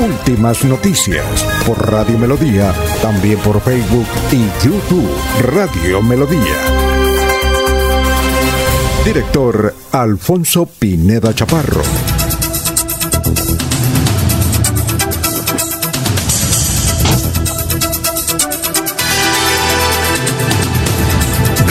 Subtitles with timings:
[0.00, 1.26] Últimas noticias
[1.66, 2.72] por Radio Melodía,
[3.02, 5.10] también por Facebook y YouTube
[5.42, 6.56] Radio Melodía.
[9.04, 11.82] Director Alfonso Pineda Chaparro.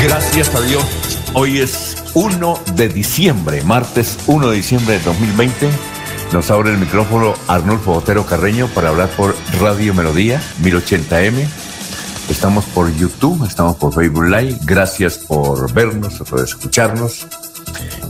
[0.04, 0.86] Gracias a Dios.
[1.34, 5.99] Hoy es 1 de diciembre, martes 1 de diciembre de 2020.
[6.32, 11.48] Nos abre el micrófono Arnulfo Botero Carreño para hablar por Radio Melodía 1080M.
[12.30, 14.60] Estamos por YouTube, estamos por Facebook Live.
[14.62, 17.26] Gracias por vernos, por escucharnos.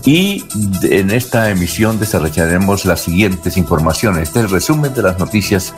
[0.03, 0.43] Y
[0.83, 4.23] en esta emisión desarrollaremos las siguientes informaciones.
[4.23, 5.73] Este es el resumen de las noticias,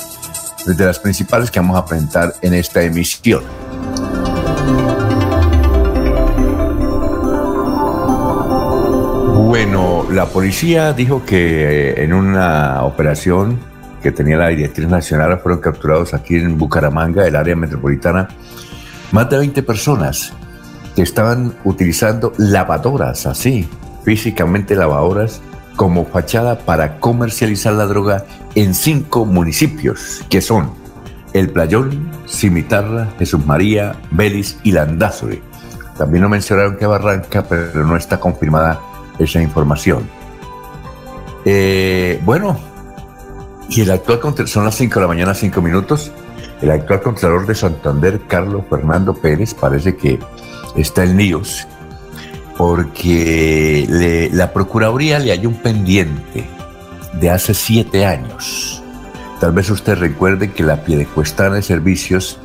[0.66, 3.44] de las principales que vamos a presentar en esta emisión.
[10.12, 13.58] La policía dijo que eh, en una operación
[14.04, 18.28] que tenía la Directriz Nacional fueron capturados aquí en Bucaramanga, el área metropolitana,
[19.12, 20.34] más de 20 personas
[20.96, 23.70] que estaban utilizando lavadoras, así,
[24.04, 25.42] físicamente lavadoras,
[25.78, 30.72] como fachada para comercializar la droga en cinco municipios, que son
[31.34, 35.42] El Playón, Cimitarra, Jesús María, Vélez y Landázuri.
[35.98, 38.80] También lo mencionaron que Barranca, pero no está confirmada
[39.24, 40.10] esa información.
[41.46, 42.60] Eh, bueno,
[43.70, 46.12] y el actual son las 5 de la mañana, 5 minutos.
[46.62, 50.20] El actual Contralor de Santander, Carlos Fernando Pérez, parece que
[50.76, 51.68] está en líos
[52.62, 56.46] porque la Procuraduría le hay un pendiente
[57.14, 58.84] de hace siete años.
[59.40, 62.40] Tal vez usted recuerde que la Piedecuestana de Servicios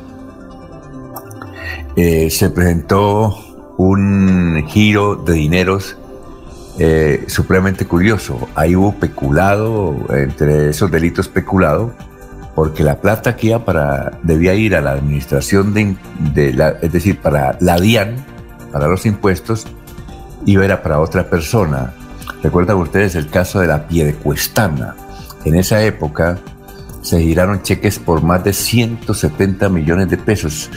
[1.95, 3.37] eh, se presentó
[3.77, 5.97] un giro de dineros
[6.79, 8.47] eh, supremamente curioso.
[8.55, 11.93] Ahí hubo peculado, entre esos delitos peculado,
[12.53, 15.95] porque la plata que iba para, debía ir a la administración de,
[16.81, 18.15] es decir, para la DIAN,
[18.71, 19.65] para los impuestos,
[20.45, 21.93] iba era para otra persona.
[22.43, 24.95] Recuerdan ustedes el caso de la Piedecuestana.
[25.45, 26.37] En esa época
[27.01, 30.69] se giraron cheques por más de 170 millones de pesos,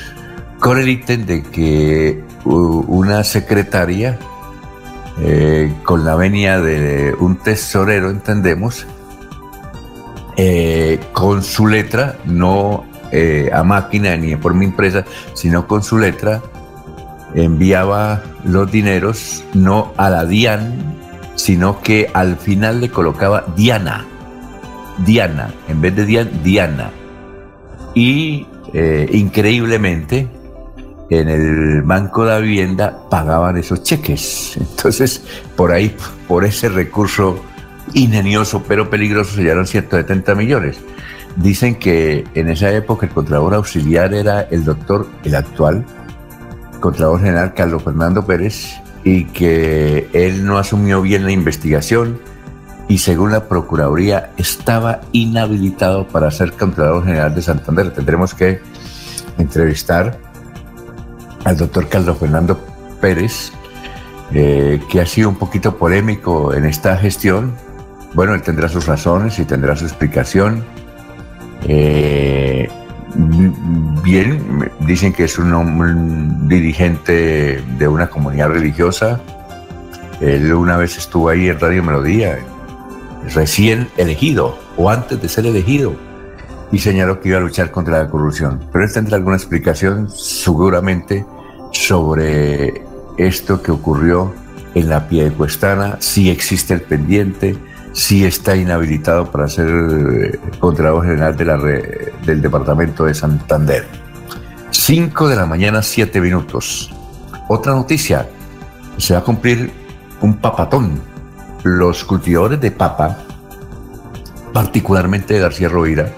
[0.59, 4.19] con el ítem de que una secretaria
[5.23, 8.87] eh, con la venia de un tesorero, entendemos,
[10.39, 15.05] eh, con su letra, no eh, a máquina ni por mi impresa,
[15.35, 16.41] sino con su letra,
[17.35, 20.73] enviaba los dineros no a la DIAN,
[21.35, 24.07] sino que al final le colocaba Diana,
[25.05, 26.91] Diana, en vez de Diana, Diana.
[27.95, 28.47] Y
[29.13, 30.29] increíblemente,
[31.11, 34.57] en el Banco de la Vivienda pagaban esos cheques.
[34.57, 35.23] Entonces,
[35.57, 35.95] por ahí,
[36.27, 37.45] por ese recurso
[37.93, 40.79] ingenioso pero peligroso, se llevaron 170 millones.
[41.37, 45.85] Dicen que en esa época el Contralor Auxiliar era el doctor, el actual
[46.81, 52.19] Contralor General Carlos Fernando Pérez, y que él no asumió bien la investigación
[52.89, 57.93] y según la Procuraduría estaba inhabilitado para ser Contralor General de Santander.
[57.93, 58.61] Tendremos que
[59.39, 60.19] entrevistar
[61.45, 62.61] al doctor Carlos Fernando
[63.01, 63.53] Pérez,
[64.33, 67.55] eh, que ha sido un poquito polémico en esta gestión.
[68.15, 70.65] Bueno, él tendrá sus razones y tendrá su explicación.
[71.67, 72.69] Eh,
[74.05, 79.21] bien, dicen que es un, dirigente de una comunidad religiosa.
[80.21, 82.39] Él una vez estuvo ahí en Radio Melodía,
[83.35, 85.95] recién elegido o antes de ser elegido,
[86.71, 88.61] y señaló que iba a luchar contra la corrupción.
[88.71, 91.25] Pero él tendrá alguna explicación seguramente
[91.73, 92.83] sobre
[93.17, 94.33] esto que ocurrió
[94.75, 97.57] en la Piedecuestana, si existe el pendiente,
[97.93, 101.37] si está inhabilitado para ser eh, Contralor General
[102.25, 103.87] del Departamento de Santander.
[104.71, 106.91] 5 de la mañana, 7 minutos.
[107.49, 108.29] Otra noticia,
[108.97, 109.73] se va a cumplir
[110.21, 111.01] un papatón.
[111.63, 113.19] Los cultivadores de papa,
[114.53, 116.13] particularmente de García Rovira,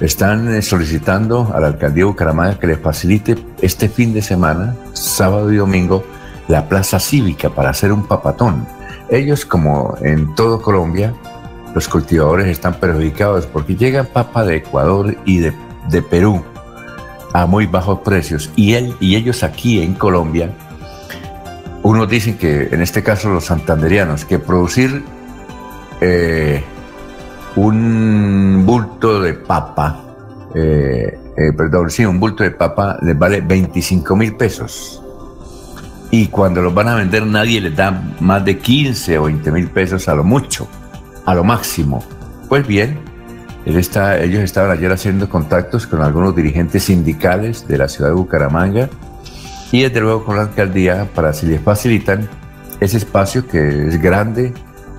[0.00, 4.74] están eh, solicitando a la alcaldía de Bucaramanga que les facilite este fin de semana,
[4.92, 6.04] sábado y domingo,
[6.48, 8.66] la plaza cívica para hacer un papatón.
[9.08, 11.14] Ellos, como en todo Colombia,
[11.74, 15.52] los cultivadores están perjudicados porque llegan papa de Ecuador y de,
[16.10, 16.42] Perú
[17.32, 18.50] a muy bajos precios.
[18.56, 20.50] Y, él, y ellos aquí en Colombia,
[21.82, 25.04] unos dicen que, en este caso los santanderianos, que producir
[26.00, 26.64] eh,
[27.56, 30.04] un bulto de papa,
[30.54, 35.02] eh, eh, perdón, sí, un bulto de papa les vale 25 mil pesos.
[36.10, 39.68] Y cuando los van a vender nadie les da más de 15 o 20 mil
[39.68, 40.68] pesos a lo mucho,
[41.24, 42.04] a lo máximo.
[42.48, 42.98] Pues bien,
[43.64, 48.14] él está, ellos estaban ayer haciendo contactos con algunos dirigentes sindicales de la ciudad de
[48.14, 48.88] Bucaramanga
[49.72, 52.28] y desde luego con la alcaldía para si les facilitan
[52.78, 54.52] ese espacio que es grande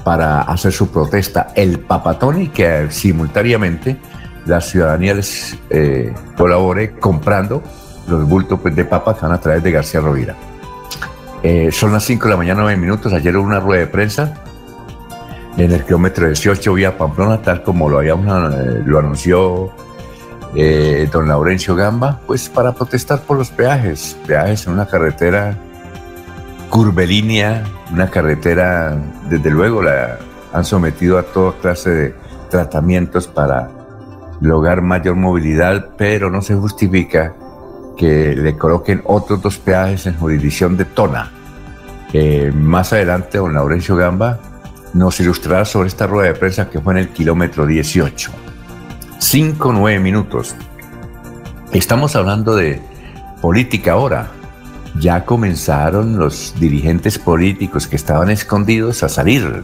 [0.08, 3.98] para hacer su protesta, el papatón y que simultáneamente
[4.46, 7.62] la ciudadanía les eh, colabore comprando
[8.08, 10.34] los bultos pues, de papas que van a través de García Rovira.
[11.44, 13.12] Eh, son las 5 de la mañana, 9 minutos.
[13.12, 14.34] Ayer hubo una rueda de prensa
[15.58, 19.74] en el kilómetro 18 vía Pamplona, tal como lo, habíamos, eh, lo anunció
[21.12, 24.16] don Laurencio Gamba, pues para protestar por los peajes.
[24.26, 25.58] Peajes en una carretera
[26.70, 28.98] curvilínea, una carretera,
[29.30, 30.20] desde luego, la
[30.54, 32.16] han sometido a toda clase de
[32.50, 33.70] tratamientos para
[34.42, 37.34] lograr mayor movilidad, pero no se justifica
[37.98, 41.32] que le coloquen otros dos peajes en jurisdicción de Tona.
[42.54, 44.40] más adelante, don Laurencio Gamba
[44.94, 48.32] nos ilustrará sobre esta rueda de prensa que fue en el kilómetro 18.
[49.20, 50.56] 5, 9 minutos.
[51.72, 52.82] Estamos hablando de
[53.42, 54.32] política ahora.
[55.00, 59.64] Ya comenzaron los dirigentes políticos que estaban escondidos a salir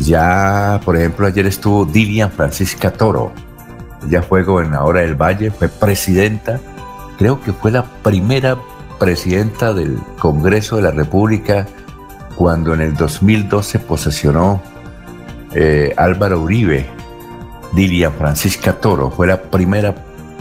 [0.00, 3.32] ya, por ejemplo, ayer estuvo Dilian Francisca Toro.
[4.06, 6.60] Ella fue gobernadora del Valle, fue presidenta,
[7.18, 8.56] creo que fue la primera
[8.98, 11.66] presidenta del Congreso de la República
[12.36, 14.62] cuando en el 2012 posesionó
[15.54, 16.86] eh, Álvaro Uribe.
[17.72, 19.94] Dilian Francisca Toro fue la primera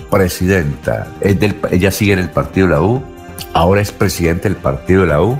[0.09, 1.07] presidenta.
[1.21, 3.01] ella sigue en el partido de la U,
[3.53, 5.37] ahora es presidente del partido de la U.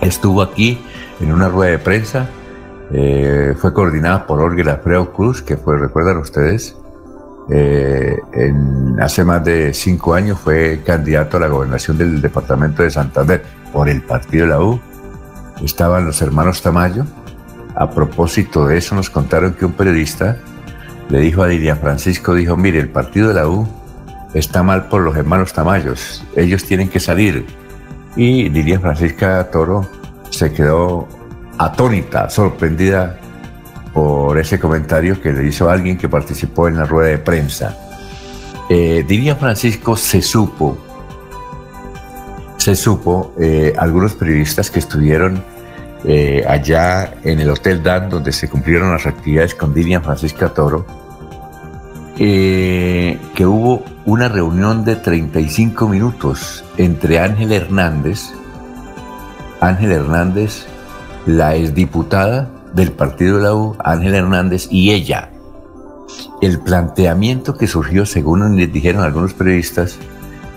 [0.00, 0.78] Estuvo aquí
[1.20, 2.28] en una rueda de prensa
[2.94, 6.76] eh, fue coordinada por Olga Alfredo Cruz, que fue, recuerdan ustedes,
[7.50, 12.90] eh, en, hace más de cinco años fue candidato a la gobernación del departamento de
[12.90, 13.42] Santander
[13.72, 14.80] por el partido de la U.
[15.64, 17.04] Estaban los hermanos Tamayo.
[17.74, 20.36] A propósito de eso nos contaron que un periodista
[21.08, 23.66] le dijo a Dilian Francisco, dijo, mire, el partido de la U
[24.34, 27.46] está mal por los hermanos Tamayos, ellos tienen que salir.
[28.16, 29.88] Y Dilian Francisca Toro
[30.30, 31.08] se quedó
[31.58, 33.18] atónita, sorprendida
[33.92, 37.76] por ese comentario que le hizo alguien que participó en la rueda de prensa.
[38.68, 40.78] Eh, Francisco, se supo,
[42.56, 45.44] se supo, eh, algunos periodistas que estuvieron
[46.04, 50.86] eh, allá en el Hotel Dan, donde se cumplieron las actividades con Dilian Francisca Toro,
[52.28, 58.32] que hubo una reunión de 35 minutos entre Ángel Hernández,
[59.60, 60.66] Ángel Hernández,
[61.26, 65.30] la exdiputada del partido de la U, Ángela Hernández, y ella.
[66.40, 69.98] El planteamiento que surgió, según les dijeron algunos periodistas,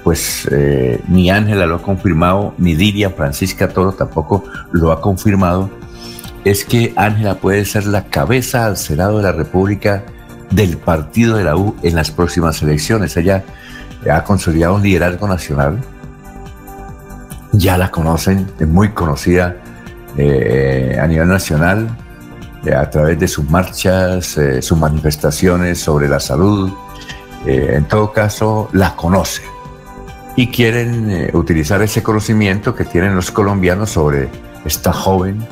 [0.03, 5.71] pues eh, ni Ángela lo ha confirmado, ni Diria Francisca Toro tampoco lo ha confirmado,
[6.43, 10.03] es que Ángela puede ser la cabeza al Senado de la República
[10.51, 13.15] del partido de la U en las próximas elecciones.
[13.17, 13.43] Ella
[14.11, 15.79] ha consolidado un liderazgo nacional,
[17.51, 19.55] ya la conocen, es muy conocida
[20.17, 21.87] eh, a nivel nacional
[22.65, 26.71] eh, a través de sus marchas, eh, sus manifestaciones sobre la salud.
[27.45, 29.45] en todo caso, la conocen
[30.35, 34.29] y quieren utilizar ese conocimiento que tienen los colombianos sobre
[34.65, 35.45] esta joven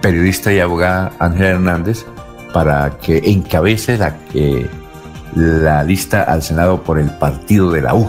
[0.00, 2.04] periodista y abogada Ángela Hernández
[2.52, 4.16] para que encabece la,
[5.34, 8.08] la lista al Senado por el partido de la U.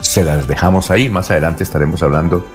[0.00, 2.46] Se las dejamos ahí, más adelante estaremos hablando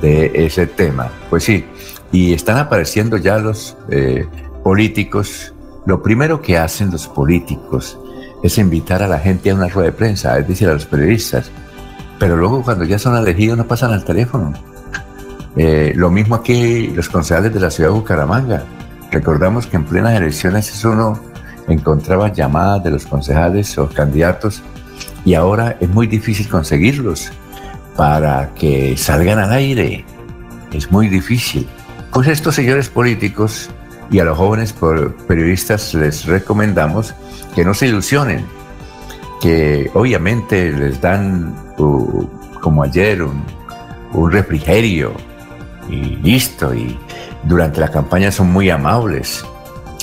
[0.00, 1.10] de ese tema.
[1.30, 1.64] Pues sí,
[2.12, 4.26] y están apareciendo ya los eh,
[4.62, 5.52] políticos.
[5.86, 7.98] Lo primero que hacen los políticos
[8.42, 11.50] es invitar a la gente a una rueda de prensa, es decir, a los periodistas.
[12.18, 14.52] Pero luego cuando ya son elegidos no pasan al teléfono.
[15.56, 18.64] Eh, lo mismo aquí los concejales de la ciudad de Bucaramanga.
[19.14, 21.20] Recordamos que en plenas elecciones eso uno
[21.68, 24.60] encontraba llamadas de los concejales o candidatos
[25.24, 27.30] y ahora es muy difícil conseguirlos
[27.96, 30.04] para que salgan al aire.
[30.72, 31.64] Es muy difícil.
[32.12, 33.70] Pues estos señores políticos
[34.10, 34.74] y a los jóvenes
[35.28, 37.14] periodistas les recomendamos
[37.54, 38.44] que no se ilusionen,
[39.40, 42.26] que obviamente les dan, uh,
[42.60, 43.44] como ayer, un,
[44.30, 45.12] refrigerio
[45.88, 46.98] y listo, y
[47.46, 49.44] durante la campaña son muy amables.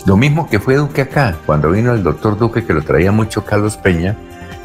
[0.05, 3.45] Lo mismo que fue Duque acá, cuando vino el doctor Duque, que lo traía mucho
[3.45, 4.15] Carlos Peña,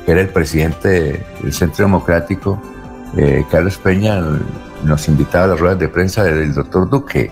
[0.04, 2.60] que era el presidente del Centro Democrático,
[3.16, 4.20] eh, Carlos Peña,
[4.84, 7.30] nos invitaba a las ruedas de prensa del doctor Duque.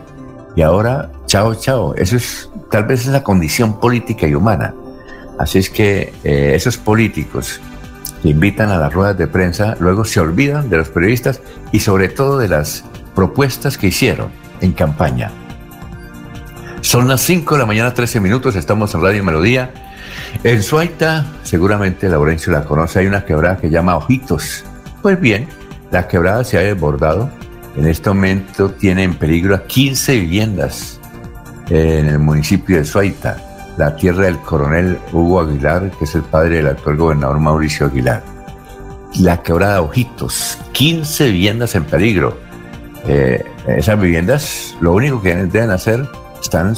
[0.56, 1.94] Y ahora, chao, chao.
[1.94, 4.74] Eso es, tal vez es la condición política y humana.
[5.38, 7.60] Así es que eh, esos políticos
[8.22, 11.40] que invitan a las ruedas de prensa luego se olvidan de los periodistas
[11.72, 12.84] y sobre todo de las
[13.14, 15.30] propuestas que hicieron en campaña.
[16.80, 19.72] Son las 5 de la mañana, 13 minutos, estamos en Radio Melodía.
[20.42, 24.64] En Suaita, seguramente Laurencio la conoce, hay una quebrada que llama Ojitos.
[25.00, 25.48] Pues bien,
[25.90, 27.30] la quebrada se ha desbordado.
[27.76, 31.00] En este momento tiene en peligro a 15 viviendas
[31.70, 33.38] en el municipio de Suaita,
[33.76, 38.22] la tierra del coronel Hugo Aguilar, que es el padre del actual gobernador Mauricio Aguilar.
[39.20, 42.38] La quebrada Ojitos, 15 viviendas en peligro.
[43.06, 46.08] Eh, esas viviendas, lo único que deben hacer,
[46.40, 46.74] están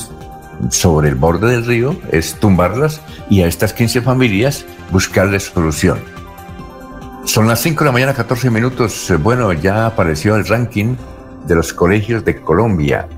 [0.70, 5.98] sobre el borde del río, es tumbarlas y a estas 15 familias buscarles solución.
[7.24, 9.12] Son las 5 de la mañana, 14 minutos.
[9.20, 10.94] Bueno, ya apareció el ranking
[11.46, 13.08] de los colegios de Colombia.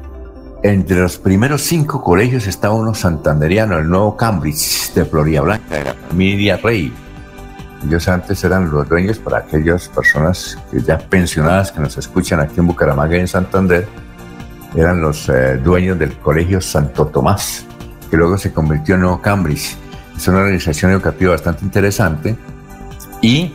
[0.62, 6.56] Entre los primeros cinco colegios está uno santanderiano, el nuevo Cambridge de Florida Blanca, familia
[6.56, 6.92] Rey.
[7.85, 12.54] Ellos antes eran los dueños para aquellas personas que ya pensionadas que nos escuchan aquí
[12.58, 13.87] en Bucaramanga y en Santander,
[14.75, 17.64] eran los eh, dueños del colegio Santo Tomás,
[18.11, 19.76] que luego se convirtió en Nuevo Cambridge.
[20.16, 22.37] Es una organización educativa bastante interesante
[23.23, 23.52] y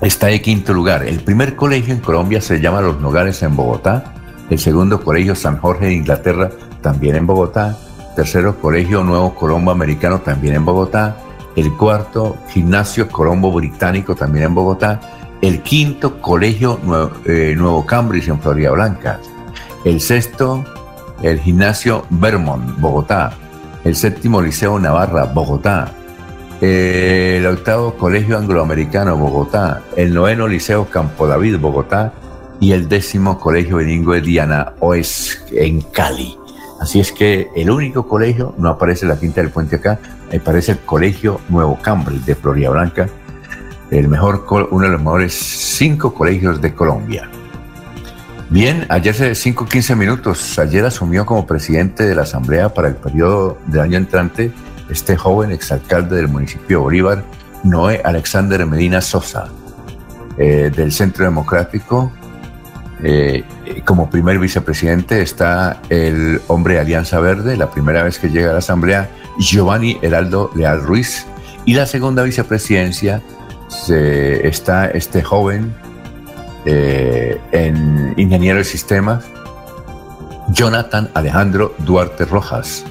[0.00, 1.04] está de quinto lugar.
[1.04, 4.14] El primer colegio en Colombia se llama Los Nogales en Bogotá,
[4.48, 7.76] el segundo colegio San Jorge de Inglaterra, también en Bogotá,
[8.16, 11.16] tercero colegio Nuevo Colombo Americano, también en Bogotá,
[11.56, 15.00] el cuarto Gimnasio Colombo Británico, también en Bogotá,
[15.40, 19.20] el quinto Colegio Nuevo, eh, Nuevo Cambridge en Florida Blanca,
[19.84, 20.64] el sexto
[21.22, 23.32] el Gimnasio Vermont, Bogotá,
[23.84, 25.92] el séptimo Liceo Navarra, Bogotá,
[26.60, 32.12] el octavo Colegio Angloamericano, Bogotá, el noveno Liceo Campo David, Bogotá,
[32.60, 36.39] y el décimo Colegio Bilingüe Diana Oes en Cali.
[36.80, 40.00] Así es que el único colegio, no aparece la quinta del puente acá,
[40.34, 43.06] aparece el Colegio Nuevo Cambridge de Florida Blanca,
[43.90, 47.28] el mejor, uno de los mejores cinco colegios de Colombia.
[48.48, 52.96] Bien, ayer hace 5 15 minutos, ayer asumió como presidente de la Asamblea para el
[52.96, 54.50] periodo del año entrante
[54.90, 57.24] este joven exalcalde del municipio de Bolívar,
[57.62, 59.48] Noé Alexander Medina Sosa,
[60.36, 62.10] eh, del Centro Democrático.
[63.02, 63.44] Eh,
[63.84, 68.52] como primer vicepresidente está el hombre de Alianza Verde, la primera vez que llega a
[68.52, 71.26] la Asamblea, Giovanni Heraldo Leal Ruiz.
[71.64, 73.22] Y la segunda vicepresidencia
[73.88, 75.74] está este joven
[76.66, 79.24] eh, en ingeniero de sistemas,
[80.50, 82.84] Jonathan Alejandro Duarte Rojas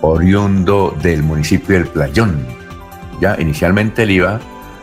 [0.00, 2.46] oriundo del municipio del Playón.
[3.20, 4.40] Ya inicialmente él iba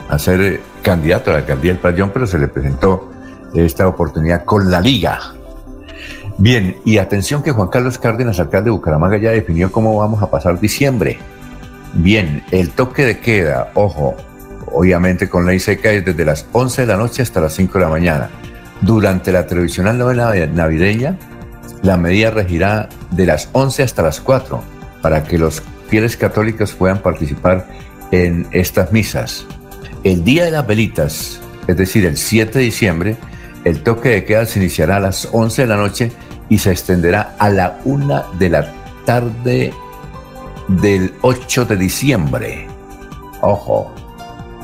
[0.09, 3.10] a ser candidato a la alcaldía del Playón, pero se le presentó
[3.53, 5.19] esta oportunidad con la Liga.
[6.37, 10.31] Bien, y atención que Juan Carlos Cárdenas, alcalde de Bucaramanga, ya definió cómo vamos a
[10.31, 11.19] pasar diciembre.
[11.93, 14.15] Bien, el toque de queda, ojo,
[14.71, 17.83] obviamente con ley seca es desde las 11 de la noche hasta las 5 de
[17.83, 18.29] la mañana.
[18.81, 21.17] Durante la tradicional novena navideña,
[21.83, 24.63] la medida regirá de las 11 hasta las 4
[25.01, 27.67] para que los fieles católicos puedan participar
[28.11, 29.45] en estas misas.
[30.03, 33.17] El día de las velitas, es decir, el 7 de diciembre,
[33.63, 36.11] el toque de queda se iniciará a las 11 de la noche
[36.49, 38.71] y se extenderá a la 1 de la
[39.05, 39.73] tarde
[40.67, 42.67] del 8 de diciembre.
[43.41, 43.93] Ojo,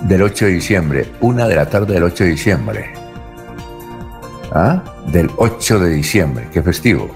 [0.04, 2.94] del 8 de diciembre, 1 de la tarde del 8 de diciembre.
[4.52, 4.84] ¿Ah?
[5.08, 7.10] Del 8 de diciembre, qué festivo.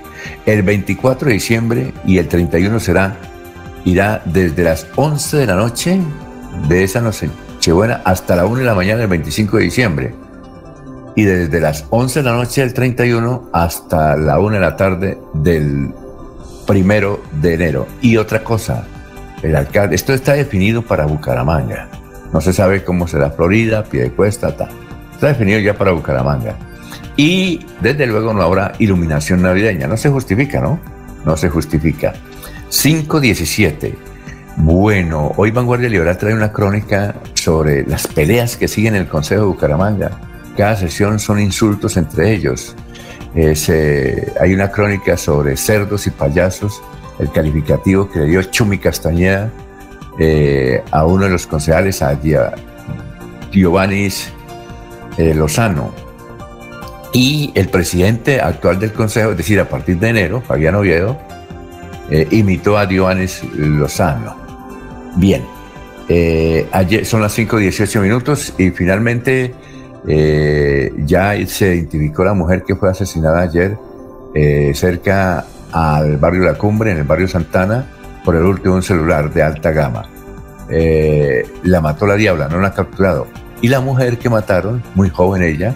[0.45, 3.15] El 24 de diciembre y el 31 será,
[3.85, 5.99] irá desde las 11 de la noche
[6.67, 7.29] de esa noche
[7.71, 10.15] buena hasta la 1 de la mañana del 25 de diciembre.
[11.21, 15.19] Y desde las 11 de la noche del 31 hasta la 1 de la tarde
[15.35, 15.93] del
[16.65, 17.87] primero de enero.
[18.01, 18.87] Y otra cosa,
[19.43, 21.89] el alcalde, esto está definido para Bucaramanga.
[22.33, 24.69] No se sabe cómo será Florida, Piedecuesta, está.
[25.13, 26.55] Está definido ya para Bucaramanga.
[27.17, 29.85] Y desde luego no habrá iluminación navideña.
[29.85, 30.79] No se justifica, ¿no?
[31.23, 32.13] No se justifica.
[32.71, 33.93] 5.17.
[34.57, 39.41] Bueno, hoy Vanguardia Liberal trae una crónica sobre las peleas que siguen en el Consejo
[39.41, 40.30] de Bucaramanga.
[40.61, 42.75] Cada sesión son insultos entre ellos.
[44.39, 46.83] hay una crónica sobre cerdos y payasos,
[47.17, 49.49] el calificativo que le dio Chumi Castañeda
[50.19, 52.15] eh, a uno de los concejales, a
[53.51, 54.09] Giovanni
[55.17, 55.95] eh, Lozano
[57.11, 61.17] y el presidente actual del Consejo, es decir, a partir de enero, Fabián Oviedo,
[62.11, 64.35] eh, imitó a Dioanes Lozano.
[65.15, 65.43] Bien,
[66.13, 69.53] Eh, ayer son las 5.18 minutos y finalmente
[70.07, 73.77] eh, ya se identificó la mujer que fue asesinada ayer
[74.33, 77.85] eh, cerca al barrio La Cumbre, en el barrio Santana,
[78.25, 80.05] por el último celular de alta gama.
[81.63, 83.27] la mató la diabla, no la ha capturado.
[83.61, 85.75] Y la mujer que mataron, muy joven ella,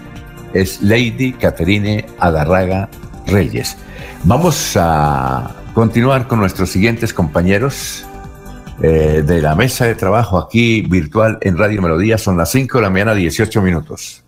[0.52, 2.88] es Lady Caterine Adarraga
[3.26, 3.76] Reyes.
[4.24, 8.06] Vamos a continuar con nuestros siguientes compañeros
[8.82, 12.18] eh, de la mesa de trabajo aquí virtual en Radio Melodía.
[12.18, 14.24] Son las 5 de la mañana, 18 minutos.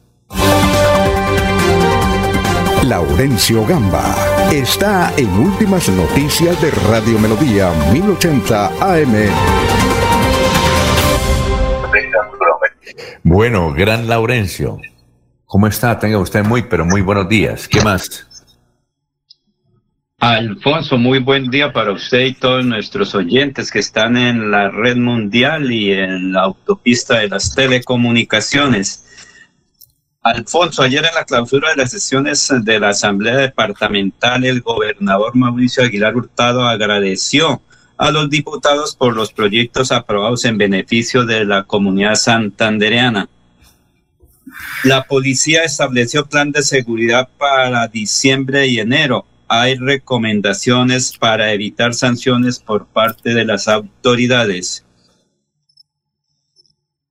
[2.85, 4.15] Laurencio Gamba
[4.51, 9.15] está en Últimas Noticias de Radio Melodía 1080 AM.
[13.23, 14.79] Bueno, gran Laurencio.
[15.45, 15.99] ¿Cómo está?
[15.99, 17.69] Tenga usted muy, pero muy buenos días.
[17.69, 18.28] ¿Qué más?
[20.21, 24.97] Alfonso, muy buen día para usted y todos nuestros oyentes que están en la red
[24.97, 29.05] mundial y en la autopista de las telecomunicaciones.
[30.21, 35.85] Alfonso, ayer en la clausura de las sesiones de la Asamblea Departamental, el gobernador Mauricio
[35.85, 37.63] Aguilar Hurtado agradeció
[37.97, 43.29] a los diputados por los proyectos aprobados en beneficio de la comunidad santandereana.
[44.83, 52.59] La policía estableció plan de seguridad para diciembre y enero hay recomendaciones para evitar sanciones
[52.59, 54.85] por parte de las autoridades.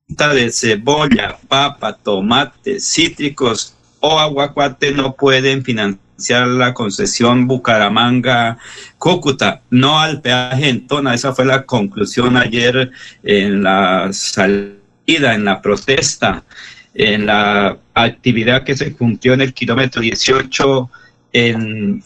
[0.08, 10.22] De cebolla, papa, tomate, cítricos o aguacate no pueden financiar la concesión Bucaramanga-Cúcuta, no al
[10.22, 11.14] peaje en Tona.
[11.14, 12.92] Esa fue la conclusión ayer
[13.24, 16.46] en la salida, en la protesta,
[16.94, 20.90] en la actividad que se cumplió en el kilómetro 18
[21.34, 22.02] en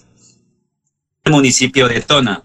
[1.29, 2.43] municipio de Tona.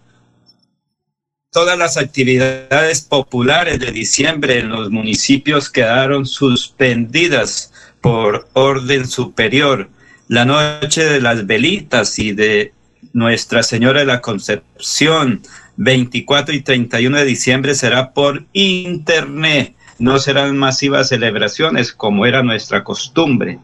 [1.51, 7.73] Todas las actividades populares de diciembre en los municipios quedaron suspendidas
[8.03, 9.89] por orden superior.
[10.29, 12.75] La noche de las velitas y de
[13.15, 15.41] Nuestra Señora de la Concepción,
[15.77, 19.75] 24 y 31 de diciembre, será por internet.
[19.99, 23.59] No serán masivas celebraciones como era nuestra costumbre.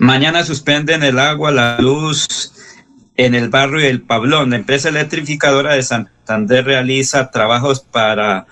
[0.00, 2.52] Mañana suspenden el agua, la luz
[3.16, 4.50] en el barrio del Pablón.
[4.50, 8.46] La empresa electrificadora de Santander realiza trabajos para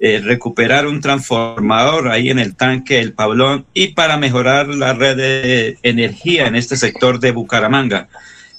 [0.00, 5.16] eh, recuperar un transformador ahí en el tanque del Pablón y para mejorar la red
[5.16, 8.08] de energía en este sector de Bucaramanga.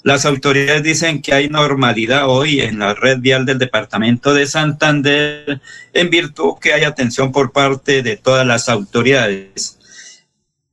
[0.02, 5.60] Las autoridades dicen que hay normalidad hoy en la red vial del departamento de Santander
[5.92, 9.75] en virtud que hay atención por parte de todas las autoridades.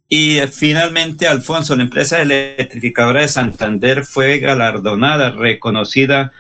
[0.07, 6.31] Y eh, finalmente, Alfonso, la empresa electrificadora de Santander fue galardonada, reconocida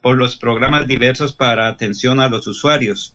[0.00, 3.14] por los programas diversos para atención a los usuarios.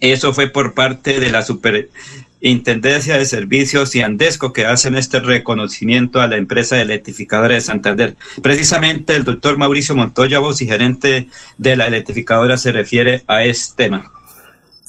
[0.00, 6.20] Eso fue por parte de la Superintendencia de Servicios y Andesco que hacen este reconocimiento
[6.20, 8.16] a la empresa electrificadora de Santander.
[8.42, 13.84] Precisamente el doctor Mauricio Montoya, voz y gerente de la electrificadora, se refiere a este
[13.84, 14.13] tema.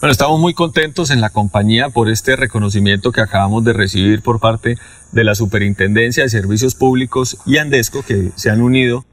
[0.02, 4.42] Bueno, estamos muy contentos en la compañía por este reconocimiento que acabamos de recibir por
[4.42, 4.78] parte
[5.14, 9.06] de la Superintendencia de Servicios Públicos y Andesco que se han unido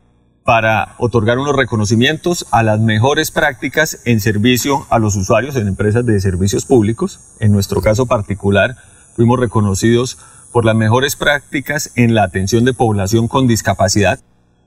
[0.45, 6.05] para otorgar unos reconocimientos a las mejores prácticas en servicio a los usuarios en empresas
[6.05, 7.21] de servicios públicos.
[7.39, 8.77] En nuestro caso particular,
[9.15, 10.19] fuimos reconocidos
[10.51, 14.19] por las mejores prácticas en la atención de población con discapacidad.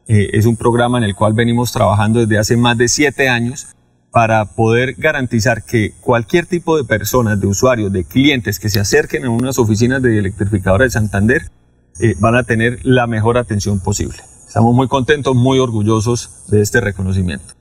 [0.07, 3.74] Eh, es un programa en el cual venimos trabajando desde hace más de siete años
[4.15, 9.25] para poder garantizar que cualquier tipo de personas, de usuarios, de clientes que se acerquen
[9.25, 11.51] a unas oficinas de electrificadora de Santander
[11.99, 14.15] eh, van a tener la mejor atención posible.
[14.47, 17.55] Estamos muy contentos, muy orgullosos de este reconocimiento.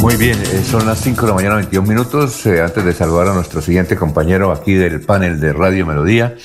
[0.00, 2.46] Muy bien, eh, son las 5 de la mañana, 21 minutos.
[2.46, 6.36] Eh, antes de saludar a nuestro siguiente compañero aquí del panel de Radio Melodía,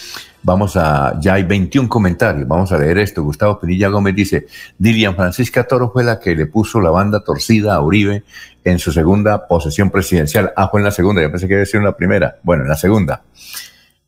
[0.41, 3.23] Vamos a, ya hay 21 comentarios, vamos a leer esto.
[3.23, 4.47] Gustavo Pinilla Gómez dice,
[4.77, 8.23] Dilian Francisca Toro fue la que le puso la banda torcida a Uribe
[8.63, 10.53] en su segunda posesión presidencial.
[10.55, 12.37] Ah, fue en la segunda, yo pensé que iba a en la primera.
[12.43, 13.21] Bueno, en la segunda.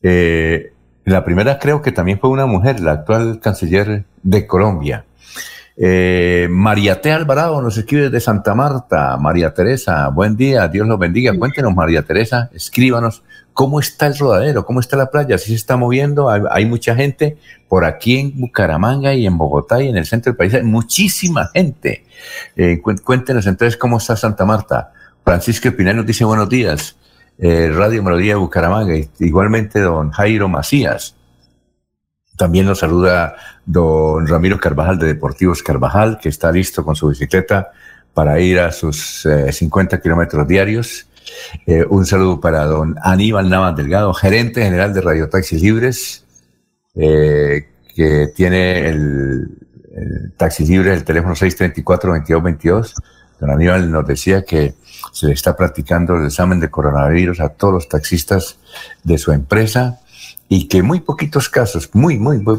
[0.01, 0.73] Eh,
[1.05, 5.05] la primera creo que también fue una mujer, la actual canciller de Colombia.
[5.77, 7.11] Eh, María T.
[7.11, 9.17] Alvarado nos escribe desde Santa Marta.
[9.17, 11.33] María Teresa, buen día, Dios los bendiga.
[11.37, 15.77] Cuéntenos, María Teresa, escríbanos cómo está el rodadero, cómo está la playa, si se está
[15.77, 17.37] moviendo, hay, mucha gente
[17.67, 21.49] por aquí en Bucaramanga y en Bogotá y en el centro del país, hay muchísima
[21.53, 22.05] gente.
[22.55, 24.93] Eh, cuéntenos entonces cómo está Santa Marta.
[25.23, 26.97] Francisco Espinal nos dice buenos días.
[27.37, 31.15] Eh, Radio Melodía de Bucaramanga, igualmente don Jairo Macías.
[32.37, 33.35] También nos saluda
[33.65, 37.71] don Ramiro Carvajal de Deportivos Carvajal, que está listo con su bicicleta
[38.13, 41.07] para ir a sus 50 eh, kilómetros diarios.
[41.65, 46.25] Eh, un saludo para don Aníbal Navas Delgado, gerente general de Radio Taxis Libres,
[46.95, 49.47] eh, que tiene el,
[49.95, 52.93] el Taxis el teléfono 634-2222.
[53.39, 54.75] Don Aníbal nos decía que
[55.11, 58.57] se le está practicando el examen de coronavirus a todos los taxistas
[59.03, 59.99] de su empresa
[60.47, 62.57] y que muy poquitos casos, muy, muy, muy,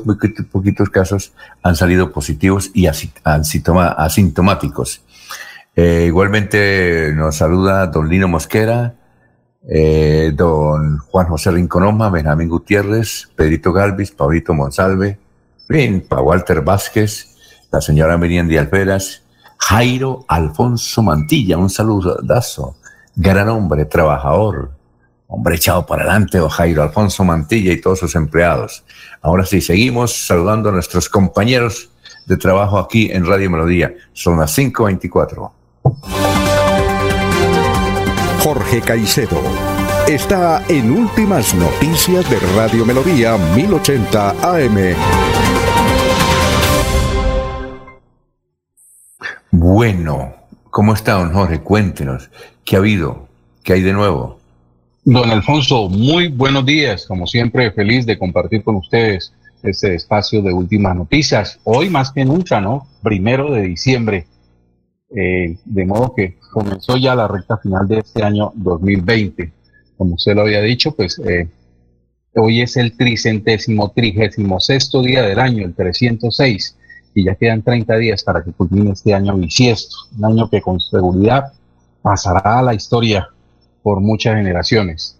[0.51, 5.03] poquitos casos han salido positivos y asintomáticos.
[5.75, 8.95] Eh, igualmente nos saluda don Lino Mosquera,
[9.67, 15.19] eh, don Juan José Rinconoma, Benjamín Gutiérrez, Pedrito Galvis, Paulito Monsalve,
[15.71, 17.37] bien, para Walter Vázquez,
[17.71, 19.23] la señora Miriam Alferas,
[19.59, 22.77] Jairo Alfonso Mantilla, un saludazo,
[23.17, 24.73] gran hombre, trabajador,
[25.27, 28.85] hombre echado para adelante, o Jairo Alfonso Mantilla y todos sus empleados.
[29.23, 31.89] Ahora sí, seguimos saludando a nuestros compañeros
[32.27, 33.95] de trabajo aquí en Radio Melodía.
[34.13, 35.62] Son las 5.24.
[38.41, 39.41] Jorge Caicedo
[40.09, 44.95] está en Últimas Noticias de Radio Melodía 1080 AM.
[49.51, 50.35] Bueno,
[50.71, 51.61] ¿cómo está, don Jorge?
[51.61, 52.31] Cuéntenos,
[52.65, 53.29] ¿qué ha habido?
[53.63, 54.41] ¿Qué hay de nuevo?
[55.05, 57.07] Don Alfonso, muy buenos días.
[57.07, 61.61] Como siempre, feliz de compartir con ustedes este espacio de últimas noticias.
[61.65, 62.87] Hoy más que nunca, ¿no?
[63.03, 64.27] Primero de diciembre.
[65.15, 69.53] Eh, de modo que comenzó ya la recta final de este año 2020.
[69.99, 71.49] Como usted lo había dicho, pues eh,
[72.35, 76.79] hoy es el tricentésimo, trigésimo sexto día del año, el 306,
[77.15, 80.81] y ya quedan 30 días para que culmine este año bisiesto, un año que con
[80.81, 81.53] seguridad
[82.01, 83.29] pasará a la historia
[83.83, 85.19] por muchas generaciones.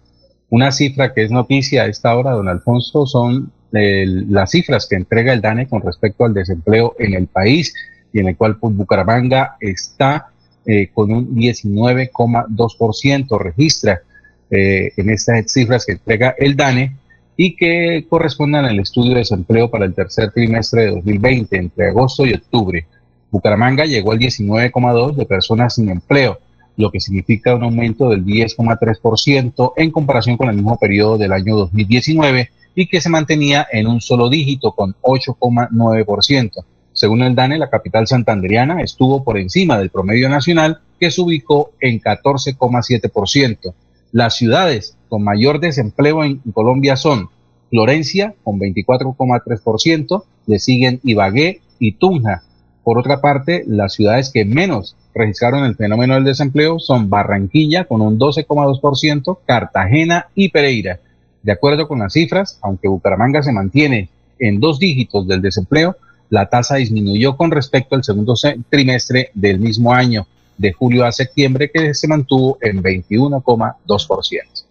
[0.49, 5.33] Una cifra que es noticia a esta hora, don Alfonso, son las cifras que entrega
[5.33, 7.73] el DANE con respecto al desempleo en el país
[8.13, 10.27] y en el cual pues, Bucaramanga está
[10.65, 14.01] eh, con un 19,2%, registra
[14.49, 16.95] eh, en estas cifras que entrega el DANE
[17.35, 22.25] y que corresponden al estudio de desempleo para el tercer trimestre de 2020, entre agosto
[22.25, 22.85] y octubre.
[23.31, 26.39] Bucaramanga llegó al 19,2% de personas sin empleo
[26.75, 31.55] lo que significa un aumento del 10,3% en comparación con el mismo periodo del año
[31.55, 36.63] 2019 y que se mantenía en un solo dígito con 8,9%.
[37.03, 41.71] Según el DANE, la capital santanderiana estuvo por encima del promedio nacional que se ubicó
[41.81, 43.73] en 14,7%.
[44.13, 47.27] Las ciudades con mayor desempleo en Colombia son
[47.69, 52.43] Florencia con 24,3%, le siguen Ibagué y Tunja.
[52.85, 57.99] Por otra parte, las ciudades que menos registraron el fenómeno del desempleo son Barranquilla con
[58.01, 61.01] un 12,2%, Cartagena y Pereira.
[61.41, 64.07] De acuerdo con las cifras, aunque Bucaramanga se mantiene
[64.39, 65.97] en dos dígitos del desempleo,
[66.33, 68.33] la tasa disminuyó con respecto al segundo
[68.67, 70.25] trimestre del mismo año,
[70.57, 74.65] de julio a septiembre, que se mantuvo en 21,2%.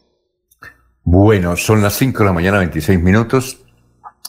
[1.05, 3.59] Bueno, son las 5 de la mañana, 26 minutos.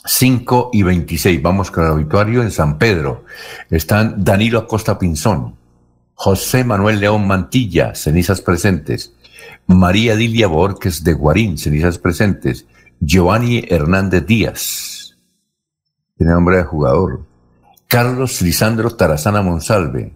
[0.05, 1.41] 5 y 26.
[1.41, 3.25] Vamos con el auditorio en San Pedro.
[3.71, 5.55] Están Danilo Acosta Pinzón,
[6.13, 9.15] José Manuel León Mantilla, cenizas presentes.
[9.65, 12.67] María Dilia Borges de Guarín, cenizas presentes.
[12.99, 15.02] Giovanni Hernández Díaz,
[16.17, 17.25] tiene nombre de jugador.
[17.87, 20.13] Carlos Lisandro Tarazana Monsalve.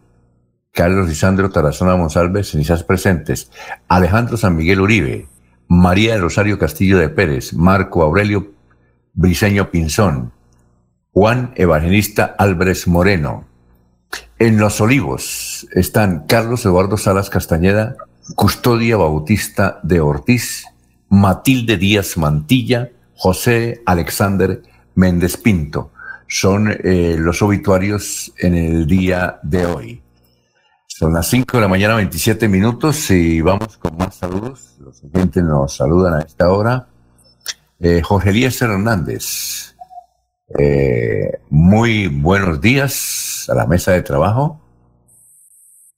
[0.71, 3.51] Carlos Lisandro Tarazana Monsalve, cenizas presentes.
[3.87, 5.27] Alejandro San Miguel Uribe.
[5.67, 7.53] María de Rosario Castillo de Pérez.
[7.53, 8.51] Marco Aurelio
[9.13, 10.31] Briseño Pinzón.
[11.13, 13.45] Juan Evangelista Álvarez Moreno.
[14.39, 17.95] En Los Olivos están Carlos Eduardo Salas Castañeda,
[18.35, 20.65] Custodia Bautista de Ortiz,
[21.09, 24.61] Matilde Díaz Mantilla, José Alexander
[24.97, 25.91] Méndez Pinto.
[26.27, 30.01] Son eh, los obituarios en el día de hoy.
[30.85, 34.75] Son las 5 de la mañana, 27 minutos, y vamos con más saludos.
[34.79, 36.87] Los oyentes nos saludan a esta hora.
[37.79, 39.75] Eh, Jorge Elías Hernández,
[40.57, 44.59] eh, muy buenos días a la mesa de trabajo.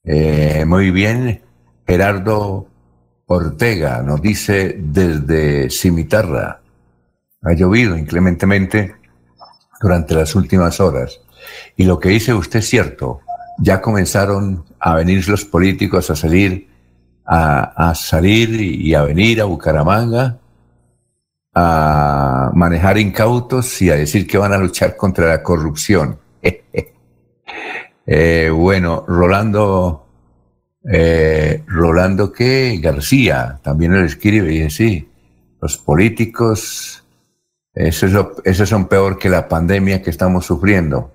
[0.03, 1.41] Eh, muy bien,
[1.87, 2.67] Gerardo
[3.27, 6.61] Ortega nos dice desde Cimitarra,
[7.41, 8.95] ha llovido inclementemente
[9.81, 11.21] durante las últimas horas.
[11.75, 13.21] Y lo que dice usted es cierto,
[13.59, 16.69] ya comenzaron a venir los políticos a salir,
[17.25, 20.39] a, salir y a venir a Bucaramanga
[21.53, 26.19] a manejar incautos y a decir que van a luchar contra la corrupción.
[28.05, 30.07] eh, bueno, Rolando,
[30.89, 35.09] eh, Rolando que García también lo escribe y dice, sí,
[35.61, 36.98] los políticos,
[37.79, 41.13] eso, es lo, eso son peor que la pandemia que estamos sufriendo.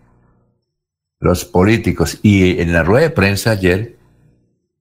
[1.21, 2.19] Los políticos.
[2.23, 3.97] Y en la rueda de prensa ayer,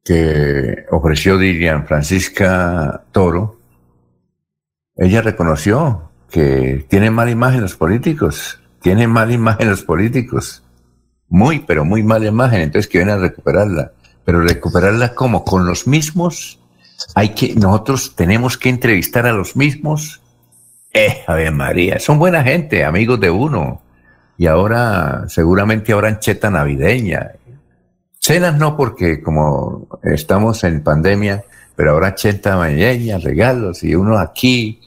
[0.01, 3.59] que ofreció Dilian Francisca Toro,
[4.95, 10.63] ella reconoció que tienen mala imagen los políticos, tienen mala imagen los políticos,
[11.27, 13.91] muy, pero muy mala imagen, entonces que vienen a recuperarla,
[14.23, 16.59] pero recuperarla como con los mismos,
[17.13, 20.22] hay que, nosotros tenemos que entrevistar a los mismos,
[20.93, 23.81] eh, a ver María, son buena gente, amigos de uno,
[24.37, 27.31] y ahora seguramente habrán cheta navideña,
[28.19, 31.43] cenas no porque como estamos en pandemia,
[31.75, 34.79] pero ahora cheta navideña, regalos, y uno aquí,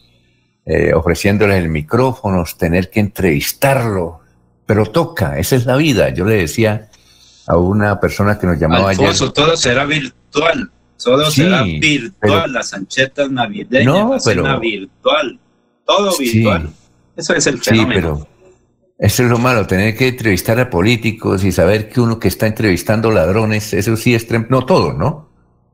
[0.64, 4.20] eh, ofreciéndoles el micrófono, tener que entrevistarlo,
[4.64, 6.08] pero toca, esa es la vida.
[6.10, 6.88] Yo le decía
[7.46, 10.70] a una persona que nos llamaba Alfonso, todo será virtual,
[11.02, 15.38] todo será virtual, las anchetas navideñas, no, la pero, virtual,
[15.86, 16.70] todo virtual.
[17.16, 17.90] Eso es el fenómeno.
[17.90, 18.36] Sí, pero
[18.98, 22.46] eso es lo malo, tener que entrevistar a políticos y saber que uno que está
[22.46, 24.26] entrevistando ladrones, eso sí es...
[24.48, 25.28] No todo, ¿no?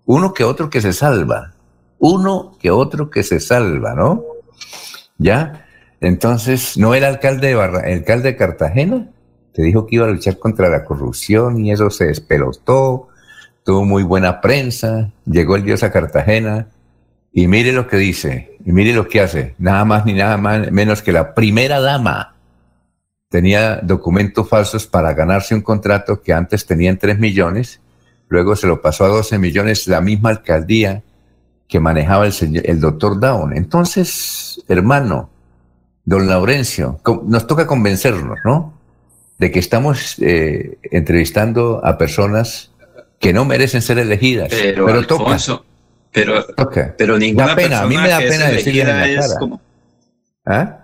[0.06, 1.54] Uno que otro que se salva.
[1.98, 4.24] Uno que otro que se salva, ¿no?
[5.18, 5.66] ¿Ya?
[6.00, 9.08] Entonces, ¿no era alcalde de, Barra, alcalde de Cartagena?
[9.54, 13.08] Te dijo que iba a luchar contra la corrupción y eso se despelotó,
[13.64, 16.68] tuvo muy buena prensa, llegó el dios a Cartagena
[17.32, 20.70] y mire lo que dice, y mire lo que hace, nada más ni nada más,
[20.70, 22.34] menos que la primera dama
[23.28, 27.80] tenía documentos falsos para ganarse un contrato que antes tenía en 3 millones,
[28.28, 31.02] luego se lo pasó a 12 millones la misma alcaldía
[31.66, 33.56] que manejaba el, el doctor Down.
[33.56, 35.30] Entonces, hermano,
[36.04, 38.78] don Laurencio, nos toca convencernos, ¿no?
[39.38, 42.72] De que estamos eh, entrevistando a personas
[43.18, 44.48] que no merecen ser elegidas.
[44.50, 45.38] Pero, pero toca.
[46.12, 46.46] Pero,
[46.98, 49.38] pero ninguna da pena, a mí me da pena la cara.
[49.38, 49.60] Como...
[50.44, 50.78] ¿Ah?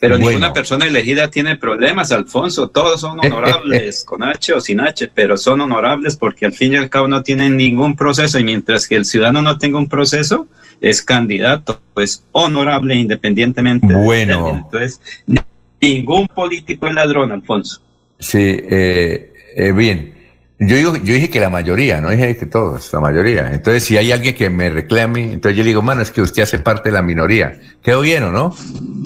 [0.00, 2.68] Pero ninguna persona elegida tiene problemas, Alfonso.
[2.68, 6.76] Todos son honorables, con H o sin H, pero son honorables porque al fin y
[6.76, 8.36] al cabo no tienen ningún proceso.
[8.40, 10.48] Y mientras que el ciudadano no tenga un proceso,
[10.80, 13.94] es candidato, pues honorable independientemente.
[13.94, 14.64] Bueno.
[14.64, 15.00] Entonces,
[15.80, 17.80] ningún político es ladrón, Alfonso.
[18.18, 20.14] Sí, eh, eh, bien.
[20.58, 23.52] Yo, digo, yo dije que la mayoría, no dije que todos, la mayoría.
[23.52, 26.44] Entonces, si hay alguien que me reclame, entonces yo le digo, mano, es que usted
[26.44, 27.58] hace parte de la minoría.
[27.82, 28.54] ¿Quedó bien o no?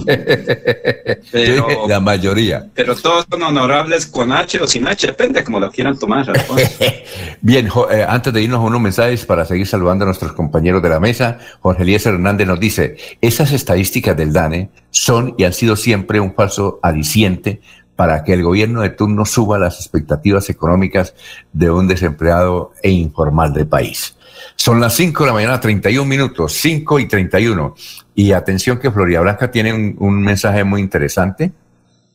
[1.32, 2.66] Pero, la mayoría.
[2.74, 6.26] Pero todos son honorables con H o sin H, depende como lo quieran tomar.
[7.40, 10.90] bien, eh, antes de irnos a unos mensajes para seguir saludando a nuestros compañeros de
[10.90, 15.74] la mesa, Jorge Elías Hernández nos dice, esas estadísticas del DANE son y han sido
[15.74, 17.61] siempre un falso aliciente
[17.96, 21.14] para que el gobierno de turno suba las expectativas económicas
[21.52, 24.16] de un desempleado e informal del país.
[24.54, 27.74] Son las 5 de la mañana, 31 minutos, 5 y 31.
[28.14, 31.52] Y atención que Florida Blanca tiene un, mensaje muy interesante.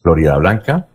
[0.01, 0.87] Florida Blanca,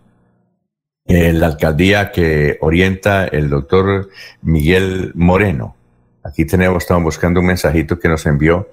[1.05, 4.09] la alcaldía que orienta el doctor
[4.42, 5.77] Miguel Moreno.
[6.25, 8.68] Aquí tenemos, estamos buscando un mensajito que nos envió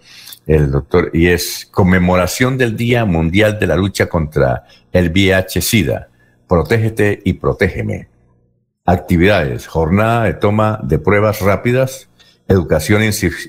[0.46, 6.10] el doctor, y es conmemoración del Día Mundial de la Lucha contra el VIH-Sida.
[6.48, 8.10] Protégete y protégeme.
[8.86, 12.10] Actividades, jornada de toma de pruebas rápidas,
[12.48, 13.02] educación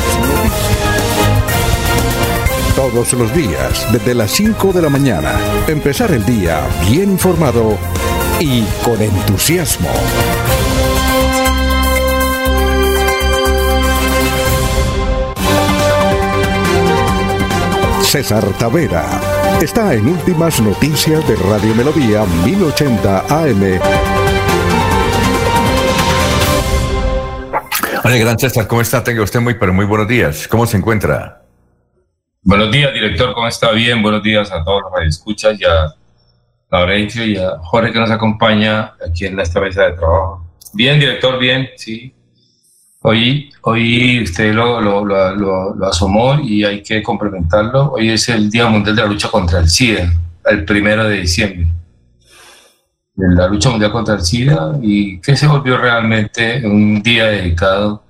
[2.81, 7.77] Todos los días, desde las 5 de la mañana, empezar el día bien informado
[8.39, 9.87] y con entusiasmo.
[18.01, 19.05] César Tavera
[19.61, 23.79] está en Últimas Noticias de Radio Melodía 1080 AM.
[28.03, 29.03] Hola, gran César, ¿cómo está?
[29.03, 30.47] Tenga usted muy, pero muy buenos días.
[30.47, 31.41] ¿Cómo se encuentra?
[32.43, 33.71] Buenos días, director, ¿cómo está?
[33.71, 35.93] Bien, buenos días a todos los que escuchan y a
[36.71, 40.43] Laurencio y a Jorge que nos acompaña aquí en esta mesa de trabajo.
[40.73, 42.11] Bien, director, bien, sí.
[43.01, 47.91] Hoy, hoy usted lo, lo, asomó y hay que complementarlo.
[47.91, 50.11] Hoy es el Día Mundial de la Lucha contra el SIDA,
[50.45, 51.67] el primero de diciembre.
[53.17, 58.00] La lucha mundial contra el SIDA y que se volvió realmente un día dedicado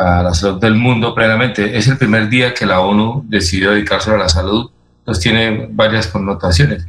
[0.00, 1.76] a la salud del mundo plenamente.
[1.76, 6.06] Es el primer día que la ONU decidió dedicarse a la salud, entonces tiene varias
[6.06, 6.86] connotaciones.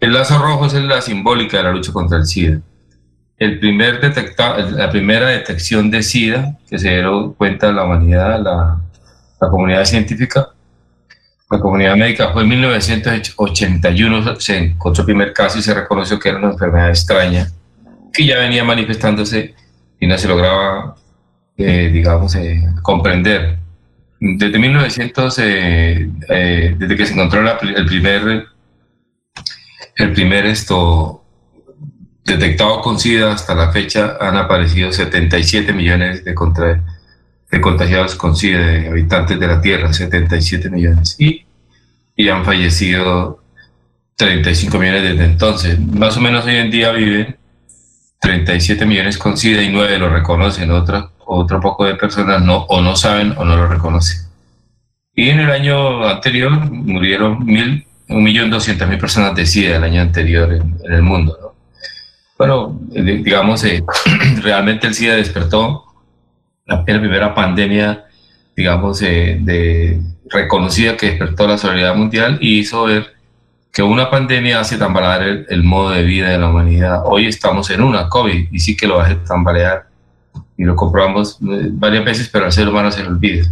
[0.00, 2.60] El lazo rojo es la simbólica de la lucha contra el SIDA
[3.38, 8.80] el primer detecta, la primera detección de SIDA que se dio cuenta la humanidad, la,
[9.40, 10.50] la comunidad científica,
[11.50, 16.28] la comunidad médica, fue en 1981, se encontró el primer caso y se reconoció que
[16.28, 17.48] era una enfermedad extraña
[18.12, 19.54] que ya venía manifestándose
[19.98, 20.96] y no se lograba,
[21.56, 23.58] eh, digamos, eh, comprender.
[24.18, 26.08] Desde 1900, eh,
[26.78, 28.46] desde que se encontró el primer,
[29.96, 31.24] el primer esto,
[32.24, 36.34] detectado con SIDA hasta la fecha han aparecido 77 millones de,
[37.50, 41.16] de contagiados con SIDA, de habitantes de la Tierra, 77 millones.
[41.18, 41.44] Y,
[42.16, 43.42] y han fallecido
[44.16, 45.78] 35 millones desde entonces.
[45.78, 47.36] Más o menos hoy en día viven
[48.20, 52.80] 37 millones con SIDA y 9 lo reconocen, otro, otro poco de personas no, o
[52.80, 54.20] no saben o no lo reconocen.
[55.14, 60.76] Y en el año anterior murieron mil, 1.200.000 personas de SIDA el año anterior en,
[60.84, 61.38] en el mundo.
[61.40, 61.54] ¿no?
[62.36, 63.84] Bueno, eh, digamos, eh,
[64.42, 65.84] realmente el SIDA despertó
[66.66, 68.06] la, primera pandemia,
[68.56, 73.14] digamos, eh, de, reconocida que despertó la solidaridad mundial y hizo ver
[73.72, 77.02] que una pandemia hace tambalear el, el, modo de vida de la humanidad.
[77.04, 79.86] Hoy estamos en una COVID y sí que lo hace tambalear
[80.56, 83.46] y lo comprobamos varias veces, pero al ser humano se le olvida.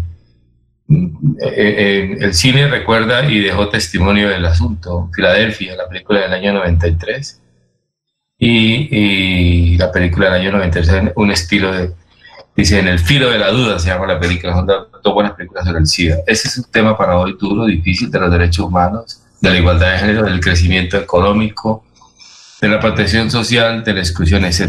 [0.89, 5.11] el cine recuerda y dejó testimonio del asunto.
[5.15, 7.43] Filadelfia, la película del año 93
[8.45, 11.93] y, la película del año 93, un estilo de,
[12.57, 15.65] dice, en el filo de la duda se llama la película, son dos buenas películas
[15.65, 16.17] sobre el SIDA.
[16.27, 19.93] Ese es un tema para hoy duro, difícil, de los derechos humanos, de la igualdad
[19.93, 21.85] de género, del crecimiento económico,
[22.63, 24.61] de la protección social, de la exclusión, etc.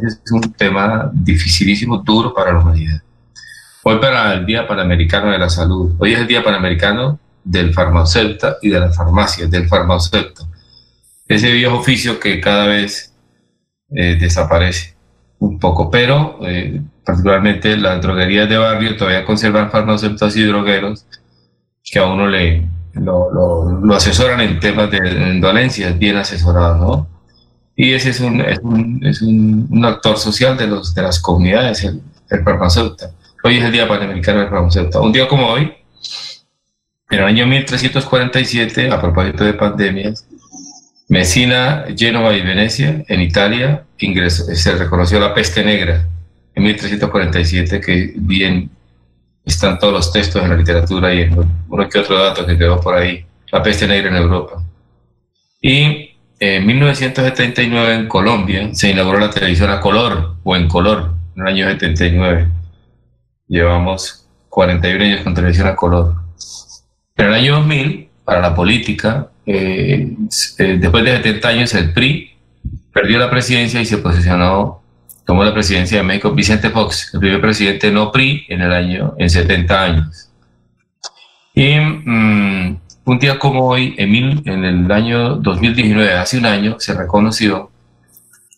[0.00, 3.02] Es un tema dificilísimo, duro para la humanidad.
[3.82, 5.96] Hoy para el Día Panamericano de la Salud.
[5.98, 10.48] Hoy es el Día Panamericano del farmacéutico y de la farmacia, del farmacéutico.
[11.26, 13.12] Ese viejo oficio que cada vez
[13.96, 14.94] eh, desaparece
[15.40, 21.04] un poco, pero eh, particularmente las droguerías de barrio todavía conservan farmacéuticos y drogueros
[21.82, 27.09] que a uno le lo, asesoran en temas de dolencias, bien asesorados, ¿no?
[27.82, 31.82] Y ese es un, es un, es un, actor social de, los, de las comunidades,
[31.82, 33.10] el, el farmacéutico.
[33.42, 35.00] Hoy es el Día Panamericano del Farmacéutico.
[35.00, 35.72] Un día como hoy,
[37.08, 40.26] en el año 1347, a propósito de pandemias,
[41.08, 46.06] Messina, Génova y Venecia, en Italia, ingresó, se reconoció la peste negra
[46.54, 48.68] en 1347, que bien
[49.42, 52.78] están todos los textos en la literatura y en uno que otro dato que quedó
[52.78, 54.62] por ahí, la peste negra en Europa.
[55.62, 56.09] Y
[56.40, 61.48] en 1979 en Colombia se inauguró la televisión a color o en color, en el
[61.48, 62.48] año 79.
[63.46, 66.14] Llevamos 41 años con televisión a color.
[67.16, 70.16] En el año 2000, para la política, eh,
[70.58, 72.30] eh, después de 70 años el PRI
[72.90, 74.82] perdió la presidencia y se posicionó,
[75.26, 79.14] tomó la presidencia de México Vicente Fox, el primer presidente no PRI en el año,
[79.18, 80.30] en 70 años.
[81.54, 82.80] Y mm,
[83.10, 87.68] un día como hoy, en, mil, en el año 2019, hace un año, se reconoció,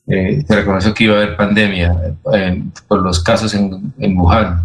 [0.07, 2.15] eh, se reconoció que iba a haber pandemia
[2.87, 4.61] por los casos en, en Wuhan,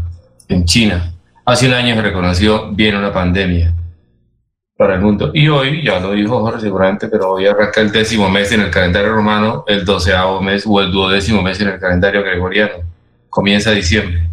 [0.50, 1.14] en China.
[1.46, 3.74] Hace un año se reconoció viene una pandemia
[4.76, 5.32] para el mundo.
[5.34, 8.70] Y hoy, ya lo dijo Jorge seguramente, pero hoy arranca el décimo mes en el
[8.70, 12.84] calendario romano, el doceavo mes o el duodécimo mes en el calendario gregoriano.
[13.30, 14.30] Comienza diciembre.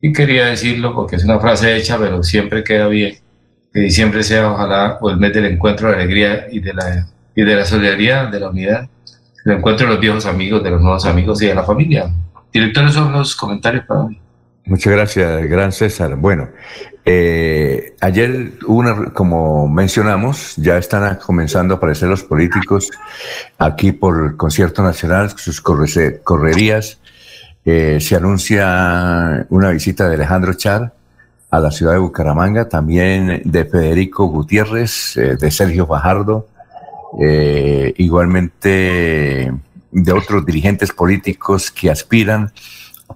[0.00, 3.18] Y quería decirlo porque es una frase hecha, pero siempre queda bien.
[3.76, 7.06] Que diciembre sea ojalá o el mes del encuentro, de la alegría y de la,
[7.34, 8.88] y de la solidaridad, de la unidad.
[9.44, 12.10] El encuentro de los viejos amigos, de los nuevos amigos y de la familia.
[12.50, 14.18] Directores, son los comentarios para hoy.
[14.64, 16.16] Muchas gracias, gran César.
[16.16, 16.48] Bueno,
[17.04, 22.90] eh, ayer una, como mencionamos, ya están comenzando a aparecer los políticos
[23.58, 26.98] aquí por el concierto nacional, sus correrías.
[27.66, 30.95] Eh, se anuncia una visita de Alejandro Char
[31.50, 36.48] a la ciudad de Bucaramanga, también de Federico Gutiérrez, eh, de Sergio Fajardo,
[37.96, 39.50] igualmente
[39.90, 42.52] de otros dirigentes políticos que aspiran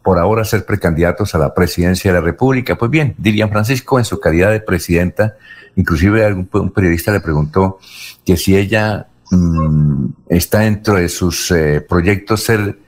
[0.02, 2.76] por ahora ser precandidatos a la presidencia de la República.
[2.76, 5.36] Pues bien, Dilian Francisco, en su calidad de presidenta,
[5.76, 7.78] inclusive algún un periodista le preguntó
[8.24, 12.78] que si ella mm, está dentro de sus eh, proyectos ser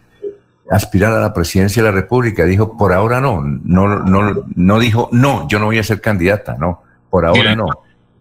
[0.72, 2.44] aspirar a la presidencia de la República.
[2.44, 6.56] Dijo, por ahora no, no, no, no dijo, no, yo no voy a ser candidata,
[6.58, 7.68] no, por ahora no.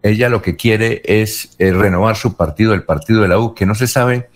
[0.04, 3.66] Ella lo que quiere es eh, renovar su partido, el partido de la U, que
[3.66, 4.30] no se sabe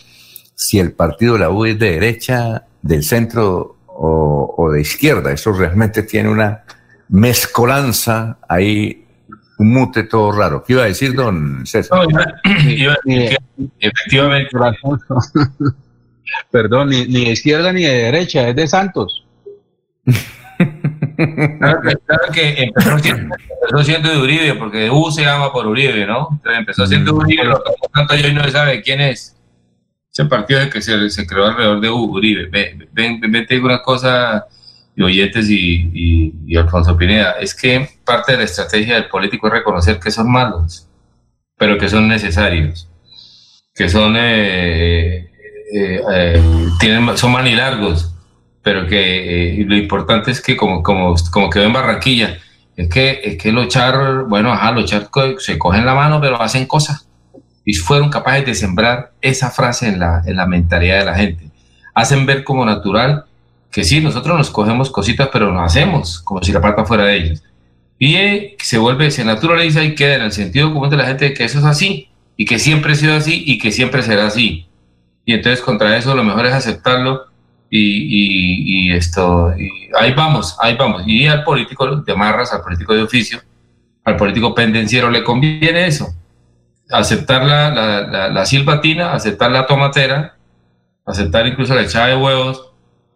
[0.54, 5.32] si el partido de la U es de derecha, del centro o, de izquierda.
[5.32, 6.64] Eso realmente tiene una
[7.10, 9.06] mezcolanza ahí,
[9.58, 10.64] un mute todo raro.
[10.64, 12.00] ¿Qué iba a decir, don César?
[13.80, 14.50] efectivamente.
[16.52, 19.26] Perdón, ni, de izquierda ni de derecha, es de Santos.
[21.58, 21.82] claro,
[22.34, 23.00] que empezó
[23.84, 26.42] siendo, de Uribe, porque U se llama por Uribe, ¿no?
[26.46, 27.18] empezó siendo mm.
[27.18, 27.62] Uribe, lo
[27.94, 29.36] tanto yo no sabe quién es
[30.16, 32.46] ese partido que se, se creó alrededor de Uribe.
[32.46, 34.46] Ven, ven, ven, te digo una cosa,
[34.96, 39.54] y oyentes y, y, Alfonso Pineda, es que parte de la estrategia del político es
[39.54, 40.88] reconocer que son malos,
[41.58, 42.90] pero que son necesarios,
[43.74, 45.32] que son, eh,
[45.74, 48.14] eh, eh, tienen, son largos,
[48.62, 52.38] pero que lo importante es que como, como, como quedó en Barranquilla,
[52.76, 55.10] es que, es que los char, bueno, ajá, los char
[55.40, 57.08] se cogen la mano, pero hacen cosas
[57.66, 61.50] y fueron capaces de sembrar esa frase en la, en la mentalidad de la gente.
[61.94, 63.26] Hacen ver como natural
[63.72, 67.18] que sí, nosotros nos cogemos cositas, pero no hacemos como si la plata fuera de
[67.18, 67.44] ellos.
[67.98, 71.34] Y eh, se vuelve, se naturaliza y queda en el sentido común de la gente
[71.34, 74.68] que eso es así y que siempre ha sido así y que siempre será así.
[75.26, 77.26] Y entonces contra eso lo mejor es aceptarlo
[77.70, 81.04] y, y, esto, y ahí vamos, ahí vamos.
[81.06, 83.42] Y al político de marras, al político de oficio,
[84.04, 86.14] al político pendenciero le conviene eso
[86.92, 90.36] aceptar la, la, la, silbatina, aceptar la tomatera,
[91.06, 92.72] aceptar incluso la echada de huevos,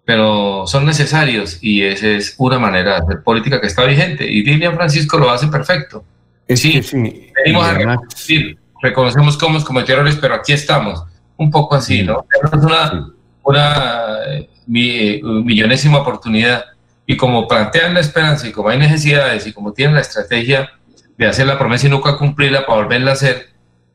[0.05, 4.29] pero son necesarios y esa es una manera de hacer política que está vigente.
[4.29, 6.03] Y Dilian Francisco lo hace perfecto.
[6.47, 7.31] sí, sí.
[7.45, 11.03] Venimos a reconocer, reconocemos cómo cometió errores, pero aquí estamos.
[11.39, 12.25] Un poco así, ¿no?
[12.43, 13.11] Es una,
[13.43, 16.65] una eh, millonésima oportunidad.
[17.05, 20.69] Y como plantean la esperanza y como hay necesidades y como tienen la estrategia
[21.17, 23.47] de hacer la promesa y nunca cumplirla para volverla a hacer,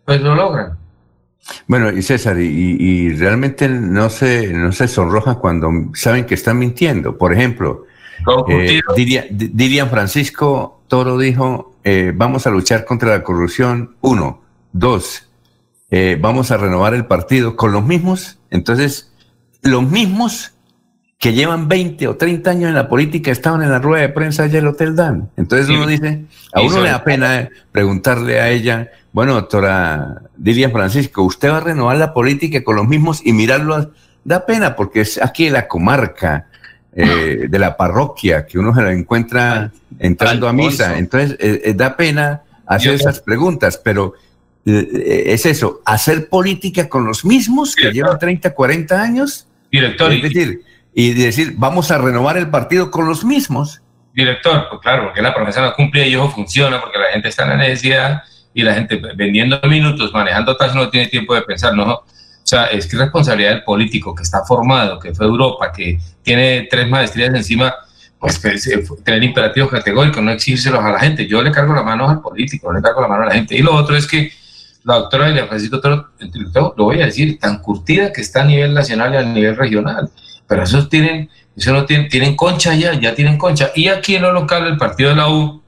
[0.05, 0.79] pues lo logran.
[1.67, 7.19] Bueno, y César, y, realmente no se, no se sonrojan cuando saben que están mintiendo.
[7.19, 7.85] Por ejemplo,
[8.49, 14.43] eh, dirían, Francisco Toro dijo, eh, vamos a luchar contra la corrupción, uno.
[14.73, 15.24] Dos,
[15.97, 18.41] eh, vamos a renovar el partido con los mismos.
[18.51, 19.13] Entonces,
[19.63, 20.51] los mismos
[21.21, 24.43] que llevan 20 o 30 años en la política estaban en la rueda de prensa
[24.43, 25.31] allá el Hotel Dan.
[25.37, 31.23] Entonces uno dice, a uno le da pena preguntarle a ella, bueno, doctora Dilian Francisco,
[31.23, 33.93] usted va a renovar la política con los mismos y mirarlo,
[34.25, 36.49] da pena porque es aquí en la comarca
[36.93, 39.71] eh, de la parroquia que uno se lo encuentra
[40.01, 40.99] entrando a misa.
[40.99, 44.15] Entonces, eh, eh, da pena hacer esas preguntas, pero
[44.65, 49.47] es eso, hacer política con los mismos que llevan 30, 40 años.
[49.71, 50.13] Director.
[50.13, 50.63] Es decir,
[50.95, 53.83] y decir, vamos a renovar el partido con los mismos.
[54.15, 57.43] Director, pues claro, porque la promesa no cumple y eso funciona, porque la gente está
[57.43, 58.23] en la necesidad
[58.55, 61.93] y la gente vendiendo minutos, manejando tasas, no tiene tiempo de pensar, ¿no?
[61.95, 66.69] O sea, es que responsabilidad del político que está formado, que fue Europa, que tiene
[66.71, 67.75] tres maestrías encima,
[68.21, 71.27] pues que, tener imperativos categóricos, no exigírselos a la gente.
[71.27, 73.57] Yo le cargo la mano al político, le cargo la mano a la gente.
[73.57, 74.31] Y lo otro es que
[74.85, 76.11] la doctora Elia Francisco Toro,
[76.77, 80.11] lo voy a decir, tan curtida que está a nivel nacional y a nivel regional.
[80.47, 83.71] Pero esos tienen, eso no tienen, tienen concha ya, ya tienen concha.
[83.75, 85.63] Y aquí en lo local, el partido de la U,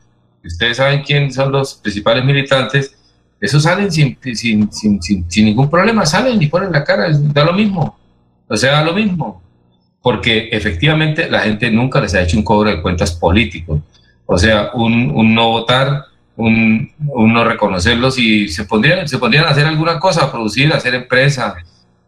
[0.45, 2.95] ustedes saben quiénes son los principales militantes,
[3.41, 7.55] esos salen sin, sin, sin, sin, ningún problema, salen y ponen la cara, da lo
[7.55, 7.99] mismo.
[8.49, 9.43] O sea, da lo mismo.
[10.03, 13.81] Porque efectivamente la gente nunca les ha hecho un cobro de cuentas político.
[14.27, 16.05] O sea, un, un no votar
[16.37, 20.77] un, no reconocerlos y se pondrían, se pondrían a hacer alguna cosa, a producir, a
[20.77, 21.57] hacer empresa,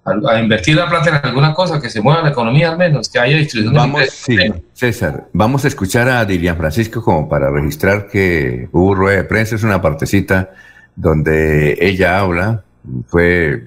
[0.04, 3.18] a, invertir la plata en alguna cosa, que se mueva la economía al menos, que
[3.18, 4.36] haya distribución vamos, sí,
[4.72, 9.56] César, vamos a escuchar a Dilian Francisco como para registrar que hubo rueda de prensa,
[9.56, 10.50] es una partecita
[10.96, 12.64] donde ella habla,
[13.06, 13.64] fue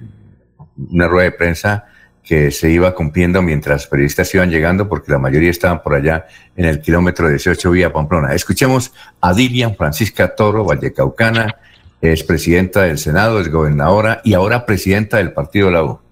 [0.90, 1.86] una rueda de prensa
[2.22, 6.66] que se iba cumpliendo mientras periodistas iban llegando, porque la mayoría estaban por allá en
[6.66, 8.34] el kilómetro 18 vía Pamplona.
[8.34, 11.56] Escuchemos a Dilian Francisca Toro Vallecaucana,
[12.00, 16.02] es presidenta del Senado, es gobernadora y ahora presidenta del Partido de.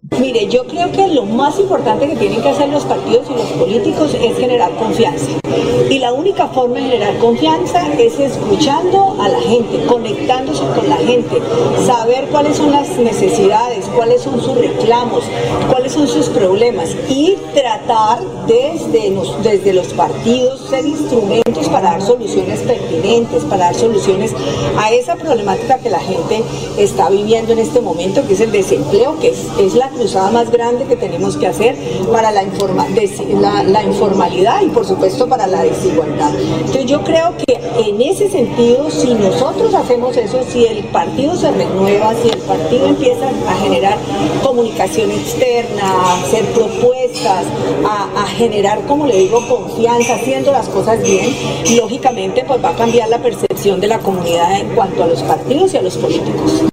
[0.00, 3.50] Mire, yo creo que lo más importante que tienen que hacer los partidos y los
[3.58, 5.26] políticos es generar confianza.
[5.90, 10.98] Y la única forma de generar confianza es escuchando a la gente, conectándose con la
[10.98, 11.42] gente,
[11.84, 15.24] saber cuáles son las necesidades, cuáles son sus reclamos,
[15.68, 22.60] cuáles son sus problemas y tratar desde, desde los partidos ser instrumentos para dar soluciones
[22.60, 24.32] pertinentes, para dar soluciones
[24.78, 26.44] a esa problemática que la gente
[26.78, 30.50] está viviendo en este momento, que es el desempleo, que es, es la cruzada más
[30.50, 31.76] grande que tenemos que hacer
[32.12, 32.86] para la, informa,
[33.66, 36.30] la, informalidad y por supuesto para la desigualdad.
[36.38, 41.50] Entonces yo creo que en ese sentido, si nosotros hacemos eso, si el partido se
[41.50, 43.96] renueva, si el partido empieza a generar
[44.42, 47.44] comunicación externa, a hacer propuestas,
[47.86, 51.34] a, a generar, como le digo, confianza, haciendo las cosas bien,
[51.76, 55.74] lógicamente pues va a cambiar la percepción de la comunidad en cuanto a los partidos
[55.74, 56.68] y a los políticos.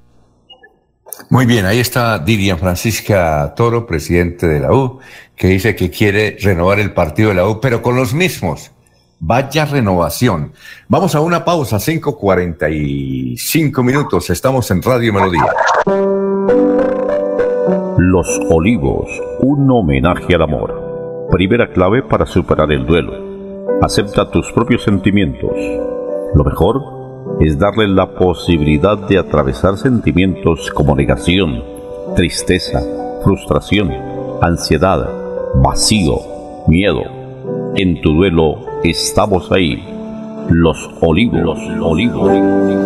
[1.36, 5.00] Muy bien, ahí está Didian Francisca Toro, presidente de la U,
[5.36, 8.72] que dice que quiere renovar el partido de la U, pero con los mismos.
[9.20, 10.54] Vaya renovación.
[10.88, 14.30] Vamos a una pausa, 5.45 minutos.
[14.30, 15.52] Estamos en Radio Melodía.
[17.98, 19.10] Los Olivos,
[19.42, 21.28] un homenaje al amor.
[21.32, 23.12] Primera clave para superar el duelo.
[23.82, 25.52] Acepta tus propios sentimientos.
[26.34, 26.95] Lo mejor
[27.40, 31.64] es darle la posibilidad de atravesar sentimientos como negación,
[32.16, 32.82] tristeza,
[33.24, 33.92] frustración,
[34.42, 35.10] ansiedad,
[35.56, 36.20] vacío,
[36.68, 37.04] miedo.
[37.76, 39.95] En tu duelo estamos ahí
[40.50, 41.60] los Olivos.
[41.60, 42.32] Los Olivos.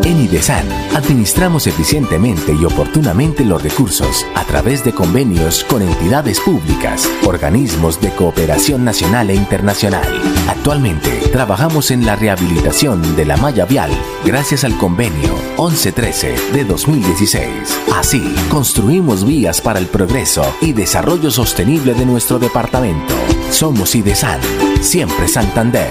[0.05, 7.09] En IDESAN administramos eficientemente y oportunamente los recursos a través de convenios con entidades públicas,
[7.25, 10.07] organismos de cooperación nacional e internacional.
[10.47, 13.91] Actualmente trabajamos en la rehabilitación de la malla vial
[14.25, 17.49] gracias al convenio 1113 de 2016.
[17.95, 23.13] Así, construimos vías para el progreso y desarrollo sostenible de nuestro departamento.
[23.51, 24.39] Somos IDESAN,
[24.81, 25.89] siempre Santander.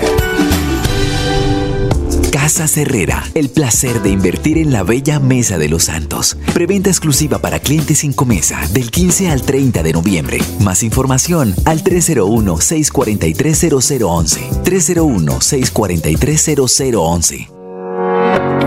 [2.39, 6.36] Casa Herrera, el placer de invertir en la bella Mesa de los Santos.
[6.55, 10.39] Preventa exclusiva para clientes sin comesa del 15 al 30 de noviembre.
[10.61, 14.62] Más información al 301-643-0011.
[14.62, 17.58] 301-643-0011.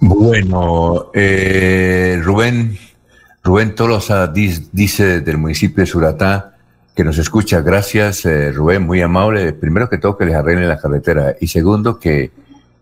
[0.00, 2.78] Bueno, eh, Rubén,
[3.42, 6.54] Rubén Tolosa dice del municipio de Suratá
[6.94, 7.60] que nos escucha.
[7.60, 9.52] Gracias, eh, Rubén, muy amable.
[9.52, 11.36] Primero que todo, que les arreglen la carretera.
[11.40, 12.32] Y segundo, que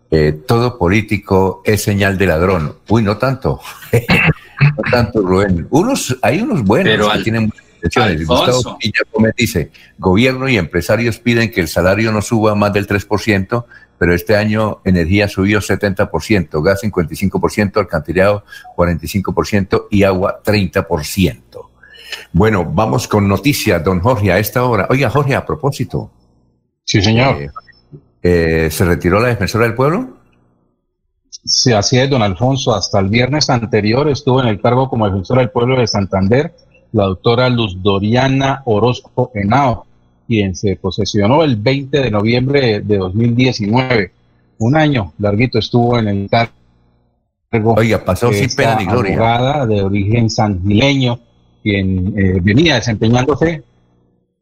[0.09, 2.77] eh, todo político es señal de ladrón.
[2.87, 3.59] Uy, no tanto.
[3.91, 5.67] no tanto, Rubén.
[5.69, 8.25] Unos, hay unos buenos que tienen intenciones.
[8.25, 12.87] Gustavo Villa Gómez dice, gobierno y empresarios piden que el salario no suba más del
[12.87, 13.65] 3%,
[13.97, 18.43] pero este año energía subió 70%, gas 55%, alcantarillado
[18.75, 21.41] 45% y agua 30%.
[22.31, 24.87] Bueno, vamos con noticias, don Jorge, a esta hora.
[24.89, 26.11] Oiga, Jorge, a propósito.
[26.83, 27.41] Sí, señor.
[27.41, 27.49] Eh,
[28.23, 30.17] eh, ¿Se retiró la defensora del pueblo?
[31.29, 32.73] Sí, así es, don Alfonso.
[32.73, 36.53] Hasta el viernes anterior estuvo en el cargo como defensora del pueblo de Santander
[36.91, 39.85] la doctora Luz Doriana Orozco Henao,
[40.27, 44.11] quien se posesionó el 20 de noviembre de 2019.
[44.59, 47.73] Un año larguito estuvo en el cargo.
[47.75, 49.15] Oiga, pasó sin pena ni gloria.
[49.15, 51.19] Abogada de origen sangileño,
[51.63, 53.63] quien eh, venía desempeñándose,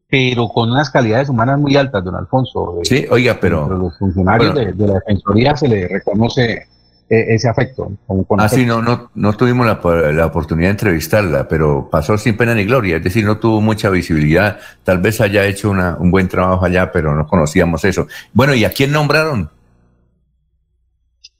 [0.09, 2.79] pero con unas calidades humanas muy altas, don Alfonso.
[2.83, 3.67] Sí, oiga, pero.
[3.69, 6.67] Los funcionarios de, de la Defensoría se le reconoce
[7.09, 7.91] ese afecto.
[8.37, 9.79] ah, sí, no, no, no tuvimos la,
[10.11, 13.89] la, oportunidad de entrevistarla, pero pasó sin pena ni gloria, es decir, no tuvo mucha
[13.89, 14.57] visibilidad.
[14.83, 18.07] Tal vez haya hecho una, un buen trabajo allá, pero no conocíamos eso.
[18.33, 19.49] Bueno, ¿y a quién nombraron?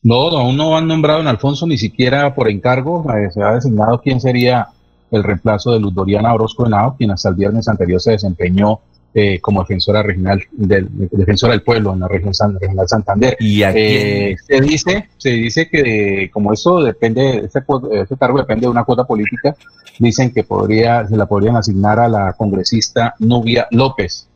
[0.04, 3.04] No, aún no han nombrado en Alfonso ni siquiera por encargo.
[3.16, 4.68] Eh, se ha designado quién sería
[5.10, 8.82] el reemplazo de Luz Doriana Orozco Henao, quien hasta el viernes anterior se desempeñó
[9.18, 13.38] eh, como defensora regional del defensora del pueblo en la región regional Santander.
[13.40, 17.64] ¿Y eh, se dice se dice que como eso depende ese,
[17.94, 19.56] ese, cargo depende de una cuota política,
[20.00, 24.28] dicen que podría se la podrían asignar a la congresista Nubia López.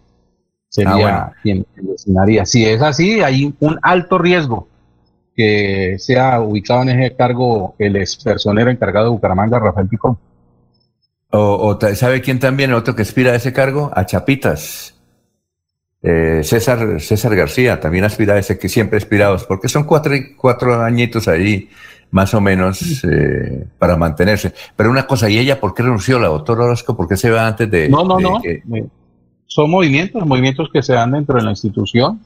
[0.70, 2.46] Sería ah, quien designaría.
[2.46, 4.70] Si es así, hay un alto riesgo
[5.36, 10.18] que sea ubicado en ese cargo el ex personero encargado de Bucaramanga, Rafael Picón.
[11.32, 13.92] O, ¿sabe quién también, otro que aspira a ese cargo?
[13.94, 14.96] A Chapitas.
[16.02, 20.82] Eh, César, César García también aspira a ese que siempre aspirados, porque son cuatro, cuatro
[20.82, 21.70] añitos ahí,
[22.10, 24.54] más o menos, eh, para mantenerse.
[24.76, 26.96] Pero una cosa, ¿y ella por qué renunció, la doctora Orozco?
[26.96, 27.90] ¿Por qué se va antes de...?
[27.90, 28.42] No, no, no.
[29.46, 32.22] son movimientos, movimientos que se dan dentro de la institución.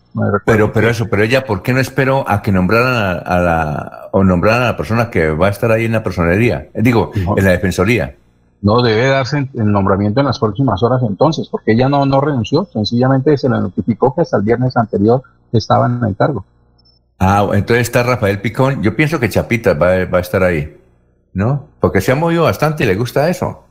[0.45, 4.23] Pero, pero eso, pero ella, ¿por qué no esperó a que nombraran a, la, o
[4.23, 6.69] nombraran a la persona que va a estar ahí en la personería?
[6.75, 8.15] Digo, en la defensoría.
[8.63, 12.65] No debe darse el nombramiento en las próximas horas entonces, porque ella no, no renunció,
[12.71, 16.45] sencillamente se le notificó que hasta el viernes anterior estaba en el cargo.
[17.19, 18.81] Ah, entonces está Rafael Picón.
[18.81, 20.77] Yo pienso que Chapita va, a estar ahí,
[21.33, 21.67] ¿no?
[21.81, 23.65] Porque se ha movido bastante y le gusta eso.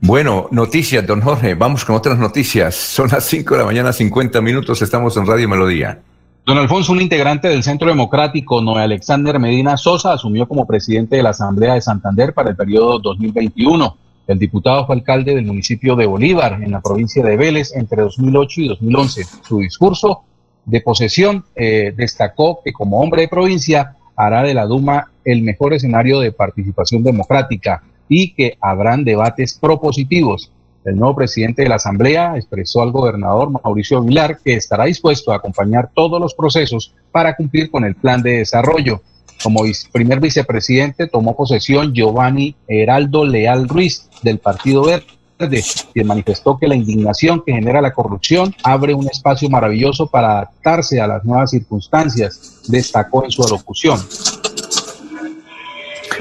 [0.00, 1.56] Bueno, noticias, don Jorge.
[1.56, 2.76] Vamos con otras noticias.
[2.76, 4.82] Son las 5 de la mañana, 50 minutos.
[4.82, 5.98] Estamos en Radio Melodía.
[6.46, 11.24] Don Alfonso, un integrante del Centro Democrático, Noé Alexander Medina Sosa, asumió como presidente de
[11.24, 13.96] la Asamblea de Santander para el periodo 2021.
[14.26, 18.60] El diputado fue alcalde del municipio de Bolívar, en la provincia de Vélez, entre 2008
[18.60, 19.24] y 2011.
[19.42, 20.22] Su discurso
[20.64, 25.74] de posesión eh, destacó que como hombre de provincia hará de la Duma el mejor
[25.74, 30.52] escenario de participación democrática y que habrán debates propositivos.
[30.84, 35.36] El nuevo presidente de la Asamblea expresó al gobernador Mauricio Aguilar que estará dispuesto a
[35.36, 39.00] acompañar todos los procesos para cumplir con el plan de desarrollo.
[39.42, 45.62] Como primer vicepresidente tomó posesión Giovanni Heraldo Leal Ruiz del Partido Verde,
[45.92, 51.00] quien manifestó que la indignación que genera la corrupción abre un espacio maravilloso para adaptarse
[51.00, 53.98] a las nuevas circunstancias, destacó en su alocución.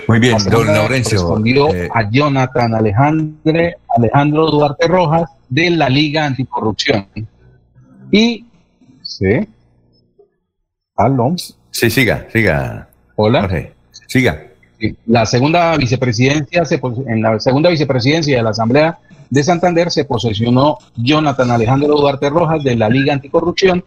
[0.07, 1.19] Muy bien, don Laurencio.
[1.19, 3.53] Respondió eh, a Jonathan Alejandro,
[3.95, 7.07] Alejandro Duarte Rojas de la Liga Anticorrupción.
[8.11, 8.45] Y,
[9.03, 9.47] ¿sí?
[10.95, 11.35] ¿Aló?
[11.71, 12.90] Sí, siga, siga.
[13.23, 13.47] Hola.
[14.07, 14.47] siga.
[15.05, 18.97] La segunda vicepresidencia, se, en la segunda vicepresidencia de la Asamblea
[19.29, 23.85] de Santander se posesionó Jonathan Alejandro Duarte Rojas de la Liga Anticorrupción,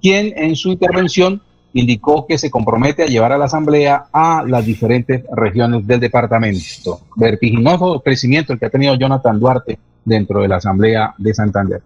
[0.00, 4.64] quien en su intervención indicó que se compromete a llevar a la Asamblea a las
[4.64, 7.00] diferentes regiones del departamento.
[7.16, 11.82] Vertiginoso crecimiento el que ha tenido Jonathan Duarte dentro de la Asamblea de Santander.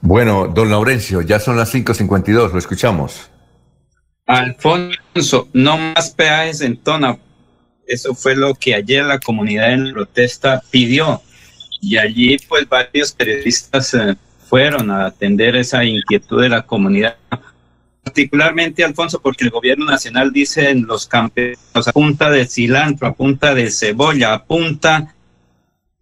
[0.00, 3.30] Bueno, don Laurencio, ya son las 5.52, lo escuchamos.
[4.30, 7.18] Alfonso, no más peajes en Tona.
[7.84, 11.20] Eso fue lo que ayer la comunidad en protesta pidió.
[11.80, 14.16] Y allí pues varios periodistas eh,
[14.48, 17.16] fueron a atender esa inquietud de la comunidad.
[18.04, 23.14] Particularmente, Alfonso, porque el gobierno nacional dice en los campesinos a punta de cilantro, a
[23.14, 25.12] punta de cebolla, a punta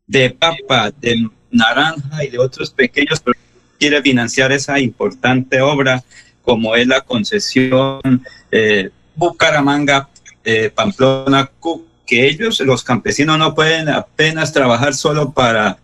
[0.07, 3.39] de papa, de naranja y de otros pequeños, pero
[3.79, 6.05] quiere financiar esa importante obra
[6.49, 8.01] como es la concesión
[8.51, 10.09] eh, Bucaramanga,
[10.42, 11.51] eh, Pamplona,
[12.07, 15.76] que ellos, los campesinos, no pueden apenas trabajar solo para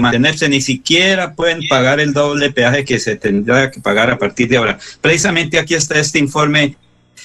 [0.00, 4.48] mantenerse, ni siquiera pueden pagar el doble peaje que se tendrá que pagar a partir
[4.48, 4.80] de ahora.
[5.00, 6.74] Precisamente aquí está este informe,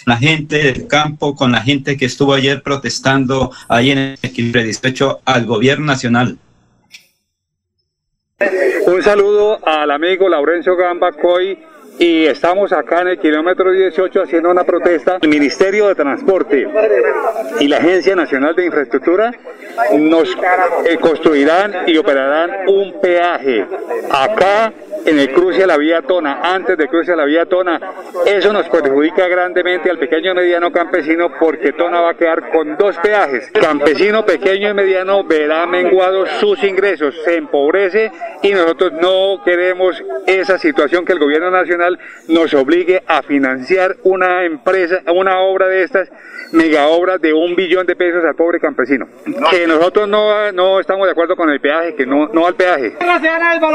[0.06, 4.64] la gente del campo, con la gente que estuvo ayer protestando ahí en el equilibrio
[4.64, 6.38] 18 al gobierno nacional.
[8.86, 11.58] Un saludo al amigo Laurencio Gamba Coy
[12.00, 15.18] y estamos acá en el kilómetro 18 haciendo una protesta.
[15.22, 16.68] El Ministerio de Transporte
[17.60, 19.32] y la Agencia Nacional de Infraestructura
[19.98, 20.36] nos
[20.86, 23.66] eh, construirán y operarán un peaje
[24.12, 24.74] acá
[25.06, 27.80] en el cruce a la vía Tona, antes de cruce a la vía Tona.
[28.26, 32.76] Eso nos perjudica grandemente al pequeño y mediano campesino porque Tona va a quedar con
[32.78, 33.50] dos peajes.
[33.52, 40.58] Campesino pequeño y mediano verá menguados sus ingresos, se empobrece y nosotros no queremos esa
[40.58, 41.87] situación que el gobierno nacional
[42.28, 46.10] nos obligue a financiar una empresa, una obra de estas
[46.54, 49.06] mega obras de un billón de pesos al pobre campesino.
[49.52, 52.94] Que nosotros no, no estamos de acuerdo con el peaje, que no, no al peaje.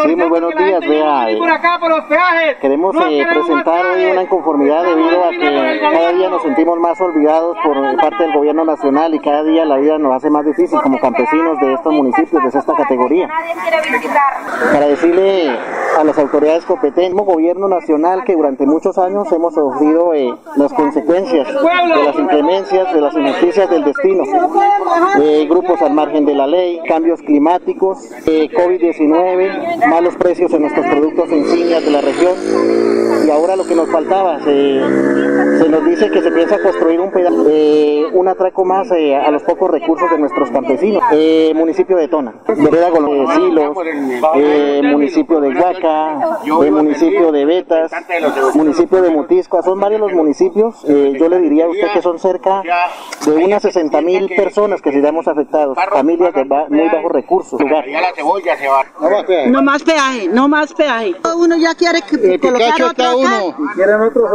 [0.03, 1.31] Sí, muy buenos días, vea.
[1.31, 7.01] eh, Queremos eh, presentar hoy una inconformidad debido a que cada día nos sentimos más
[7.01, 10.81] olvidados por parte del gobierno nacional y cada día la vida nos hace más difícil
[10.81, 13.29] como campesinos de estos municipios de esta categoría.
[14.73, 15.51] Para decirle
[15.99, 17.83] a las autoridades competentes, como gobierno nacional
[18.25, 23.71] que durante muchos años hemos sufrido eh, las consecuencias de las inclemencias, de las injusticias
[23.71, 24.25] del destino,
[25.19, 30.85] de grupos al margen de la ley, cambios climáticos, eh, COVID-19, malos precios en nuestros
[30.87, 32.33] productos insignias de la región.
[33.27, 34.81] Y ahora lo que nos faltaba, se,
[35.69, 39.43] nos dice que se piensa construir un, peda- eh, un atraco más eh, a los
[39.45, 41.03] pocos recursos de nuestros campesinos.
[41.13, 43.77] Eh, municipio de Tona, Vereda eh, Silos,
[44.35, 47.92] eh, municipio de Huaca, eh, municipio de Betas,
[48.55, 52.19] municipio de Mutiscoa, son varios los municipios, eh, yo le diría a usted que son
[52.19, 52.63] cerca
[53.27, 57.61] de unas 60 mil personas que seríamos afectados, familias de ba- muy bajos recursos.
[57.61, 57.85] lugar.
[59.49, 61.15] No más peaje, no más peaje.
[61.37, 63.17] Uno ya quiere que El colocar Picacho otro está acá.
[63.45, 63.57] uno.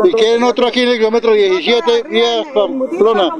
[0.06, 3.36] Y quieren otro aquí en el kilómetro 17, vía Pamplona.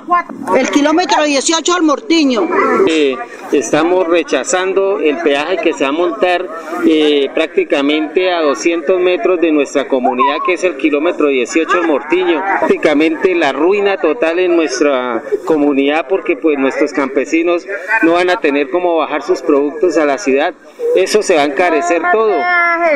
[0.58, 2.48] El kilómetro 18 al Mortiño.
[2.88, 3.16] Eh,
[3.52, 6.46] estamos rechazando el peaje que se va a montar
[6.86, 10.07] eh, prácticamente a 200 metros de nuestra comunidad,
[10.46, 12.42] que es el kilómetro 18 del Mortiño.
[12.42, 17.66] Prácticamente la ruina total en nuestra comunidad porque pues nuestros campesinos
[18.04, 20.54] no van a tener cómo bajar sus productos a la ciudad.
[20.96, 22.36] Eso se va a encarecer todo.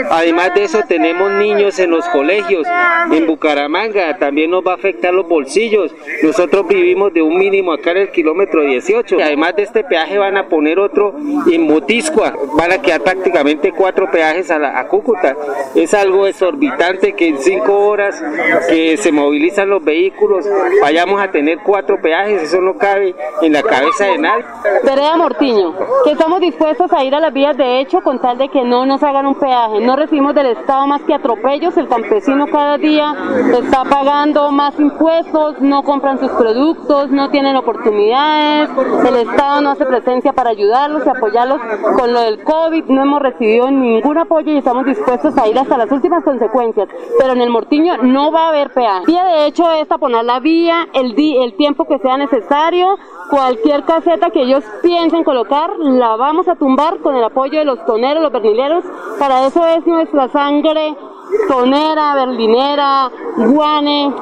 [0.10, 2.66] Además de eso tenemos niños en los colegios.
[3.12, 5.94] En Bucaramanga también nos va a afectar los bolsillos.
[6.24, 9.18] Nosotros vivimos de un mínimo acá en el kilómetro 18.
[9.18, 11.16] Y además de este peaje van a poner otro
[11.52, 12.34] en Motiscoa.
[12.56, 15.36] Van a quedar prácticamente cuatro peajes a, la, a Cúcuta.
[15.76, 18.22] Es algo exorbitante que en cinco horas
[18.70, 20.46] que se movilizan los vehículos
[20.82, 22.44] vayamos a tener cuatro peajes.
[22.44, 24.46] Eso no cabe en la cabeza de nadie.
[24.84, 28.50] Vereda Mortiño, que estamos dispuestos a ir a las vías de hecho con tal de
[28.50, 29.80] que no nos hagan un peaje.
[29.82, 33.14] No recibimos del Estado más que atropellos, el campesino cada día
[33.60, 38.70] está pagando más impuestos, no compran sus productos, no tienen oportunidades,
[39.08, 41.60] el Estado no hace presencia para ayudarlos y apoyarlos
[41.98, 45.78] con lo del COVID, no hemos recibido ningún apoyo y estamos dispuestos a ir hasta
[45.78, 46.81] las últimas consecuencias,
[47.20, 49.06] pero en el Mortiño no va a haber peaje.
[49.08, 52.98] Vía de hecho es taponar la vía el, di- el tiempo que sea necesario,
[53.30, 57.84] cualquier caseta que ellos piensen colocar, la vamos a tumbar con el apoyo de los
[57.86, 58.84] toneros, los bernileros.
[59.20, 60.96] Para eso es nuestra sangre
[61.48, 64.14] tonera, berlinera, guane.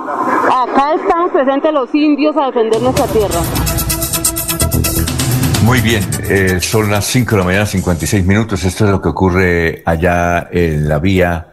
[0.52, 3.40] Acá estamos presentes los indios a defender nuestra tierra.
[5.66, 8.64] Muy bien, eh, son las 5 de la mañana, 56 minutos.
[8.64, 11.49] Esto es lo que ocurre allá en la vía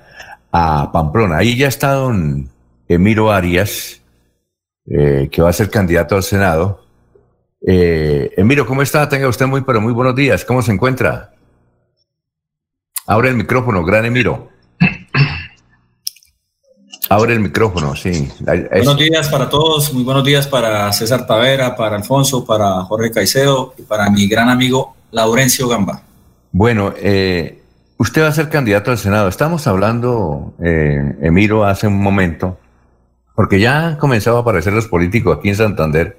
[0.58, 1.36] a Pamplona.
[1.38, 2.48] Ahí ya está don
[2.88, 4.00] Emiro Arias,
[4.86, 6.82] eh, que va a ser candidato al Senado.
[7.66, 9.06] Eh, Emiro, ¿cómo está?
[9.06, 10.46] Tenga usted muy, pero muy buenos días.
[10.46, 11.34] ¿Cómo se encuentra?
[13.06, 14.48] Abre el micrófono, gran Emiro.
[17.10, 18.28] Abre el micrófono, sí.
[18.40, 23.74] Buenos días para todos, muy buenos días para César Tavera, para Alfonso, para Jorge Caicedo
[23.78, 26.02] y para mi gran amigo Laurencio Gamba.
[26.50, 27.62] Bueno, eh,
[27.98, 29.28] usted va a ser candidato al Senado.
[29.28, 32.58] Estamos hablando, eh, Emiro, hace un momento,
[33.34, 36.18] porque ya han comenzado a aparecer los políticos aquí en Santander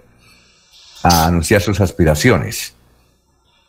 [1.04, 2.74] a anunciar sus aspiraciones.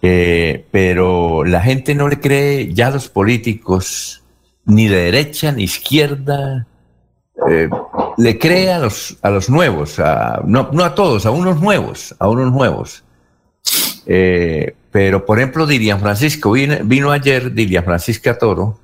[0.00, 4.22] Eh, pero la gente no le cree ya a los políticos,
[4.64, 6.66] ni de derecha ni izquierda,
[7.48, 7.68] eh,
[8.16, 12.14] le cree a los, a los nuevos, a- no, no a todos, a unos nuevos,
[12.18, 13.04] a unos nuevos.
[14.10, 18.80] Eh, pero, por ejemplo, Dilian Francisco vino, ayer, Dilian Francisca Toro,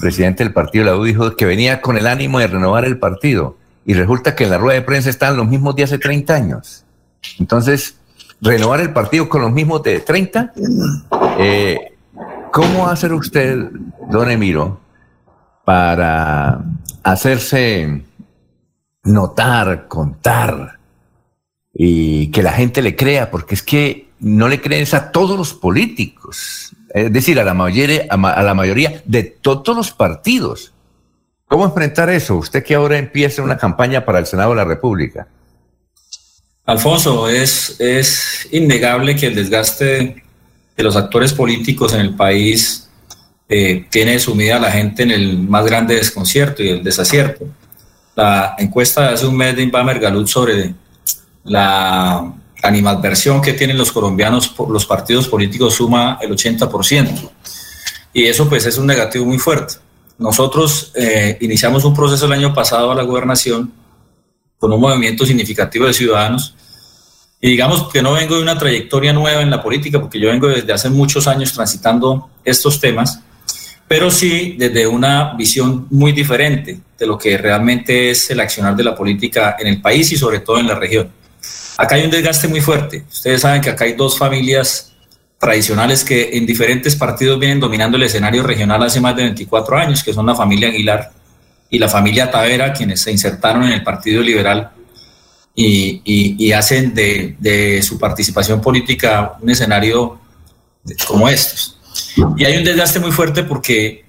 [0.00, 2.98] presidente del partido de la U, dijo que venía con el ánimo de renovar el
[2.98, 3.56] partido.
[3.84, 6.84] Y resulta que en la rueda de prensa están los mismos de hace 30 años.
[7.40, 7.96] Entonces,
[8.40, 10.52] renovar el partido con los mismos de 30,
[11.38, 11.94] eh,
[12.52, 13.70] ¿cómo va a hacer usted,
[14.08, 14.80] don Emiro,
[15.64, 16.62] para
[17.02, 18.02] hacerse
[19.02, 20.78] notar, contar
[21.72, 23.30] y que la gente le crea?
[23.30, 29.02] Porque es que no le creen a todos los políticos, es decir, a la mayoría,
[29.04, 30.72] de todos los partidos.
[31.46, 32.36] ¿Cómo enfrentar eso?
[32.36, 35.28] Usted que ahora empieza una campaña para el Senado de la República.
[36.66, 40.22] Alfonso, es, es innegable que el desgaste
[40.76, 42.88] de los actores políticos en el país
[43.48, 47.46] eh, tiene sumida a la gente en el más grande desconcierto y el desacierto.
[48.14, 50.74] La encuesta hace un mes de Galut sobre
[51.44, 57.30] la animadversión que tienen los colombianos por los partidos políticos suma el 80%.
[58.12, 59.74] Y eso pues es un negativo muy fuerte.
[60.18, 63.72] Nosotros eh, iniciamos un proceso el año pasado a la gobernación
[64.58, 66.54] con un movimiento significativo de ciudadanos.
[67.40, 70.48] Y digamos que no vengo de una trayectoria nueva en la política, porque yo vengo
[70.48, 73.20] desde hace muchos años transitando estos temas,
[73.86, 78.82] pero sí desde una visión muy diferente de lo que realmente es el accionar de
[78.82, 81.08] la política en el país y sobre todo en la región.
[81.78, 83.04] Acá hay un desgaste muy fuerte.
[83.08, 84.92] Ustedes saben que acá hay dos familias
[85.38, 90.02] tradicionales que en diferentes partidos vienen dominando el escenario regional hace más de 24 años,
[90.02, 91.12] que son la familia Aguilar
[91.70, 94.72] y la familia Tavera, quienes se insertaron en el Partido Liberal
[95.54, 100.18] y, hacen de, su participación política un escenario
[101.06, 101.78] como estos.
[102.36, 104.04] Y hay un desgaste muy fuerte porque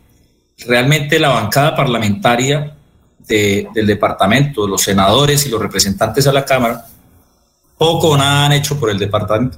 [0.65, 2.73] realmente la bancada parlamentaria
[3.27, 6.87] del departamento, los senadores y los representantes a la Cámara,
[7.79, 9.57] poco o nada han hecho por el departamento.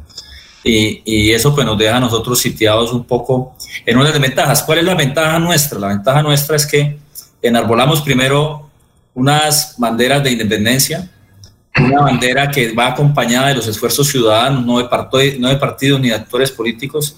[0.63, 4.61] Y, y, eso pues nos deja a nosotros sitiados un poco en unas desventajas.
[4.61, 5.79] ¿Cuál es la ventaja nuestra?
[5.79, 6.99] La ventaja nuestra es que
[7.41, 8.69] enarbolamos primero
[9.15, 11.09] unas banderas de independencia,
[11.77, 15.99] una bandera que va acompañada de los esfuerzos ciudadanos, no de, partido, no de partidos
[15.99, 17.15] ni de actores políticos,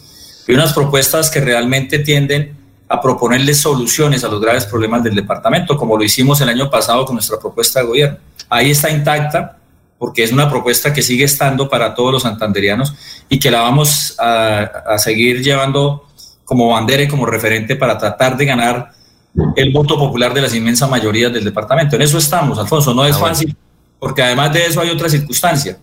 [0.48, 2.56] y unas propuestas que realmente tienden
[2.88, 7.06] a proponerle soluciones a los graves problemas del departamento, como lo hicimos el año pasado
[7.06, 8.18] con nuestra propuesta de gobierno.
[8.50, 9.58] Ahí está intacta,
[10.04, 12.94] porque es una propuesta que sigue estando para todos los santanderianos
[13.30, 16.10] y que la vamos a, seguir llevando
[16.44, 18.92] como bandera y como referente para tratar de ganar
[19.56, 21.96] el voto popular de las inmensas mayorías del departamento.
[21.96, 23.56] En eso estamos, Alfonso, no es ah, fácil,
[23.98, 25.78] porque además de eso hay otra circunstancia.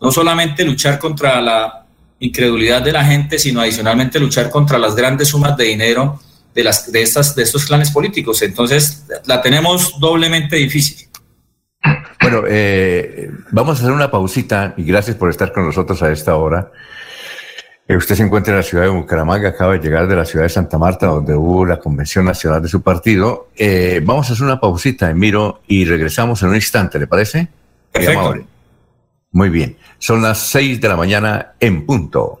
[0.00, 1.84] No solamente luchar contra la
[2.18, 6.18] incredulidad de la gente, sino adicionalmente luchar contra las grandes sumas de dinero
[6.54, 8.40] de, las, de, estas, de estos clanes políticos.
[8.40, 11.05] Entonces, la tenemos doblemente difícil.
[12.20, 16.36] Bueno, eh, vamos a hacer una pausita y gracias por estar con nosotros a esta
[16.36, 16.70] hora.
[17.88, 20.44] Eh, usted se encuentra en la ciudad de Bucaramanga, acaba de llegar de la ciudad
[20.44, 23.48] de Santa Marta, donde hubo la convención nacional de su partido.
[23.56, 27.48] Eh, vamos a hacer una pausita, Emiro, y regresamos en un instante, ¿le parece?
[27.92, 28.44] Perfecto.
[29.30, 32.40] Muy bien, son las seis de la mañana en punto.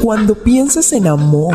[0.00, 1.54] Cuando pienses en amor,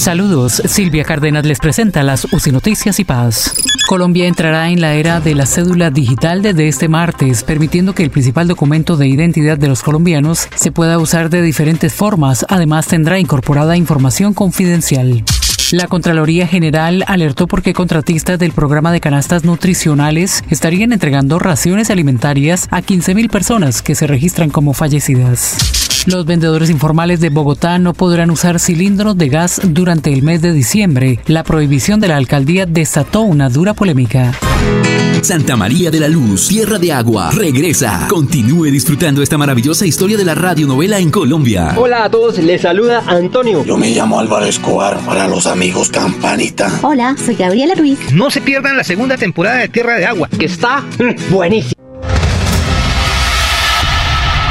[0.00, 3.54] Saludos, Silvia Cárdenas les presenta las UCI Noticias y Paz.
[3.86, 8.10] Colombia entrará en la era de la cédula digital desde este martes, permitiendo que el
[8.10, 12.46] principal documento de identidad de los colombianos se pueda usar de diferentes formas.
[12.48, 15.22] Además, tendrá incorporada información confidencial.
[15.70, 22.68] La Contraloría General alertó porque contratistas del programa de canastas nutricionales estarían entregando raciones alimentarias
[22.70, 25.89] a 15.000 personas que se registran como fallecidas.
[26.06, 30.52] Los vendedores informales de Bogotá no podrán usar cilindros de gas durante el mes de
[30.52, 31.20] diciembre.
[31.26, 34.32] La prohibición de la alcaldía desató una dura polémica.
[35.20, 38.06] Santa María de la Luz, Tierra de Agua, regresa.
[38.08, 41.74] Continúe disfrutando esta maravillosa historia de la radionovela en Colombia.
[41.76, 43.62] Hola a todos, les saluda Antonio.
[43.64, 46.72] Yo me llamo Álvaro Escobar para los amigos Campanita.
[46.80, 47.98] Hola, soy Gabriela Ruiz.
[48.14, 50.82] No se pierdan la segunda temporada de Tierra de Agua, que está
[51.30, 51.79] buenísima.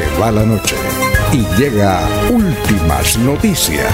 [0.00, 0.76] Se va la noche
[1.30, 3.92] y llega últimas noticias.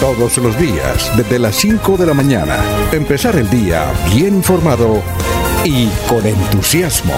[0.00, 2.56] Todos los días, desde las 5 de la mañana,
[2.90, 5.00] empezar el día bien informado
[5.62, 7.14] y con entusiasmo.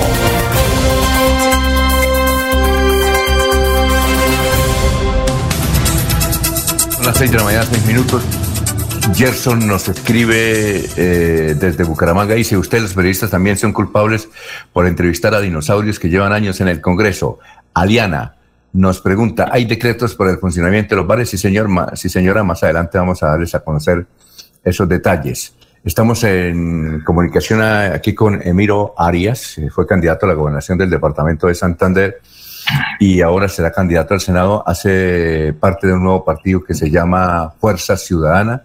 [6.97, 8.23] Son las 6 de la mañana, 6 minutos.
[9.15, 12.35] Gerson nos escribe eh, desde Bucaramanga.
[12.35, 14.29] Dice, usted, los periodistas, también son culpables
[14.73, 17.39] por entrevistar a dinosaurios que llevan años en el Congreso.
[17.75, 18.37] Aliana
[18.73, 21.29] nos pregunta, ¿hay decretos para el funcionamiento de los bares?
[21.29, 24.07] Sí, señor, sí, señora, más adelante vamos a darles a conocer
[24.65, 25.55] esos detalles.
[25.85, 31.55] Estamos en comunicación aquí con Emiro Arias, fue candidato a la gobernación del departamento de
[31.55, 32.21] Santander
[32.99, 34.63] y ahora será candidato al Senado.
[34.67, 38.63] Hace parte de un nuevo partido que se llama Fuerza Ciudadana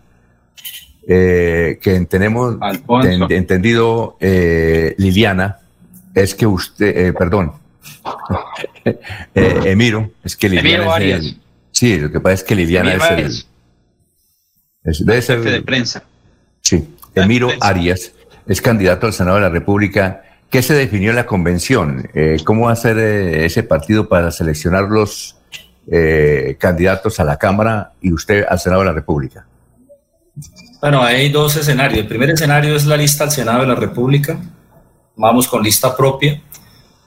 [1.07, 2.57] eh, que tenemos
[3.29, 5.59] entendido, eh, Liliana,
[6.15, 7.53] es que usted, eh, perdón,
[9.35, 11.41] Emiro, es que Liliana es el,
[11.71, 13.45] sí, lo que pasa es que Liliana es el,
[14.83, 16.03] es, debe ser de prensa.
[16.61, 18.13] Sí, Emiro Arias
[18.47, 20.23] es candidato al Senado de la República.
[20.49, 22.09] ¿Qué se definió en la convención?
[22.45, 25.37] ¿Cómo va a ser ese partido para seleccionar los
[26.57, 29.45] candidatos a la Cámara y usted al Senado de la República?
[30.85, 32.01] Bueno, hay dos escenarios.
[32.01, 34.37] El primer escenario es la lista al Senado de la República.
[35.15, 36.39] vamos con lista propia,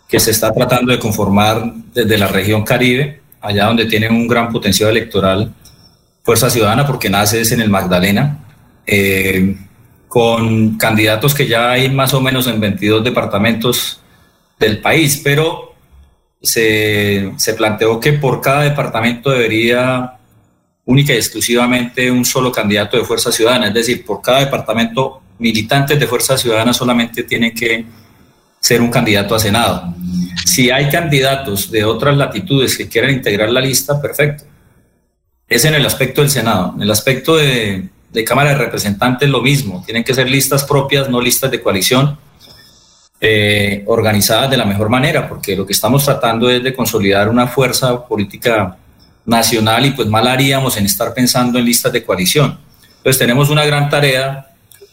[0.08, 4.50] que se está tratando de conformar desde la región Caribe, allá donde tienen un gran
[4.50, 5.54] potencial electoral
[6.24, 8.44] Fuerza Ciudadana, porque nace es en el Magdalena,
[8.84, 9.56] eh,
[10.08, 14.02] con candidatos que ya hay más o menos en 22 departamentos
[14.58, 15.76] del país, pero
[16.42, 20.17] se, se planteó que por cada departamento debería
[20.88, 26.00] única y exclusivamente un solo candidato de Fuerza Ciudadana, es decir, por cada departamento militantes
[26.00, 27.84] de Fuerza Ciudadana solamente tienen que
[28.58, 29.94] ser un candidato a Senado.
[30.46, 34.44] Si hay candidatos de otras latitudes que quieran integrar la lista, perfecto.
[35.46, 36.72] Es en el aspecto del Senado.
[36.76, 37.90] En el aspecto de,
[38.26, 39.82] Cámara de Representantes lo mismo.
[39.84, 42.18] Tienen que ser listas propias, no listas de coalición,
[43.20, 47.46] eh, organizadas de la mejor manera, porque lo que estamos tratando es de consolidar una
[47.46, 48.78] fuerza política
[49.28, 52.58] nacional y pues mal haríamos en estar pensando en listas de coalición.
[52.96, 54.46] Entonces tenemos una gran tarea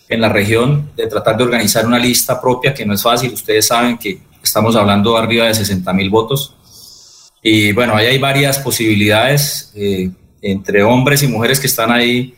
[0.09, 3.31] en la región de tratar de organizar una lista propia, que no es fácil.
[3.31, 6.53] Ustedes saben que estamos hablando arriba de 60 mil votos.
[7.41, 10.11] Y bueno, ahí hay varias posibilidades eh,
[10.41, 12.35] entre hombres y mujeres que están ahí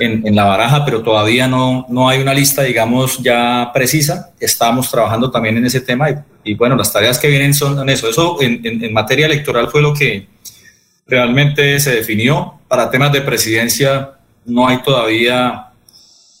[0.00, 4.32] en, la baraja, pero todavía no, no hay una lista, digamos, ya precisa.
[4.40, 6.08] Estamos trabajando también en ese tema
[6.44, 8.08] y, bueno, las tareas que vienen son en eso.
[8.10, 10.26] Eso en, en materia electoral fue lo que
[11.06, 12.54] realmente se definió.
[12.68, 14.12] Para temas de presidencia
[14.44, 15.70] no hay todavía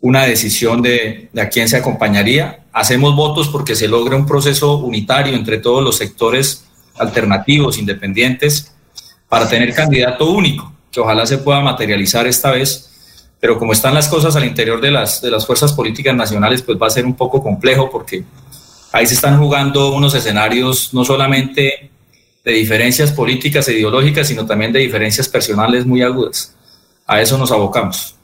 [0.00, 2.64] una decisión de, a quién se acompañaría.
[2.72, 6.64] Hacemos votos porque se logre un proceso unitario entre todos los sectores
[6.98, 8.74] alternativos, independientes,
[9.28, 12.90] para tener candidato único, que ojalá se pueda materializar esta vez.
[13.40, 16.78] Pero como están las cosas al interior de las, de las fuerzas políticas nacionales, pues
[16.80, 18.24] va a ser un poco complejo porque
[18.92, 21.90] ahí se están jugando unos escenarios no solamente
[22.46, 26.56] de diferencias políticas e ideológicas, sino también de diferencias personales muy agudas.
[27.04, 28.16] A eso nos abocamos.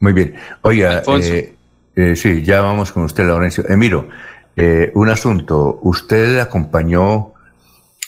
[0.00, 0.34] Muy bien.
[0.62, 1.54] Oiga, eh,
[1.94, 3.68] eh, sí, ya vamos con usted, Laurencio.
[3.68, 4.08] Emiro,
[4.56, 5.80] eh, un asunto.
[5.82, 7.34] Usted acompañó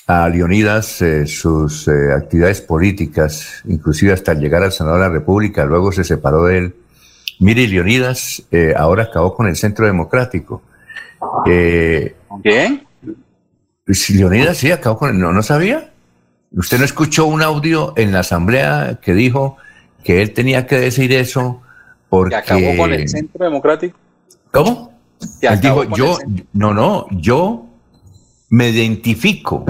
[0.07, 6.05] a Leonidas sus actividades políticas, inclusive hasta llegar al Senado de la República, luego se
[6.05, 6.75] separó de él.
[7.39, 8.43] Mire, Leonidas
[8.77, 10.63] ahora acabó con el Centro Democrático.
[11.45, 12.17] ¿Qué?
[13.91, 15.19] Pues, Leonidas sí acabó con el...
[15.19, 15.91] ¿No, ¿No sabía?
[16.53, 19.57] ¿Usted no escuchó un audio en la asamblea que dijo
[20.05, 21.61] que él tenía que decir eso
[22.09, 22.37] porque...
[22.37, 23.99] acabó con el Centro Democrático?
[24.53, 24.93] ¿Cómo?
[25.41, 26.19] Él dijo, yo,
[26.53, 27.67] no, no, yo
[28.51, 29.65] me identifico.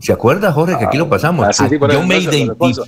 [0.00, 1.46] ¿Se acuerda, Jorge, que aquí lo pasamos?
[1.60, 2.84] Ah, yo me, identifico.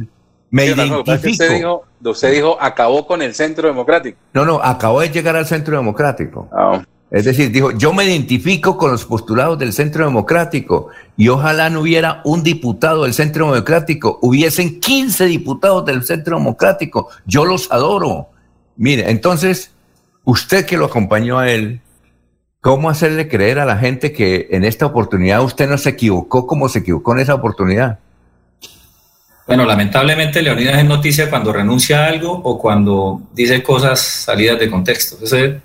[0.51, 1.85] me identifico.
[2.05, 4.19] Usted dijo, acabó con el Centro Democrático.
[4.33, 6.49] No, no, acabó de llegar al Centro Democrático.
[6.51, 6.83] Ah.
[7.13, 11.81] Es decir, dijo, yo me identifico con los postulados del Centro Democrático y ojalá no
[11.81, 17.11] hubiera un diputado del Centro Democrático, hubiesen 15 diputados del Centro Democrático.
[17.27, 18.31] Yo los adoro.
[18.79, 19.73] Mire, entonces,
[20.25, 21.83] usted que lo acompañó a él,
[22.63, 26.71] ¿cómo hacerle creer a la gente que en esta oportunidad usted no se equivocó como
[26.71, 27.99] se equivocó en esa oportunidad?
[29.47, 34.71] Bueno, lamentablemente Leonidas es noticia cuando renuncia a algo o cuando dice cosas salidas de
[34.71, 35.17] contexto.
[35.17, 35.57] Entonces,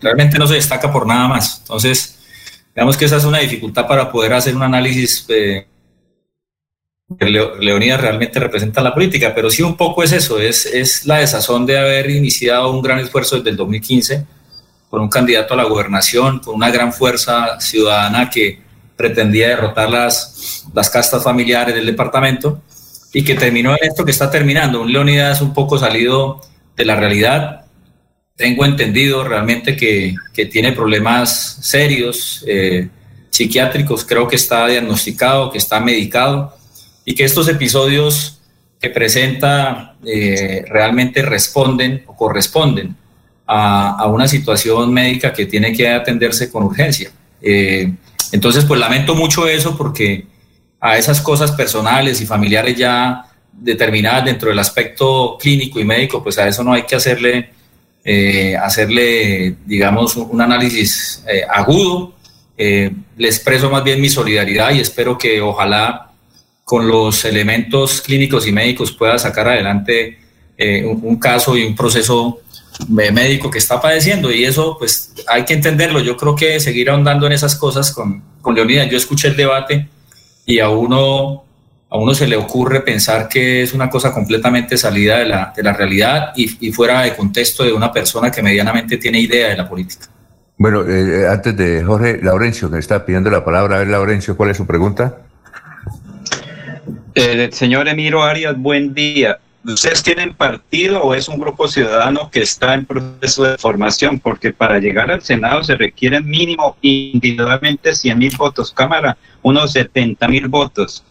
[0.00, 1.58] realmente no se destaca por nada más.
[1.60, 2.18] Entonces,
[2.74, 5.66] digamos que esa es una dificultad para poder hacer un análisis eh,
[7.18, 11.66] Leonidas realmente representa la política, pero sí un poco es eso, es, es la desazón
[11.66, 14.26] de haber iniciado un gran esfuerzo desde el 2015
[14.88, 18.62] con un candidato a la gobernación, con una gran fuerza ciudadana que
[18.96, 22.62] pretendía derrotar las, las castas familiares del departamento
[23.12, 24.80] y que terminó en esto que está terminando.
[24.80, 26.40] Un Leonidas un poco salido
[26.76, 27.63] de la realidad.
[28.36, 32.88] Tengo entendido realmente que, que tiene problemas serios eh,
[33.30, 36.56] psiquiátricos, creo que está diagnosticado, que está medicado
[37.04, 38.40] y que estos episodios
[38.80, 42.96] que presenta eh, realmente responden o corresponden
[43.46, 47.10] a, una situación médica que tiene que atenderse con urgencia.
[47.40, 47.92] Eh,
[48.32, 50.26] entonces, pues lamento mucho eso porque
[50.80, 56.36] a esas cosas personales y familiares ya determinadas dentro del aspecto clínico y médico, pues
[56.38, 57.53] a eso no hay que hacerle,
[58.04, 62.14] eh, hacerle digamos, un análisis agudo.
[62.56, 66.12] le expreso más bien mi solidaridad y espero que ojalá
[66.64, 70.18] con los elementos clínicos y médicos pueda sacar adelante
[70.56, 72.40] eh, un, caso y un proceso
[72.88, 76.00] médico que está padeciendo y eso pues hay que entenderlo.
[76.00, 78.88] Yo creo que seguir ahondando en esas cosas con, con Leonidas.
[78.90, 79.88] Yo escuché el debate
[80.46, 81.44] y a uno,
[81.94, 85.62] a uno se le ocurre pensar que es una cosa completamente salida de la, de
[85.62, 89.56] la realidad y, y fuera de contexto de una persona que medianamente tiene idea de
[89.56, 90.06] la política.
[90.58, 94.50] Bueno, eh, antes de Jorge Laurencio, que está pidiendo la palabra, a ver Laurencio, ¿cuál
[94.50, 95.18] es su pregunta?
[97.14, 99.38] Eh, señor Emiro Arias, buen día.
[99.64, 104.18] ¿Ustedes tienen partido o es un grupo ciudadano que está en proceso de formación?
[104.18, 110.26] Porque para llegar al Senado se requieren mínimo individualmente 100 mil votos, Cámara, unos 70
[110.26, 111.04] mil votos.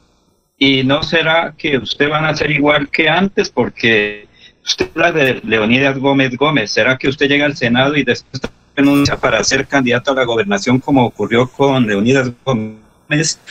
[0.66, 3.50] ¿Y no será que usted van a ser igual que antes?
[3.50, 4.30] Porque
[4.64, 6.72] usted habla de Leonidas Gómez Gómez.
[6.72, 8.42] ¿Será que usted llega al Senado y después
[8.74, 13.42] renuncia para ser candidato a la gobernación como ocurrió con Leonidas Gómez?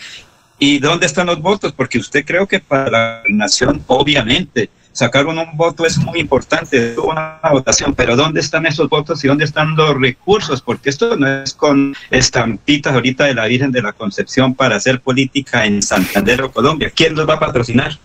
[0.59, 1.74] ¿Y dónde están los votos?
[1.74, 7.40] Porque usted creo que para la gobernación, obviamente, sacar un voto es muy importante, una
[7.51, 10.60] votación, pero ¿dónde están esos votos y dónde están los recursos?
[10.60, 15.01] Porque esto no es con estampitas ahorita de la Virgen de la Concepción para hacer
[15.01, 16.93] política en Santander o Colombia.
[16.94, 17.98] ¿Quién los va a patrocinar?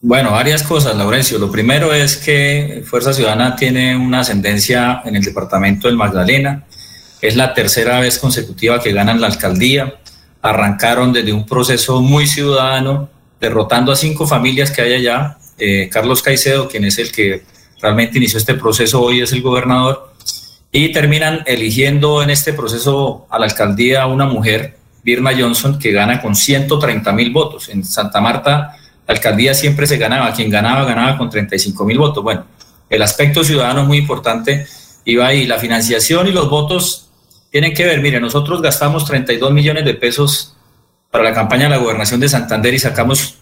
[0.00, 1.38] Bueno, varias cosas, Laurencio.
[1.38, 6.64] Lo primero es que Fuerza Ciudadana tiene una ascendencia en el departamento del Magdalena.
[7.20, 9.96] Es la tercera vez consecutiva que ganan la alcaldía.
[10.40, 13.10] Arrancaron desde un proceso muy ciudadano,
[13.40, 15.38] derrotando a cinco familias que hay allá.
[15.58, 17.42] Eh, Carlos Caicedo, quien es el que
[17.80, 20.12] realmente inició este proceso, hoy es el gobernador.
[20.70, 26.20] Y terminan eligiendo en este proceso a la alcaldía una mujer, Birna Johnson, que gana
[26.20, 27.68] con 130 mil votos.
[27.68, 28.76] En Santa Marta
[29.08, 32.22] la alcaldía siempre se ganaba, quien ganaba, ganaba con 35 mil votos.
[32.22, 32.44] Bueno,
[32.90, 34.66] el aspecto ciudadano es muy importante,
[35.06, 37.08] iba ahí, la financiación y los votos
[37.50, 40.57] tienen que ver, mire, nosotros gastamos 32 millones de pesos
[41.10, 43.36] para la campaña de la gobernación de Santander y sacamos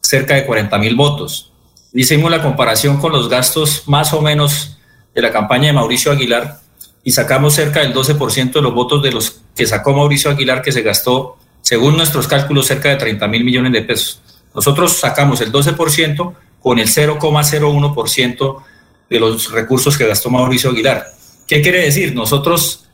[0.00, 1.52] cerca de 40 mil votos.
[1.92, 4.78] Hicimos la comparación con los gastos más o menos
[5.14, 6.60] de la campaña de Mauricio Aguilar
[7.02, 10.72] y sacamos cerca del 12% de los votos de los que sacó Mauricio Aguilar, que
[10.72, 14.22] se gastó, según nuestros cálculos, cerca de 30 mil millones de pesos.
[14.54, 18.62] Nosotros sacamos el 12% con el 0,01%
[19.08, 21.06] de los recursos que gastó Mauricio Aguilar.
[21.46, 22.14] ¿Qué quiere decir?
[22.14, 22.86] Nosotros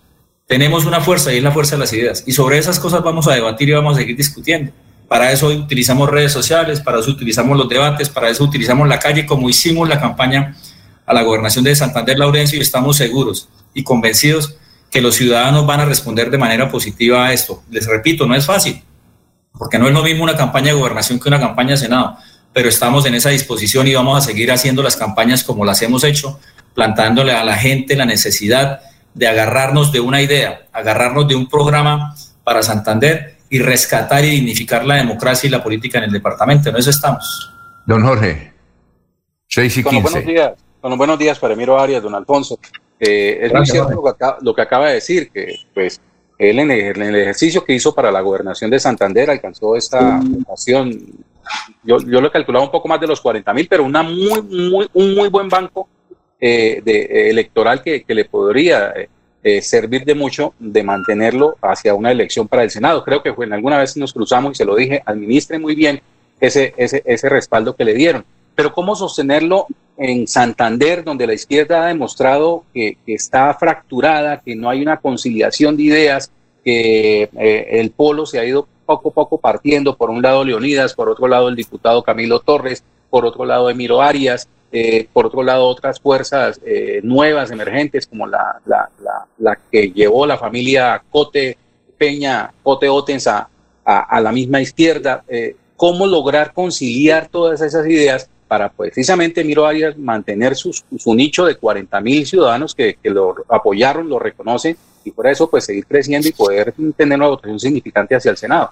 [0.46, 2.24] tenemos una fuerza y es la fuerza de las ideas.
[2.26, 4.72] Y sobre esas cosas vamos a debatir y vamos a seguir discutiendo.
[5.08, 9.26] Para eso utilizamos redes sociales, para eso utilizamos los debates, para eso utilizamos la calle
[9.26, 10.56] como hicimos la campaña
[11.04, 14.56] a la gobernación de Santander Laurencio y estamos seguros y convencidos
[14.90, 17.62] que los ciudadanos van a responder de manera positiva a esto.
[17.70, 18.82] Les repito, no es fácil
[19.58, 22.16] porque no es lo mismo una campaña de gobernación que una campaña de Senado,
[22.52, 26.04] pero estamos en esa disposición y vamos a seguir haciendo las campañas como las hemos
[26.04, 26.38] hecho,
[26.74, 28.80] plantándole a la gente la necesidad
[29.16, 32.14] de agarrarnos de una idea, agarrarnos de un programa
[32.44, 36.68] para Santander y rescatar y dignificar la democracia y la política en el departamento.
[36.68, 37.50] En eso estamos.
[37.86, 38.52] Don Jorge,
[39.48, 40.00] 6 y 15.
[40.02, 40.52] buenos días,
[40.82, 42.58] con buenos días para Emiro Arias, don Alfonso.
[43.00, 45.98] Eh, es muy cierto lo que, acaba, lo que acaba de decir, que pues
[46.36, 50.94] él en el, ejercicio que hizo para la gobernación de Santander alcanzó esta votación.
[51.82, 54.90] Yo, yo lo calculaba un poco más de los 40 mil, pero una muy, muy,
[54.92, 55.88] un muy buen banco
[56.40, 58.92] eh, de, eh, electoral que, que, le podría
[59.42, 63.04] eh, servir de mucho de mantenerlo hacia una elección para el Senado.
[63.04, 66.00] Creo que en alguna vez nos cruzamos y se lo dije, administre muy bien
[66.40, 68.24] ese, ese, ese respaldo que le dieron.
[68.54, 69.66] Pero ¿cómo sostenerlo
[69.98, 75.76] en Santander, donde la izquierda ha demostrado que, está fracturada, que no hay una conciliación
[75.76, 76.30] de ideas,
[76.64, 80.94] que eh, el polo se ha ido poco a poco partiendo, por un lado Leonidas,
[80.94, 84.48] por otro lado el diputado Camilo Torres, por otro lado Emiro Arias,
[84.78, 88.88] eh, por otro lado otras fuerzas eh, nuevas, emergentes, como la, la,
[89.38, 91.56] la, que llevó la familia Cote
[91.96, 93.48] Peña, Cote Otens a,
[93.84, 95.24] a, la misma izquierda.
[95.76, 100.72] ¿Cómo lograr conciliar todas esas ideas para precisamente Miro Arias mantener su,
[101.14, 105.86] nicho de 40 mil ciudadanos que, lo apoyaron, lo reconocen y por eso pues seguir
[105.86, 108.70] creciendo y poder tener una votación significante hacia el Senado.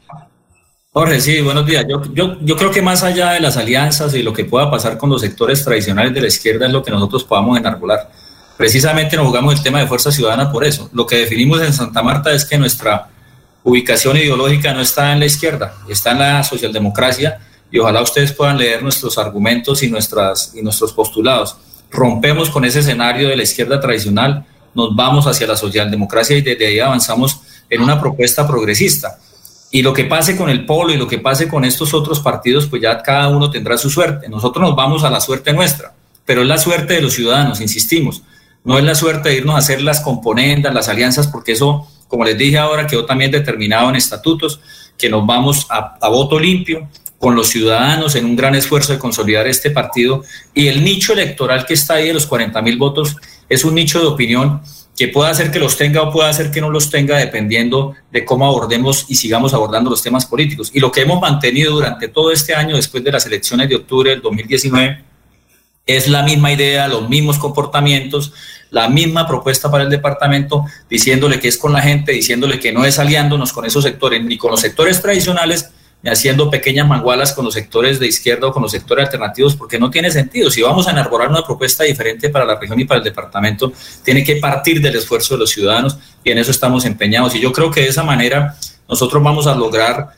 [0.96, 1.84] Jorge, sí, buenos días.
[1.88, 4.96] Yo, yo, yo creo que más allá de las alianzas y lo que pueda pasar
[4.96, 8.12] con los sectores tradicionales de la izquierda es lo que nosotros podamos enarbolar.
[8.56, 10.88] Precisamente nos jugamos el tema de Fuerza Ciudadana por eso.
[10.92, 13.08] Lo que definimos en Santa Marta es que nuestra
[13.64, 17.40] ubicación ideológica no está en la izquierda, está en la socialdemocracia
[17.72, 21.56] y ojalá ustedes puedan leer nuestros argumentos y, nuestras, y nuestros postulados.
[21.90, 24.46] Rompemos con ese escenario de la izquierda tradicional,
[24.76, 29.18] nos vamos hacia la socialdemocracia y desde ahí avanzamos en una propuesta progresista.
[29.74, 32.68] Y lo que pase con el Polo y lo que pase con estos otros partidos,
[32.68, 34.28] pues ya cada uno tendrá su suerte.
[34.28, 35.92] Nosotros nos vamos a la suerte nuestra,
[36.24, 38.22] pero es la suerte de los ciudadanos, insistimos.
[38.62, 42.24] No es la suerte de irnos a hacer las componendas, las alianzas, porque eso, como
[42.24, 44.60] les dije ahora, quedó también determinado en estatutos,
[44.96, 46.88] que nos vamos a, a voto limpio,
[47.18, 50.22] con los ciudadanos en un gran esfuerzo de consolidar este partido
[50.54, 53.16] y el nicho electoral que está ahí de los 40 mil votos
[53.48, 54.60] es un nicho de opinión
[54.96, 58.24] que puede hacer que los tenga o puede hacer que no los tenga dependiendo de
[58.24, 60.70] cómo abordemos y sigamos abordando los temas políticos.
[60.72, 64.10] Y lo que hemos mantenido durante todo este año después de las elecciones de octubre
[64.10, 65.04] del 2019
[65.86, 68.32] es la misma idea, los mismos comportamientos,
[68.70, 72.84] la misma propuesta para el departamento, diciéndole que es con la gente, diciéndole que no
[72.84, 75.70] es aliándonos con esos sectores ni con los sectores tradicionales,
[76.10, 79.90] haciendo pequeñas mangualas con los sectores de izquierda o con los sectores alternativos, porque no
[79.90, 80.50] tiene sentido.
[80.50, 83.72] Si vamos a enarbolar una propuesta diferente para la región y para el departamento,
[84.02, 87.34] tiene que partir del esfuerzo de los ciudadanos y en eso estamos empeñados.
[87.34, 88.54] Y yo creo que de esa manera
[88.88, 90.08] nosotros vamos a lograr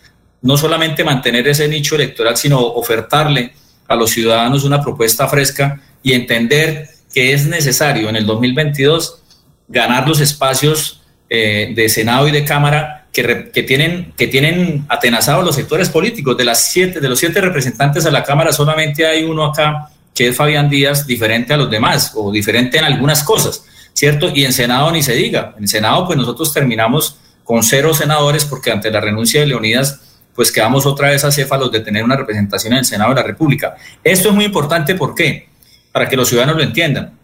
[0.42, 3.52] no solamente mantener ese nicho electoral, sino ofertarle
[3.88, 9.22] a los ciudadanos una propuesta fresca y entender que es necesario en el 2022
[9.68, 15.54] ganar los espacios eh, de Senado y de Cámara que, tienen, que tienen atenazados los
[15.54, 16.36] sectores políticos.
[16.36, 20.28] De, las siete, de los siete representantes a la Cámara solamente hay uno acá, que
[20.28, 23.64] es Fabián Díaz, diferente a los demás o diferente en algunas cosas,
[23.94, 24.30] ¿cierto?
[24.34, 25.54] Y en Senado ni se diga.
[25.58, 30.00] En Senado pues nosotros terminamos con cero senadores porque ante la renuncia de Leonidas
[30.34, 33.76] pues quedamos otra vez acéfalos de tener una representación en el Senado de la República.
[34.04, 35.48] Esto es muy importante, ¿por qué?
[35.90, 37.18] Para que los ciudadanos lo entiendan.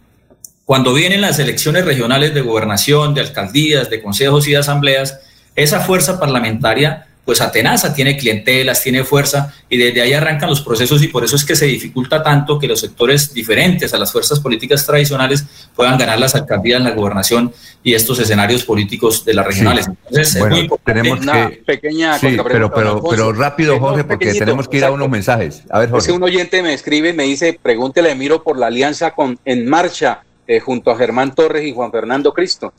[0.65, 5.19] Cuando vienen las elecciones regionales de gobernación, de alcaldías, de consejos y de asambleas,
[5.55, 11.01] esa fuerza parlamentaria pues atenaza, tiene clientelas, tiene fuerza y desde ahí arrancan los procesos
[11.03, 14.41] y por eso es que se dificulta tanto que los sectores diferentes a las fuerzas
[14.41, 19.87] políticas tradicionales puedan ganar las alcaldías, la gobernación y estos escenarios políticos de las regionales.
[19.87, 24.85] Entonces, es muy tenemos que pequeña pero, pero, pero rápido, Jorge, porque tenemos que ir
[24.85, 25.63] a unos mensajes.
[25.69, 26.03] A ver, Jorge.
[26.03, 29.67] Es que un oyente me escribe, me dice, pregúntele, miro por la alianza con En
[29.69, 32.73] Marcha eh, junto a Germán Torres y Juan Fernando Cristo.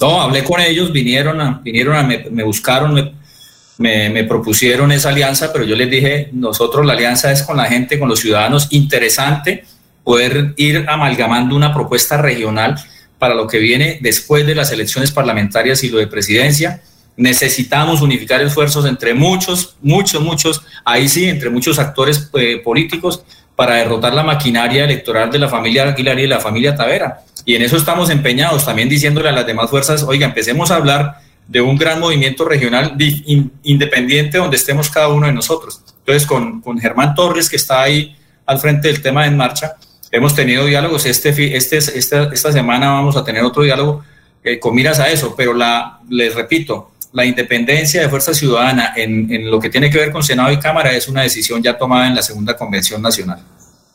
[0.00, 2.94] No, hablé con ellos, vinieron, a, vinieron a, me, buscaron,
[3.78, 7.66] me, me, propusieron esa alianza, pero yo les dije, nosotros la alianza es con la
[7.66, 9.64] gente, con los ciudadanos, interesante
[10.02, 12.76] poder ir amalgamando una propuesta regional
[13.18, 16.82] para lo que viene después de las elecciones parlamentarias y lo de presidencia.
[17.16, 23.24] Necesitamos unificar esfuerzos entre muchos, muchos, muchos, ahí sí, entre muchos actores eh, políticos
[23.56, 27.20] para derrotar la maquinaria electoral de la familia Aguilar y de la familia Tavera.
[27.44, 31.18] Y en eso estamos empeñados, también diciéndole a las demás fuerzas, oiga, empecemos a hablar
[31.46, 32.96] de un gran movimiento regional
[33.62, 35.82] independiente donde estemos cada uno de nosotros.
[35.98, 38.16] Entonces, con, con Germán Torres, que está ahí
[38.46, 39.74] al frente del tema en marcha,
[40.10, 41.06] hemos tenido diálogos.
[41.06, 44.02] Este, este, esta, esta semana vamos a tener otro diálogo
[44.42, 49.32] eh, con miras a eso, pero la, les repito, la independencia de Fuerza Ciudadana en,
[49.32, 52.08] en, lo que tiene que ver con Senado y Cámara es una decisión ya tomada
[52.08, 53.38] en la segunda Convención Nacional.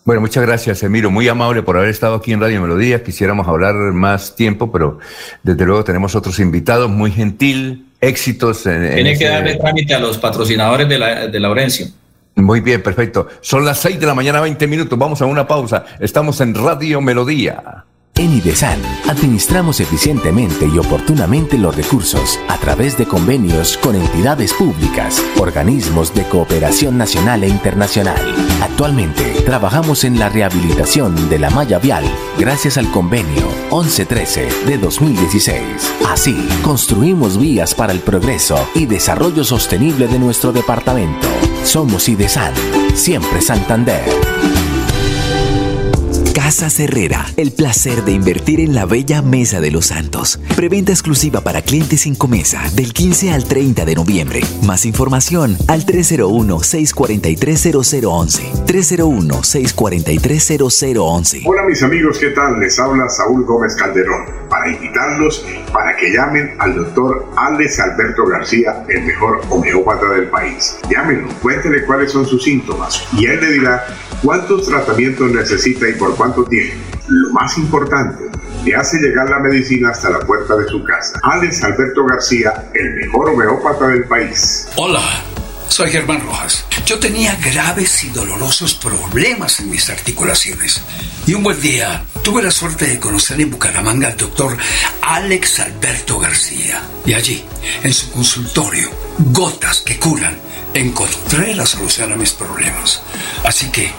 [0.06, 1.12] Bueno, muchas gracias, Emiro.
[1.12, 3.04] Muy amable por haber estado aquí en Radio Melodía.
[3.04, 5.00] Quisiéramos hablar más tiempo, pero
[5.44, 6.90] desde luego tenemos otros invitados.
[6.90, 8.66] Muy gentil, éxitos.
[8.66, 11.88] En, tiene que darle trámite a los patrocinadores de, la, de Laurencio.
[12.36, 13.28] Muy bien, perfecto.
[13.42, 14.98] Son las 6 de la mañana, 20 minutos.
[14.98, 15.86] Vamos a una pausa.
[16.00, 17.84] Estamos en Radio Melodía.
[18.20, 25.24] En IDESAN administramos eficientemente y oportunamente los recursos a través de convenios con entidades públicas,
[25.38, 28.20] organismos de cooperación nacional e internacional.
[28.62, 32.04] Actualmente trabajamos en la rehabilitación de la malla vial
[32.38, 35.64] gracias al convenio 1113 de 2016.
[36.10, 41.30] Así, construimos vías para el progreso y desarrollo sostenible de nuestro departamento.
[41.64, 42.54] Somos IDESAN,
[42.96, 44.04] siempre Santander.
[46.50, 50.40] Casa Herrera, el placer de invertir en la bella Mesa de los Santos.
[50.56, 54.42] Preventa exclusiva para clientes sin comesa del 15 al 30 de noviembre.
[54.66, 58.66] Más información al 301-643-0011.
[58.66, 61.44] 301-643-0011.
[61.46, 62.60] Hola mis amigos, ¿qué tal?
[62.60, 68.86] Les habla Saúl Gómez Calderón para invitarlos para que llamen al doctor Alex Alberto García,
[68.90, 70.80] el mejor homeópata del país.
[70.90, 73.86] Llámenlo, cuéntele cuáles son sus síntomas y él le dirá
[74.24, 76.76] cuántos tratamientos necesita y por cuánto tiempo.
[77.08, 78.26] Lo más importante,
[78.64, 81.20] le hace llegar la medicina hasta la puerta de su casa.
[81.24, 84.68] Alex Alberto García, el mejor homeópata del país.
[84.76, 85.02] Hola.
[85.70, 86.66] Soy Germán Rojas.
[86.86, 90.82] Yo tenía graves y dolorosos problemas en mis articulaciones.
[91.28, 94.58] Y un buen día tuve la suerte de conocer en Bucaramanga al doctor
[95.04, 96.82] Alex Alberto García.
[97.06, 97.46] Y allí,
[97.84, 98.90] en su consultorio,
[99.32, 100.38] gotas que curan,
[100.80, 103.02] encontré la solución a mis problemas.
[103.44, 103.92] Así que,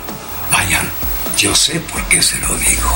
[0.51, 0.89] vayan,
[1.36, 2.89] yo sé por qué se lo digo.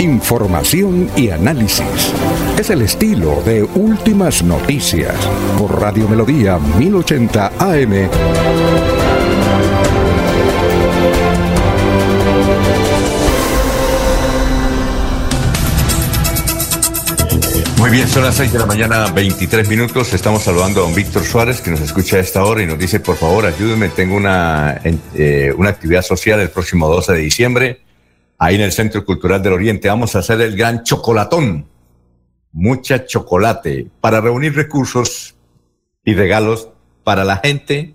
[0.00, 2.14] Información y análisis.
[2.58, 5.14] Es el estilo de Últimas Noticias
[5.58, 8.08] por Radio Melodía 1080 AM.
[17.76, 20.14] Muy bien, son las 6 de la mañana, 23 minutos.
[20.14, 23.00] Estamos saludando a don Víctor Suárez, que nos escucha a esta hora y nos dice,
[23.00, 24.80] por favor, ayúdenme, tengo una,
[25.14, 27.89] eh, una actividad social el próximo 12 de diciembre
[28.40, 29.88] ahí en el Centro Cultural del Oriente.
[29.88, 31.66] Vamos a hacer el gran chocolatón.
[32.52, 35.36] Mucha chocolate para reunir recursos
[36.04, 36.70] y regalos
[37.04, 37.94] para la gente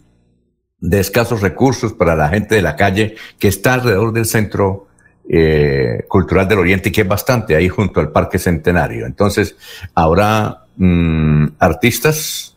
[0.79, 4.87] de escasos recursos, para la gente de la calle que está alrededor del Centro
[5.27, 9.07] eh, Cultural del Oriente, que es bastante ahí junto al Parque Centenario.
[9.07, 9.55] Entonces,
[9.95, 12.55] habrá mm, artistas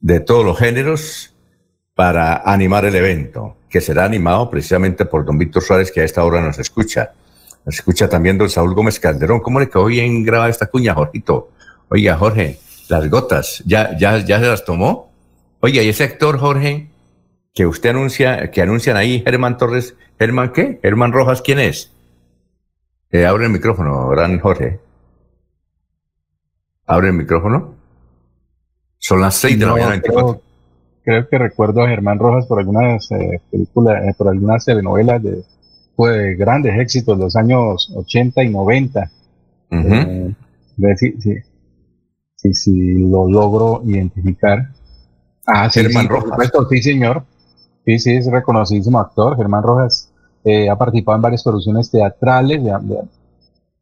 [0.00, 1.32] de todos los géneros
[1.94, 6.24] para animar el evento, que será animado precisamente por don Víctor Suárez, que a esta
[6.24, 7.12] hora nos escucha.
[7.64, 9.40] Nos escucha también don Saúl Gómez Calderón.
[9.40, 11.50] ¿Cómo le quedó bien grabada esta cuña, Jorgito?
[11.88, 12.58] Oiga, Jorge,
[12.88, 15.10] las gotas, ¿ya, ya, ya se las tomó?
[15.60, 16.88] Oiga, y ese actor, Jorge,
[17.54, 20.78] que usted anuncia, que anuncian ahí, Germán Torres, ¿Germán qué?
[20.82, 21.90] ¿Germán Rojas quién es?
[23.10, 24.78] Eh, abre el micrófono, gran Jorge.
[26.86, 27.74] Abre el micrófono.
[28.98, 30.42] Son las seis de la mañana creo,
[31.02, 35.42] creo, que recuerdo a Germán Rojas por algunas eh, películas, eh, por algunas telenovelas de,
[36.06, 39.10] de grandes éxitos de los años 80 y 90.
[39.70, 40.34] Uh
[40.96, 44.70] si, si, lo logro identificar.
[45.46, 46.50] Ah, sí, Germán Rojas.
[46.70, 47.24] sí, señor.
[47.84, 49.36] Sí, sí, es reconocidísimo actor.
[49.36, 50.10] Germán Rojas
[50.44, 52.60] eh, ha participado en varias producciones teatrales.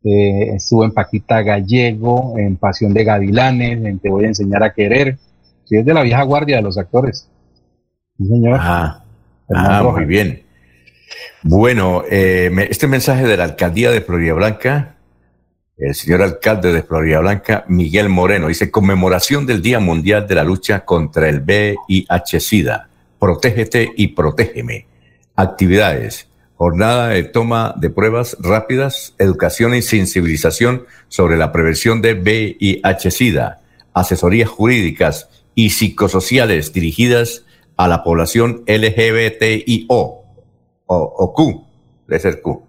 [0.04, 4.72] Eh, estuvo en Paquita Gallego, en Pasión de Gavilanes, en Te voy a enseñar a
[4.72, 5.18] querer.
[5.64, 7.28] Sí, es de la vieja guardia de los actores.
[8.16, 8.58] Sí, señor.
[8.60, 9.04] Ah,
[9.54, 10.47] ah muy bien.
[11.42, 14.96] Bueno, eh, este mensaje de la alcaldía de Florida Blanca,
[15.76, 20.44] el señor alcalde de Florida Blanca, Miguel Moreno, dice conmemoración del Día Mundial de la
[20.44, 22.88] Lucha contra el VIH-Sida.
[23.18, 24.86] Protégete y protégeme.
[25.36, 26.28] Actividades.
[26.56, 33.60] Jornada de toma de pruebas rápidas, educación y sensibilización sobre la prevención de VIH-Sida,
[33.94, 37.44] asesorías jurídicas y psicosociales dirigidas
[37.76, 40.17] a la población LGBTIO
[40.88, 41.64] o, Q,
[42.06, 42.62] debe ser Q.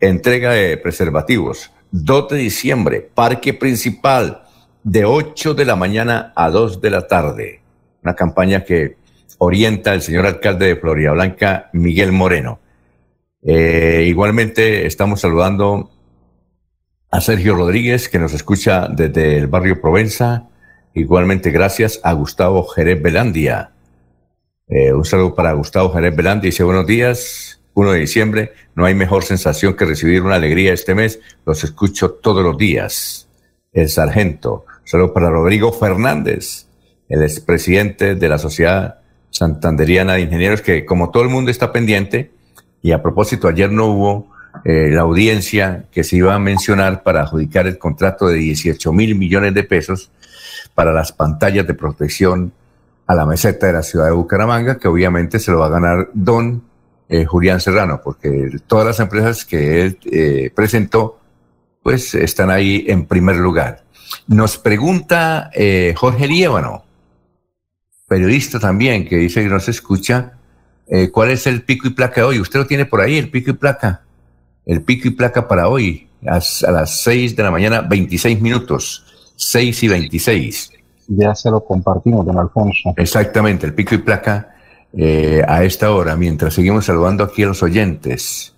[0.00, 1.70] Entrega de preservativos.
[1.90, 4.42] 2 de diciembre, parque principal,
[4.82, 7.60] de 8 de la mañana a 2 de la tarde.
[8.02, 8.96] Una campaña que
[9.38, 12.60] orienta el señor alcalde de Florida Blanca, Miguel Moreno.
[13.42, 15.90] Eh, igualmente estamos saludando
[17.10, 20.48] a Sergio Rodríguez, que nos escucha desde el barrio Provenza.
[20.94, 23.72] Igualmente gracias a Gustavo Jerez Belandia.
[24.68, 26.50] Eh, un saludo para Gustavo Jerez Belandia.
[26.50, 27.57] Dice buenos días.
[27.78, 31.20] 1 de diciembre, no hay mejor sensación que recibir una alegría este mes.
[31.46, 33.28] Los escucho todos los días.
[33.72, 34.64] El sargento.
[34.84, 36.66] Saludos para Rodrigo Fernández,
[37.08, 38.98] el expresidente de la Sociedad
[39.30, 42.32] Santanderiana de Ingenieros, que como todo el mundo está pendiente,
[42.82, 44.30] y a propósito, ayer no hubo
[44.64, 49.14] eh, la audiencia que se iba a mencionar para adjudicar el contrato de 18 mil
[49.14, 50.10] millones de pesos
[50.74, 52.52] para las pantallas de protección
[53.06, 56.08] a la meseta de la ciudad de Bucaramanga, que obviamente se lo va a ganar
[56.12, 56.67] Don
[57.08, 61.18] eh, Julián Serrano, porque todas las empresas que él eh, presentó,
[61.82, 63.82] pues están ahí en primer lugar.
[64.26, 66.84] Nos pregunta eh, Jorge Liévano,
[68.06, 70.34] periodista también, que dice que nos escucha,
[71.12, 72.40] ¿cuál es el pico y placa de hoy?
[72.40, 74.02] ¿Usted lo tiene por ahí, el pico y placa?
[74.64, 79.04] El pico y placa para hoy, a, a las 6 de la mañana, 26 minutos,
[79.36, 80.72] 6 y 26.
[81.08, 82.92] Ya se lo compartimos, don Alfonso.
[82.96, 84.57] Exactamente, el pico y placa
[84.92, 88.54] eh, a esta hora, mientras seguimos saludando aquí a los oyentes.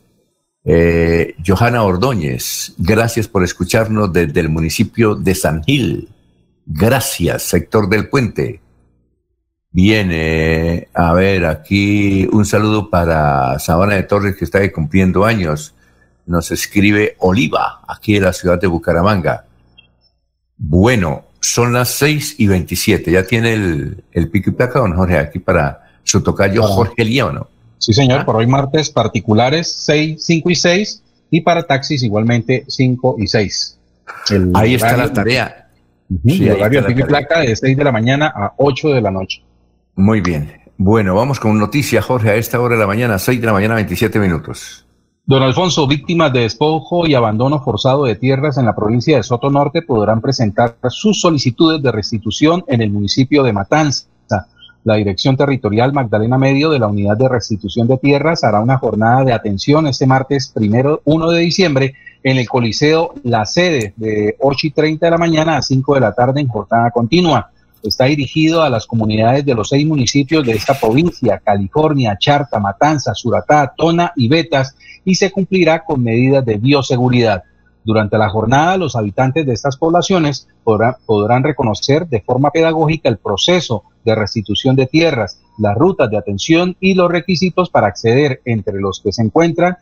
[0.64, 6.08] Eh, Johanna Ordóñez, gracias por escucharnos desde el municipio de San Gil.
[6.66, 8.60] Gracias, sector del puente.
[9.72, 15.74] Viene, a ver, aquí un saludo para Sabana de Torres que está cumpliendo años.
[16.26, 19.46] nos escribe Oliva, aquí en la ciudad de Bucaramanga.
[20.56, 23.10] Bueno, son las 6 y 27.
[23.10, 27.30] ¿Ya tiene el, el pico y placa, don Jorge, aquí para su tocayo Jorge Lía,
[27.30, 27.46] no?
[27.78, 33.16] Sí, señor, por hoy martes particulares 6, 5 y 6 y para taxis igualmente 5
[33.18, 33.78] y 6.
[34.54, 35.70] ahí está la tarea.
[36.24, 39.42] el horario pico y placa de 6 de la mañana a 8 de la noche.
[39.94, 40.52] Muy bien.
[40.76, 43.74] Bueno, vamos con noticia, Jorge, a esta hora de la mañana, 6 de la mañana,
[43.76, 44.86] 27 minutos.
[45.26, 49.48] Don Alfonso, víctimas de despojo y abandono forzado de tierras en la provincia de Soto
[49.48, 54.06] Norte podrán presentar sus solicitudes de restitución en el municipio de Matanza.
[54.82, 59.24] La Dirección Territorial Magdalena Medio de la Unidad de Restitución de Tierras hará una jornada
[59.24, 64.66] de atención este martes primero 1 de diciembre en el Coliseo La Sede de 8
[64.66, 67.50] y 30 de la mañana a 5 de la tarde en jornada continua.
[67.82, 73.14] Está dirigido a las comunidades de los seis municipios de esta provincia, California, Charta, Matanza,
[73.14, 77.42] Suratá, Tona y Betas, y se cumplirá con medidas de bioseguridad.
[77.82, 83.84] Durante la jornada, los habitantes de estas poblaciones podrán, reconocer de forma pedagógica el proceso
[84.04, 89.00] de restitución de tierras, las rutas de atención y los requisitos para acceder, entre los
[89.00, 89.76] que se encuentran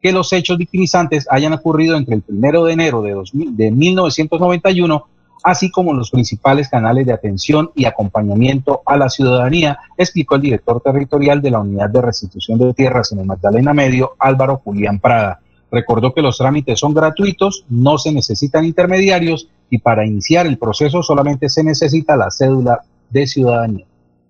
[0.00, 5.04] que los hechos victimizantes hayan ocurrido entre el primero de enero de, de 1991
[5.42, 10.80] así como los principales canales de atención y acompañamiento a la ciudadanía, explicó el director
[10.80, 15.40] territorial de la Unidad de Restitución de Tierras en el Magdalena Medio, Álvaro Julián Prada.
[15.70, 21.02] Recordó que los trámites son gratuitos, no se necesitan intermediarios y para iniciar el proceso
[21.02, 22.80] solamente se necesita la cédula
[23.10, 23.84] de ciudadanía.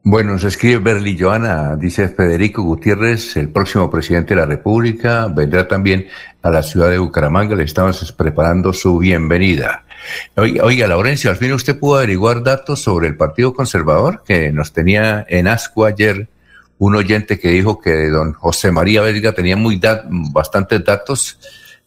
[0.05, 5.69] Bueno, se escribe Berli Joana, dice Federico Gutiérrez, el próximo presidente de la República, vendrá
[5.69, 6.07] también
[6.41, 9.85] a la ciudad de Bucaramanga, le estamos preparando su bienvenida.
[10.37, 15.27] Oiga, Laurencio, al fin usted pudo averiguar datos sobre el Partido Conservador que nos tenía
[15.29, 16.29] en asco ayer
[16.79, 19.81] un oyente que dijo que don José María Vesga tenía muy
[20.33, 21.39] bastantes datos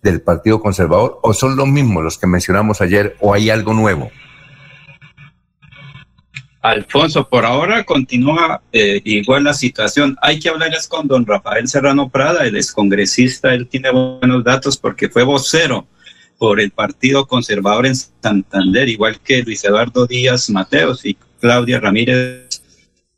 [0.04, 4.12] del Partido Conservador, o son los mismos los que mencionamos ayer, o hay algo nuevo.
[6.62, 10.16] Alfonso, por ahora continúa eh, igual la situación.
[10.22, 13.54] Hay que hablar con don Rafael Serrano Prada, el excongresista.
[13.54, 15.88] Él tiene buenos datos porque fue vocero
[16.38, 22.62] por el Partido Conservador en Santander, igual que Luis Eduardo Díaz Mateos y Claudia Ramírez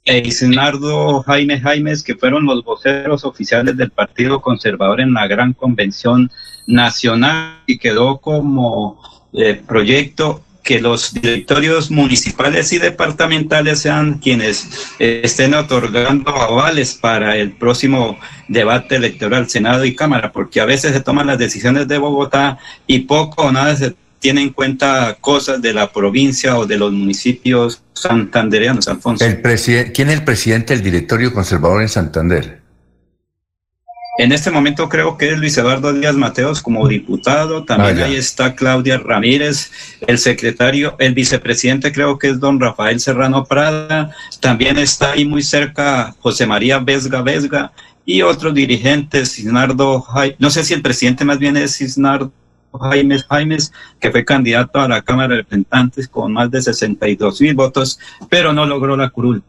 [0.05, 5.53] e Isnardo Jaime Jaimes, que fueron los voceros oficiales del Partido Conservador en la gran
[5.53, 6.31] convención
[6.65, 9.01] nacional y quedó como
[9.33, 17.35] eh, proyecto que los directorios municipales y departamentales sean quienes eh, estén otorgando avales para
[17.35, 18.17] el próximo
[18.47, 22.57] debate electoral, Senado y Cámara, porque a veces se toman las decisiones de Bogotá
[22.87, 26.93] y poco o nada se tiene en cuenta cosas de la provincia o de los
[26.93, 29.25] municipios santandereanos, Alfonso.
[29.25, 32.62] El ¿Quién es el presidente del directorio conservador en Santander?
[34.19, 38.15] En este momento creo que es Luis Eduardo Díaz Mateos como diputado, también ah, ahí
[38.15, 39.71] está Claudia Ramírez,
[40.05, 45.41] el secretario, el vicepresidente creo que es don Rafael Serrano Prada, también está ahí muy
[45.41, 47.71] cerca José María Vesga Vesga
[48.05, 50.05] y otros dirigentes, Cisnardo,
[50.37, 52.31] no sé si el presidente más bien es Cisnardo
[52.79, 57.55] Jaimes Jaimes, que fue candidato a la Cámara de Representantes con más de 62 mil
[57.55, 57.99] votos,
[58.29, 59.43] pero no logró la curul.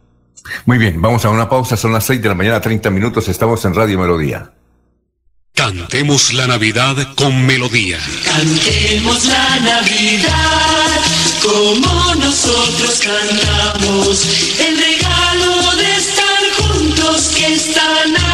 [0.67, 3.63] Muy bien, vamos a una pausa, son las 6 de la mañana, 30 minutos, estamos
[3.65, 4.54] en Radio Melodía.
[5.55, 8.01] Cantemos la Navidad con melodía.
[8.25, 11.01] Cantemos la Navidad
[11.41, 14.27] como nosotros cantamos.
[14.59, 18.34] El regalo de estar juntos que Navidad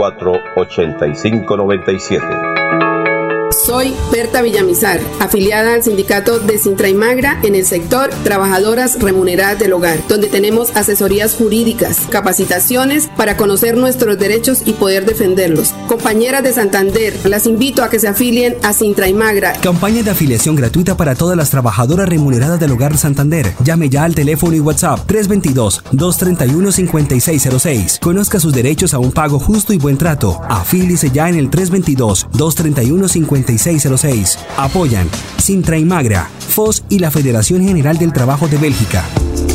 [0.01, 2.80] 8597
[3.51, 9.59] Soy Berta Villamizar, afiliada al sindicato de Sintra y Magra en el sector Trabajadoras Remuneradas
[9.59, 15.73] del Hogar, donde tenemos asesorías jurídicas, capacitaciones para conocer nuestros derechos y poder defenderlos.
[15.87, 19.51] Compañeras de Santander, las invito a que se afilien a Sintra y Magra.
[19.61, 23.51] Campaña de afiliación gratuita para todas las trabajadoras remuneradas del Hogar Santander.
[23.63, 27.99] Llame ya al teléfono y WhatsApp 322-231-5606.
[27.99, 30.39] Conozca sus derechos a un pago justo y buen trato.
[30.47, 33.40] Afílice ya en el 322-231-5606.
[33.45, 35.07] 606 Apoyan
[35.41, 39.03] Sintra y Magra, FOS y la Federación General del Trabajo de Bélgica.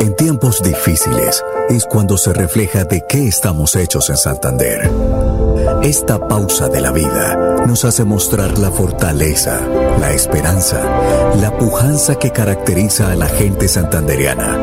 [0.00, 4.90] En tiempos difíciles es cuando se refleja de qué estamos hechos en Santander.
[5.82, 9.60] Esta pausa de la vida nos hace mostrar la fortaleza,
[10.00, 10.80] la esperanza,
[11.40, 14.56] la pujanza que caracteriza a la gente santandereana.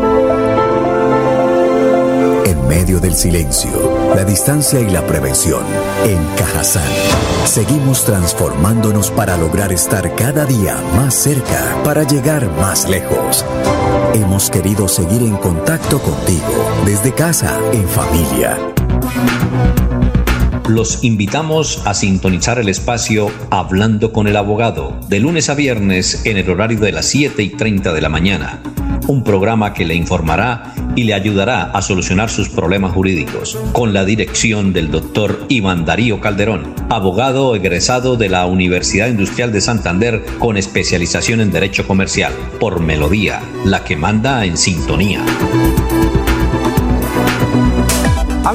[2.45, 5.64] En medio del silencio, la distancia y la prevención,
[6.06, 6.84] en Cajazán,
[7.45, 13.45] seguimos transformándonos para lograr estar cada día más cerca, para llegar más lejos.
[14.14, 18.57] Hemos querido seguir en contacto contigo, desde casa, en familia.
[20.68, 26.38] Los invitamos a sintonizar el espacio Hablando con el Abogado, de lunes a viernes en
[26.38, 28.61] el horario de las 7 y 30 de la mañana.
[29.07, 34.06] Un programa que le informará y le ayudará a solucionar sus problemas jurídicos, con la
[34.06, 40.58] dirección del doctor Iván Darío Calderón, abogado egresado de la Universidad Industrial de Santander con
[40.58, 45.24] especialización en Derecho Comercial, por Melodía, la que manda en sintonía.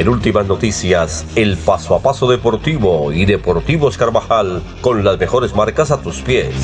[0.00, 5.90] En últimas noticias, el paso a paso deportivo y Deportivos Carvajal con las mejores marcas
[5.90, 6.54] a tus pies.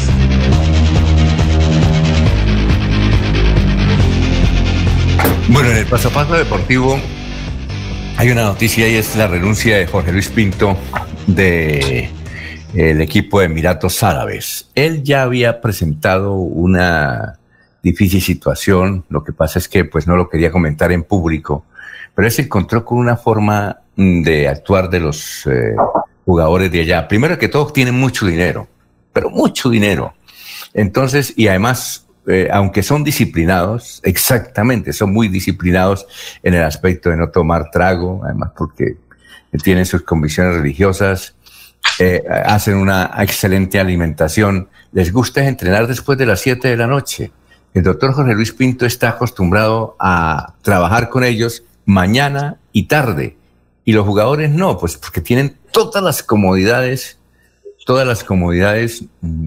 [5.50, 6.98] Bueno, en el paso a paso deportivo
[8.16, 10.74] hay una noticia y es la renuncia de Jorge Luis Pinto
[11.26, 12.08] de
[12.72, 14.70] el equipo de Emiratos Árabes.
[14.74, 17.38] Él ya había presentado una
[17.82, 21.66] difícil situación, lo que pasa es que pues no lo quería comentar en público,
[22.14, 25.74] pero él se encontró con una forma mm, de actuar de los eh,
[26.24, 27.08] jugadores de allá.
[27.08, 28.68] Primero que todos tienen mucho dinero,
[29.12, 30.14] pero mucho dinero.
[30.74, 36.06] Entonces, y además, eh, aunque son disciplinados, exactamente, son muy disciplinados
[36.42, 38.96] en el aspecto de no tomar trago, además porque
[39.62, 41.34] tienen sus convicciones religiosas,
[41.98, 47.32] eh, hacen una excelente alimentación, les gusta entrenar después de las 7 de la noche.
[47.72, 53.36] El doctor Jorge Luis Pinto está acostumbrado a trabajar con ellos mañana y tarde
[53.86, 57.18] y los jugadores no, pues porque tienen todas las comodidades,
[57.86, 59.04] todas las comodidades.
[59.22, 59.46] mm,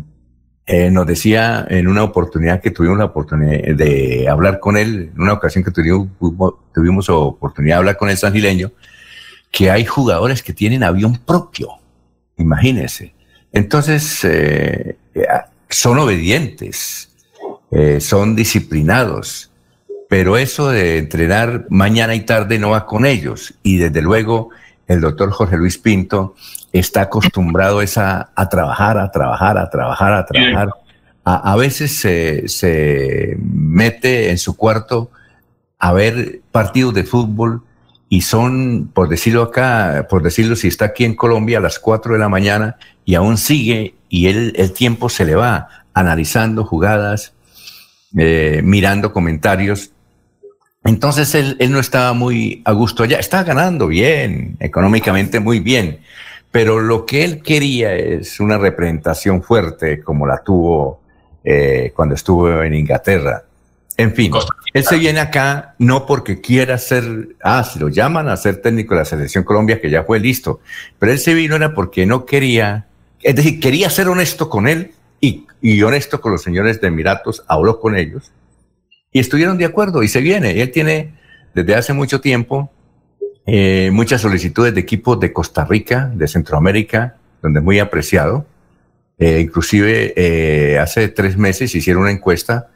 [0.72, 5.22] eh, nos decía en una oportunidad que tuvimos la oportunidad de hablar con él, en
[5.22, 6.08] una ocasión que tuvimos,
[6.74, 8.72] tuvimos oportunidad de hablar con el sangileño,
[9.52, 11.70] que hay jugadores que tienen avión propio,
[12.38, 13.16] imagínense.
[13.52, 15.28] Entonces, eh, eh,
[15.70, 17.10] son obedientes,
[18.00, 19.49] son disciplinados,
[20.10, 23.54] pero eso de entrenar mañana y tarde no va con ellos.
[23.64, 24.50] Y desde luego,
[24.88, 26.36] el doctor Jorge Luis Pinto
[26.74, 30.70] está acostumbrado es a, a trabajar, a trabajar, a trabajar, a trabajar.
[31.24, 35.12] A, a veces se, se mete en su cuarto
[35.78, 37.64] a ver partidos de fútbol
[38.10, 42.14] y son, por decirlo acá, por decirlo, si está aquí en Colombia a las 4
[42.14, 47.34] de la mañana y aún sigue y él, el tiempo se le va analizando jugadas,
[48.18, 49.92] eh, mirando comentarios.
[50.84, 56.00] Entonces él, él no estaba muy a gusto allá, estaba ganando bien, económicamente muy bien,
[56.52, 61.02] pero lo que él quería es una representación fuerte como la tuvo
[61.44, 63.44] eh, cuando estuvo en Inglaterra.
[63.98, 64.32] En fin,
[64.74, 68.94] él se viene acá no porque quiera ser, ah, si lo llaman a ser técnico
[68.94, 70.62] de la selección Colombia, que ya fue listo,
[70.98, 72.88] pero él se vino era porque no quería,
[73.22, 77.44] es decir, quería ser honesto con él y, y honesto con los señores de Emiratos,
[77.50, 78.32] habló con ellos
[79.12, 80.54] y estuvieron de acuerdo y se viene.
[80.56, 81.14] Y él tiene
[81.54, 82.72] desde hace mucho tiempo
[83.46, 88.46] eh, muchas solicitudes de equipos de Costa Rica, de Centroamérica, donde es muy apreciado.
[89.18, 92.70] Eh, inclusive eh, hace tres meses hicieron una encuesta,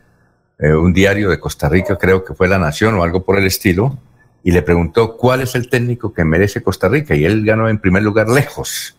[0.59, 3.99] un diario de Costa Rica, creo que fue La Nación o algo por el estilo,
[4.43, 7.79] y le preguntó cuál es el técnico que merece Costa Rica, y él ganó en
[7.79, 8.95] primer lugar lejos.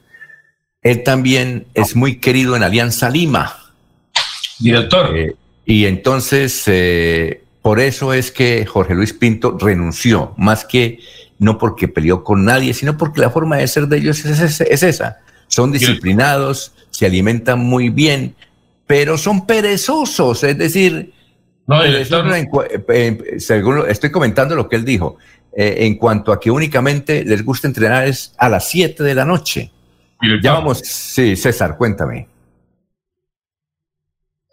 [0.83, 3.57] Él también es muy querido en Alianza Lima.
[4.61, 5.17] Director.
[5.17, 5.35] Eh,
[5.67, 10.99] y entonces, eh, por eso es que Jorge Luis Pinto renunció, más que
[11.39, 14.61] no porque peleó con nadie, sino porque la forma de ser de ellos es, es-
[14.61, 15.19] es esa.
[15.49, 18.35] Son disciplinados, se alimentan muy bien,
[18.87, 21.13] pero son perezosos, es decir,
[22.51, 25.17] cua- eh, según lo- estoy comentando lo que él dijo,
[25.57, 29.25] eh, en cuanto a que únicamente les gusta entrenar es a las 7 de la
[29.25, 29.71] noche.
[30.43, 32.29] Ya vamos, sí, César, cuéntame.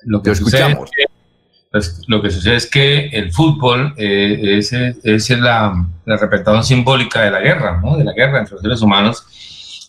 [0.05, 0.89] Lo que Lo sucede escuchamos.
[0.89, 1.11] es que-
[1.71, 7.21] pues, lo que sucede es que el fútbol eh, es, es la, la representación simbólica
[7.21, 7.95] de la guerra, ¿no?
[7.97, 9.25] de la guerra entre los seres humanos.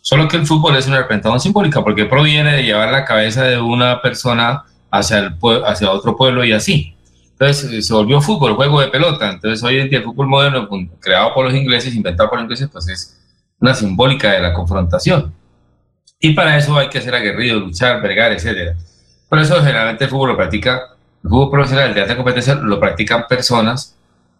[0.04, 3.58] Solo que el fútbol es una representación simbólica porque proviene de llevar la cabeza de
[3.60, 5.34] una persona hacia, el,
[5.66, 6.94] hacia otro pueblo y así.
[7.32, 9.30] Entonces eh, se volvió fútbol, juego de pelota.
[9.30, 10.68] Entonces hoy en día el fútbol moderno,
[11.00, 13.18] creado por los ingleses, inventado por los ingleses, pues es
[13.58, 15.32] una simbólica de la confrontación.
[16.20, 18.76] Y para eso hay que ser aguerrido, luchar, bregar, etcétera.
[19.32, 20.88] Por eso generalmente el fútbol lo practica,
[21.24, 23.96] el fútbol profesional, de competencia, lo practican personas,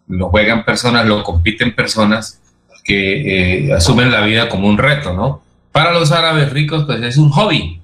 [0.07, 2.39] lo juegan personas, lo compiten personas
[2.83, 5.41] que eh, asumen la vida como un reto, ¿no?
[5.71, 7.81] Para los árabes ricos, pues es un hobby.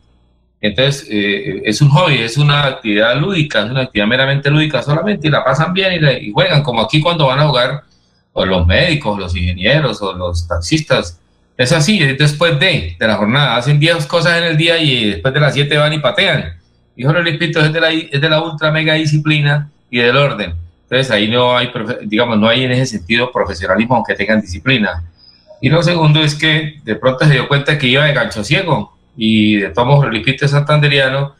[0.61, 5.29] Entonces, eh, es un hobby, es una actividad lúdica, es una actividad meramente lúdica solamente
[5.29, 7.85] y la pasan bien y, juegan, como aquí cuando van a jugar
[8.33, 11.19] o los médicos, los ingenieros o los taxistas.
[11.57, 13.55] Es así, es después de, de la jornada.
[13.55, 16.58] Hacen 10 cosas en el día y después de las 7 van y patean.
[17.03, 20.53] Jorge Luis Pinto es de, la, es de la ultra mega disciplina y del orden.
[20.83, 21.71] Entonces ahí no hay,
[22.03, 25.03] digamos, no hay en ese sentido profesionalismo aunque tengan disciplina.
[25.61, 28.97] Y lo segundo es que de pronto se dio cuenta que iba de gancho ciego
[29.15, 31.35] y de todos modos Jorge Luis Pinto es santanderiano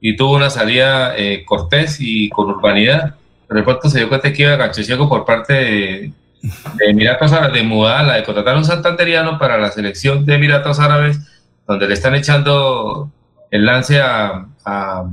[0.00, 3.14] y tuvo una salida eh, cortés y con urbanidad.
[3.46, 6.12] Pero de pronto se dio cuenta que iba de gancho ciego por parte de,
[6.42, 10.80] de Emiratos Árabes, de Mudala, de contratar a un santanderiano para la selección de Emiratos
[10.80, 11.20] Árabes,
[11.66, 13.10] donde le están echando
[13.50, 15.04] el lance a, a,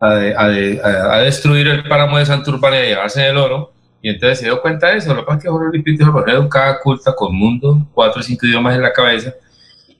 [0.00, 3.72] a, de- a de- a- destruir el páramo de Santurbán y a llevarse el oro.
[4.02, 5.12] Y entonces se dio cuenta de eso.
[5.12, 8.20] Lo que pasa es que Jorge Luis Pinto es una educada, culta, con mundo, cuatro
[8.20, 9.34] o cinco idiomas en la cabeza,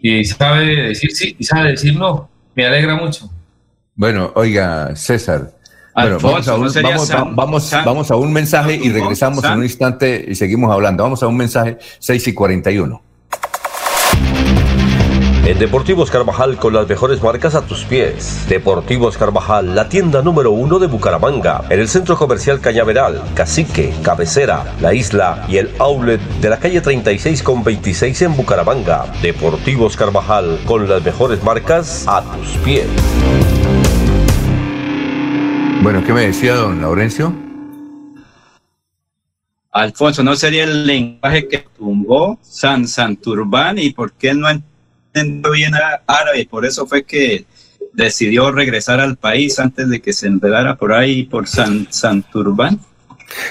[0.00, 2.28] y sabe decir sí y sabe decir no.
[2.54, 3.30] Me alegra mucho.
[3.94, 5.52] Bueno, oiga, César.
[5.94, 8.76] Bueno, Alfonso, vamos, a un, ¿no sería vamos, San- vamos, San- vamos a un mensaje
[8.76, 11.02] y regresamos en un instante y seguimos hablando.
[11.02, 13.02] Vamos a un mensaje 6 y 41.
[15.50, 18.46] En Deportivos Carvajal con las mejores marcas a tus pies.
[18.48, 24.76] Deportivos Carvajal, la tienda número uno de Bucaramanga, en el centro comercial Cañaveral, Cacique, Cabecera,
[24.80, 29.06] La Isla y el outlet de la calle 36 con 26 en Bucaramanga.
[29.22, 32.86] Deportivos Carvajal con las mejores marcas a tus pies.
[35.82, 37.34] Bueno, ¿qué me decía don Laurencio?
[39.72, 44.69] Alfonso, ¿no sería el lenguaje que tumbó San Santurbán y por qué no entendió
[45.12, 45.72] bien
[46.06, 46.46] árabe?
[46.48, 47.44] Por eso fue que
[47.92, 52.80] decidió regresar al país antes de que se enredara por ahí por San Santurbán.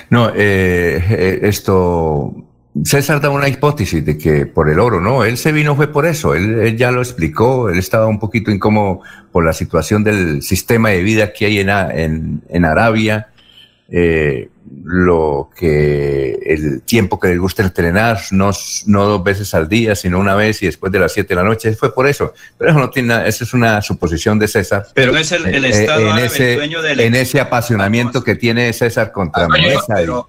[0.10, 2.34] No, eh, eh, esto,
[2.84, 6.06] César da una hipótesis de que por el oro, no, él se vino fue por
[6.06, 10.42] eso, él, él ya lo explicó, él estaba un poquito incómodo por la situación del
[10.42, 13.30] sistema de vida que hay en, en, en Arabia,
[13.90, 14.50] eh,
[14.84, 18.52] lo que el tiempo que les gusta entrenar, no,
[18.86, 21.44] no dos veces al día, sino una vez y después de las siete de la
[21.48, 22.34] noche, fue por eso.
[22.58, 24.86] Pero eso no tiene nada, esa es una suposición de César.
[24.94, 28.36] Pero es el, el Eh, Estado en ese, el dueño del en ese apasionamiento que
[28.36, 30.02] tiene César contra Mesa.
[30.02, 30.26] y- Yo,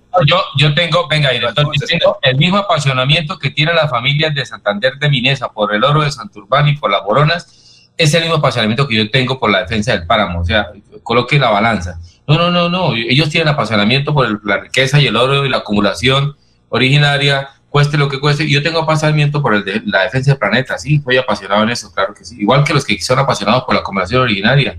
[0.58, 4.94] yo tengo, venga, director, yo tengo el mismo apasionamiento que tienen las familias de Santander
[4.98, 8.88] de Minesa por el oro de Santurbán y por las Boronas, es el mismo apasionamiento
[8.88, 10.68] que yo tengo por la defensa del páramo, o sea,
[11.02, 11.98] coloque la balanza.
[12.30, 15.48] No, no, no, no, ellos tienen apasionamiento por el- la riqueza y el oro y
[15.48, 16.36] la acumulación
[16.68, 20.38] originaria, cueste lo que cueste, y yo tengo apasionamiento por el de- la defensa del
[20.38, 23.64] planeta, sí, soy apasionado en eso, claro que sí, igual que los que son apasionados
[23.64, 24.76] por la acumulación originaria,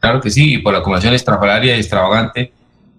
[0.00, 2.52] claro que sí, y por la acumulación estrafalaria y extravagante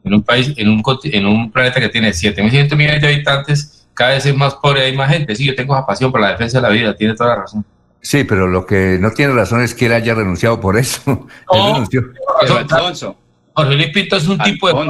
[0.03, 4.11] en un país, en un, en un planeta que tiene 7.100 millones de habitantes, cada
[4.11, 5.33] vez es más pobre y hay más gente.
[5.35, 7.65] Sí, yo tengo esa pasión por la defensa de la vida, tiene toda la razón.
[8.01, 11.01] Sí, pero lo que no tiene razón es que él haya renunciado por eso.
[11.51, 12.01] Él renunció.
[12.75, 13.17] Alfonso.
[13.55, 14.87] Jorge Luis Pinto es un tipo de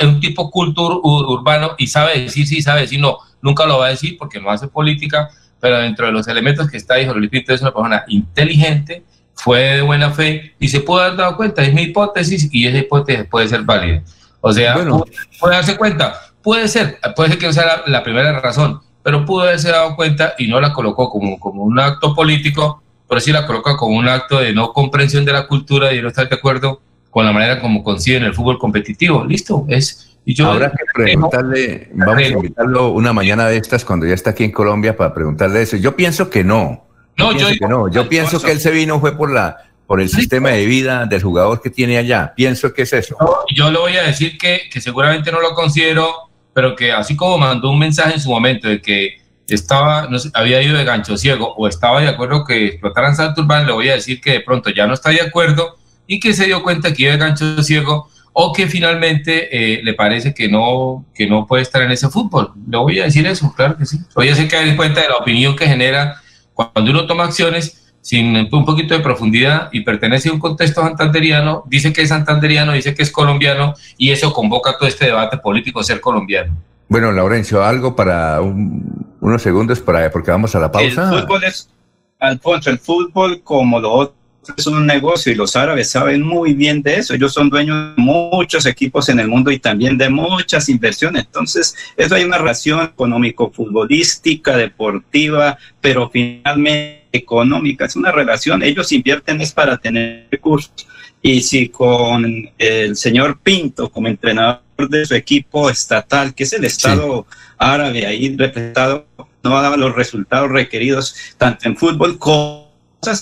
[0.00, 3.18] es un tipo urbano y sabe decir sí, sabe decir no.
[3.42, 5.28] Nunca lo va a decir porque no hace política,
[5.60, 9.04] pero dentro de los elementos que está ahí, Jorge Luis Pinto es una persona inteligente,
[9.34, 11.62] fue de buena fe y se puede haber dado cuenta.
[11.62, 14.02] Es mi hipótesis y esa hipótesis puede ser válida.
[14.40, 16.18] O sea, puede, puede darse cuenta.
[16.42, 19.94] Puede ser, puede ser que no sea la, la primera razón, pero pudo haberse dado
[19.96, 23.96] cuenta y no la colocó como, como un acto político, pero sí la coloca como
[23.96, 26.80] un acto de no comprensión de la cultura y de no estar de acuerdo
[27.12, 29.22] con la manera como conciben el fútbol competitivo.
[29.24, 30.16] Listo, es.
[30.24, 34.30] Y yo Habrá que preguntarle, vamos a invitarlo una mañana de estas cuando ya está
[34.30, 35.76] aquí en Colombia para preguntarle eso.
[35.76, 36.86] Yo pienso que no.
[37.18, 37.88] Yo No, pienso yo- que no.
[37.90, 41.22] Yo pienso que él se vino fue por la por el sistema de vida del
[41.22, 42.32] jugador que tiene allá.
[42.34, 43.14] Pienso que es eso.
[43.54, 46.08] yo le voy a decir que, que seguramente no lo considero,
[46.54, 49.18] pero que así como mandó un mensaje en su momento de que
[49.48, 53.66] estaba, no sé, había ido de gancho ciego o estaba de acuerdo que explotaran Santurbán,
[53.66, 55.76] le voy a decir que de pronto ya no está de acuerdo
[56.06, 59.94] y que se dio cuenta que iba de gancho ciego o que finalmente eh, le
[59.94, 62.52] parece que no, que no puede estar en ese fútbol.
[62.68, 63.98] Le voy a decir eso, claro que sí.
[64.14, 66.16] Voy a hacer que en cuenta de la opinión que genera
[66.54, 71.62] cuando uno toma acciones sin un poquito de profundidad y pertenece a un contexto santanderiano,
[71.68, 75.82] dice que es santanderiano, dice que es colombiano y eso convoca todo este debate político
[75.84, 76.56] ser colombiano.
[76.88, 81.10] Bueno, Laurencio, algo para un- unos segundos para porque vamos a la El pausa.
[81.20, 81.70] fútbol es,
[82.18, 84.14] Alfonso, el fútbol como lo otro
[84.56, 87.14] es un negocio y los árabes saben muy bien de eso.
[87.14, 91.24] Ellos son dueños de muchos equipos en el mundo y también de muchas inversiones.
[91.24, 97.84] Entonces, eso hay una relación económico-futbolística, deportiva, pero finalmente económica.
[97.84, 98.62] Es una relación.
[98.62, 100.72] Ellos invierten es para tener recursos.
[101.20, 106.64] Y si con el señor Pinto como entrenador de su equipo estatal, que es el
[106.64, 107.26] Estado
[107.58, 109.06] árabe ahí representado,
[109.44, 112.72] no dado los resultados requeridos tanto en fútbol como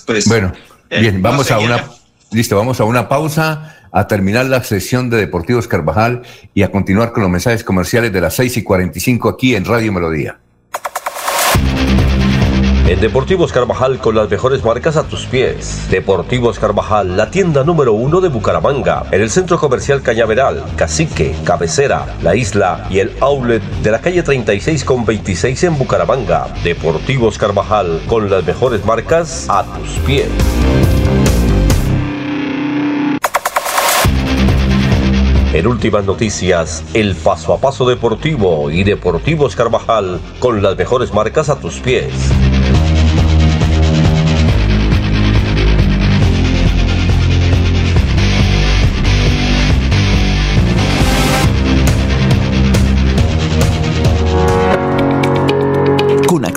[0.05, 0.53] pues Bueno,
[0.99, 1.83] bien, no vamos a una
[2.31, 6.21] listo, vamos a una pausa a terminar la sesión de Deportivos Carvajal
[6.53, 9.91] y a continuar con los mensajes comerciales de las 6 y 45 aquí en Radio
[9.91, 10.39] Melodía.
[12.91, 15.87] En Deportivos Carvajal con las mejores marcas a tus pies.
[15.89, 22.17] Deportivos Carvajal, la tienda número uno de Bucaramanga, en el centro comercial Cañaveral, Cacique, Cabecera,
[22.21, 26.47] La Isla y el outlet de la calle 36 con 26 en Bucaramanga.
[26.65, 30.27] Deportivos Carvajal con las mejores marcas a tus pies.
[35.53, 41.49] En últimas noticias, el paso a paso deportivo y Deportivos Carvajal con las mejores marcas
[41.49, 42.11] a tus pies.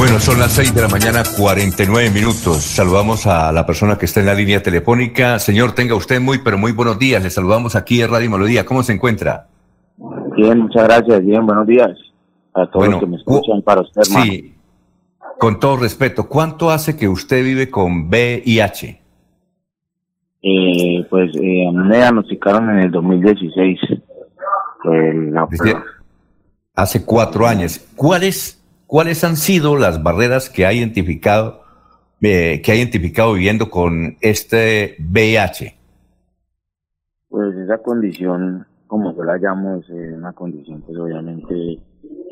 [0.00, 2.62] Bueno, son las 6 de la mañana, 49 minutos.
[2.62, 5.38] Saludamos a la persona que está en la línea telefónica.
[5.38, 7.22] Señor, tenga usted muy, pero muy buenos días.
[7.22, 8.64] Le saludamos aquí en Radio Melodía.
[8.64, 9.48] ¿Cómo se encuentra?
[10.36, 11.22] Bien, muchas gracias.
[11.22, 11.90] Bien, buenos días
[12.54, 14.24] a todos los que me escuchan, para usted, hermano.
[14.24, 14.54] Sí,
[15.38, 19.02] con todo respeto, ¿cuánto hace que usted vive con VIH?
[20.42, 23.78] Eh, pues eh, a mí me diagnosticaron en el 2016.
[23.92, 25.46] eh, la-
[26.74, 27.78] Hace cuatro años.
[27.94, 28.59] ¿Cuáles,
[28.90, 31.60] ¿Cuáles han sido las barreras que ha identificado,
[32.20, 35.76] eh, que ha identificado viviendo con este VIH?
[37.28, 41.54] Pues esa condición, como yo la llamo, es eh, una condición pues obviamente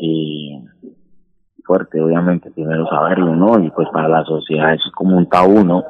[0.01, 0.65] eh,
[1.63, 3.61] fuerte, obviamente primero saberlo, ¿no?
[3.61, 5.85] Y pues para la sociedad es como un tabú, ¿no?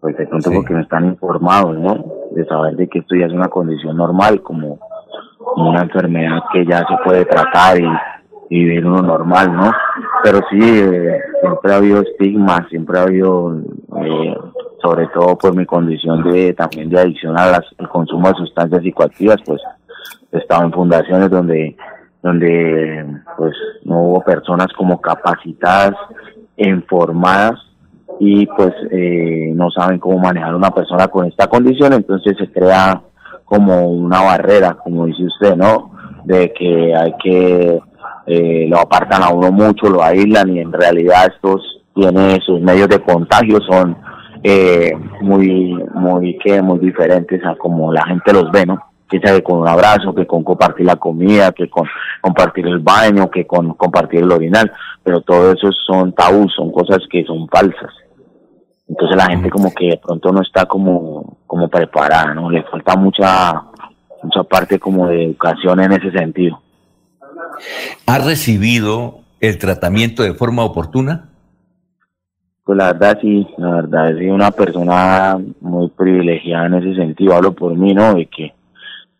[0.00, 2.02] Pues de pronto porque no están informados, ¿no?
[2.34, 4.78] De saber de que esto ya es una condición normal, como
[5.54, 7.86] una enfermedad que ya se puede tratar y,
[8.52, 9.72] y vivir uno normal, ¿no?
[10.22, 13.56] Pero sí, eh, siempre ha habido estigma, siempre ha habido,
[14.04, 14.36] eh,
[14.82, 19.62] sobre todo por mi condición de también de adicción al consumo de sustancias psicoactivas, pues
[20.32, 21.74] he estado en fundaciones donde
[22.22, 23.06] donde
[23.38, 23.54] pues
[23.84, 25.94] no hubo personas como capacitadas,
[26.58, 27.58] informadas
[28.20, 33.00] y pues eh, no saben cómo manejar una persona con esta condición, entonces se crea
[33.46, 35.92] como una barrera, como dice usted, ¿no?
[36.24, 37.80] De que hay que
[38.26, 42.88] eh, lo apartan a uno mucho, lo aíslan y en realidad estos tiene sus medios
[42.88, 43.96] de contagio son
[44.42, 48.82] eh, muy muy que muy diferentes a como la gente los ve, ¿no?
[49.08, 51.86] Que sea con un abrazo, que con compartir la comida, que con
[52.20, 54.72] compartir el baño, que con compartir el orinal,
[55.02, 57.92] pero todo eso son tabús, son cosas que son falsas.
[58.88, 62.50] Entonces la gente como que de pronto no está como como preparada, ¿no?
[62.50, 63.62] Le falta mucha
[64.22, 66.60] mucha parte como de educación en ese sentido.
[68.06, 71.28] ¿Ha recibido el tratamiento de forma oportuna?
[72.64, 77.34] Pues la verdad sí, la verdad he sido una persona muy privilegiada en ese sentido,
[77.34, 78.14] hablo por mí, ¿no?
[78.14, 78.54] De que,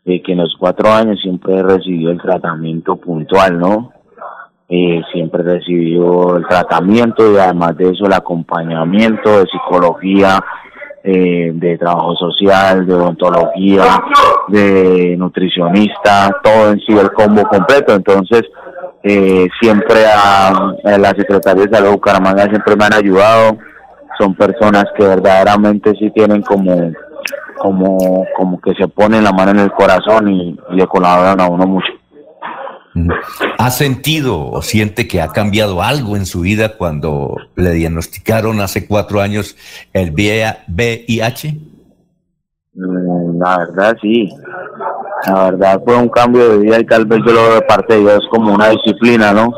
[0.04, 3.92] de que en los cuatro años siempre he recibido el tratamiento puntual, ¿no?
[4.68, 10.40] Eh, siempre he recibido el tratamiento y además de eso el acompañamiento de psicología,
[11.04, 14.02] eh, de trabajo social, de odontología,
[14.48, 17.94] de nutricionista, todo en sí el combo completo.
[17.94, 18.42] Entonces,
[19.02, 20.48] eh, siempre a,
[20.84, 23.58] a la Secretaría de Salud de Bucaramanga siempre me han ayudado.
[24.18, 26.92] Son personas que verdaderamente sí tienen como,
[27.58, 31.48] como, como que se ponen la mano en el corazón y, y le colaboran a
[31.48, 31.92] uno mucho.
[33.58, 38.86] ¿Ha sentido o siente que ha cambiado algo en su vida cuando le diagnosticaron hace
[38.86, 39.56] cuatro años
[39.92, 41.56] el VIH?
[42.74, 44.28] Mm, La verdad, sí.
[45.26, 47.94] La verdad fue un cambio de vida y tal vez yo lo veo de parte
[47.94, 49.52] de Dios como una disciplina, ¿no?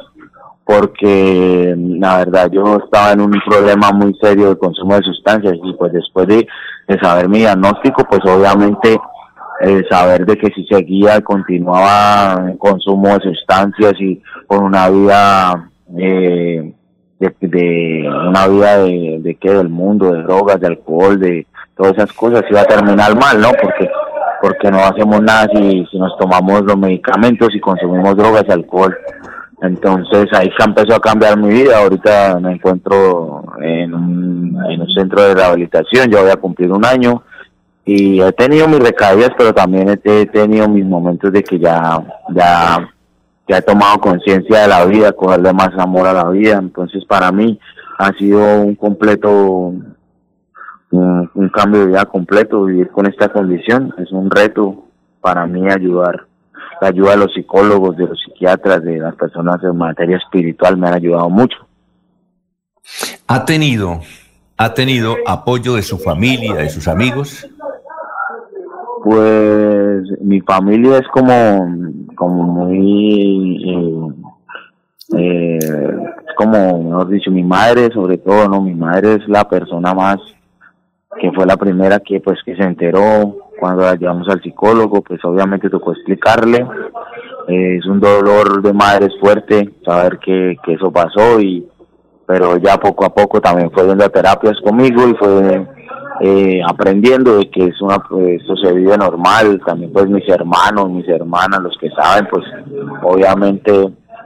[0.64, 5.54] Porque mm, la verdad yo estaba en un problema muy serio de consumo de sustancias
[5.62, 6.46] y pues después de,
[6.88, 8.96] de saber mi diagnóstico, pues obviamente
[9.60, 15.70] eh, saber de que si seguía continuaba en consumo de sustancias y con una vida
[15.96, 16.72] eh,
[17.18, 21.92] de, de una vida de, de qué del mundo de drogas de alcohol de todas
[21.92, 23.88] esas cosas iba a terminar mal no porque
[24.44, 28.94] porque no hacemos nada si, si nos tomamos los medicamentos y consumimos drogas y alcohol.
[29.62, 31.78] Entonces ahí se empezó a cambiar mi vida.
[31.78, 36.10] Ahorita me encuentro en un, en un centro de rehabilitación.
[36.10, 37.22] Ya voy a cumplir un año
[37.84, 42.02] y he tenido mis recaídas, pero también he, tenido mis momentos de que ya,
[42.34, 42.88] ya,
[43.46, 46.56] ya he tomado conciencia de la vida, cogerle más amor a la vida.
[46.56, 47.58] Entonces, para mí
[47.98, 49.96] ha sido un completo, un,
[50.90, 53.94] un cambio de vida completo, vivir con esta condición.
[53.98, 54.84] Es un reto
[55.20, 56.26] para mí ayudar.
[56.80, 60.88] La ayuda de los psicólogos, de los psiquiatras, de las personas en materia espiritual me
[60.88, 61.58] han ayudado mucho.
[63.26, 64.00] ¿Ha tenido,
[64.56, 67.46] ha tenido apoyo de su familia, de sus amigos?
[69.04, 71.68] Pues mi familia es como,
[72.16, 78.62] como muy, eh, eh, es como, mejor dicho, mi madre sobre todo, ¿no?
[78.62, 80.16] Mi madre es la persona más,
[81.20, 85.22] que fue la primera que pues que se enteró cuando la llevamos al psicólogo, pues
[85.22, 86.66] obviamente tocó explicarle.
[87.48, 91.68] Eh, es un dolor de madre fuerte saber que, que eso pasó y
[92.26, 95.66] pero ya poco a poco también fue yendo a terapias conmigo y fue
[96.20, 99.60] eh, aprendiendo de que es una pues, esto se vive normal.
[99.66, 102.44] También pues mis hermanos mis hermanas los que saben pues
[103.02, 103.72] obviamente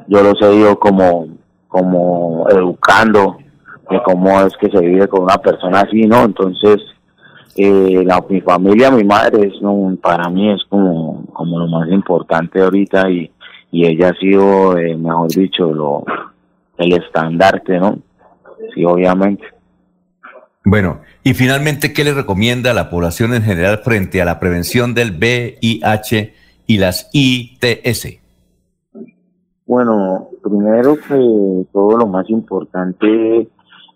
[0.06, 1.28] yo los he ido como
[1.68, 3.36] como educando
[3.90, 6.76] de cómo es que se vive con una persona así no entonces
[7.56, 12.60] eh, mi familia mi madre es no, para mí es como como lo más importante
[12.60, 13.30] ahorita y
[13.70, 16.04] y ella ha sido eh, mejor dicho lo
[16.78, 17.98] el estandarte no
[18.74, 19.44] sí obviamente
[20.70, 24.92] Bueno, y finalmente, ¿qué le recomienda a la población en general frente a la prevención
[24.92, 26.34] del VIH
[26.66, 28.18] y las ITS?
[29.64, 33.48] Bueno, primero que todo lo más importante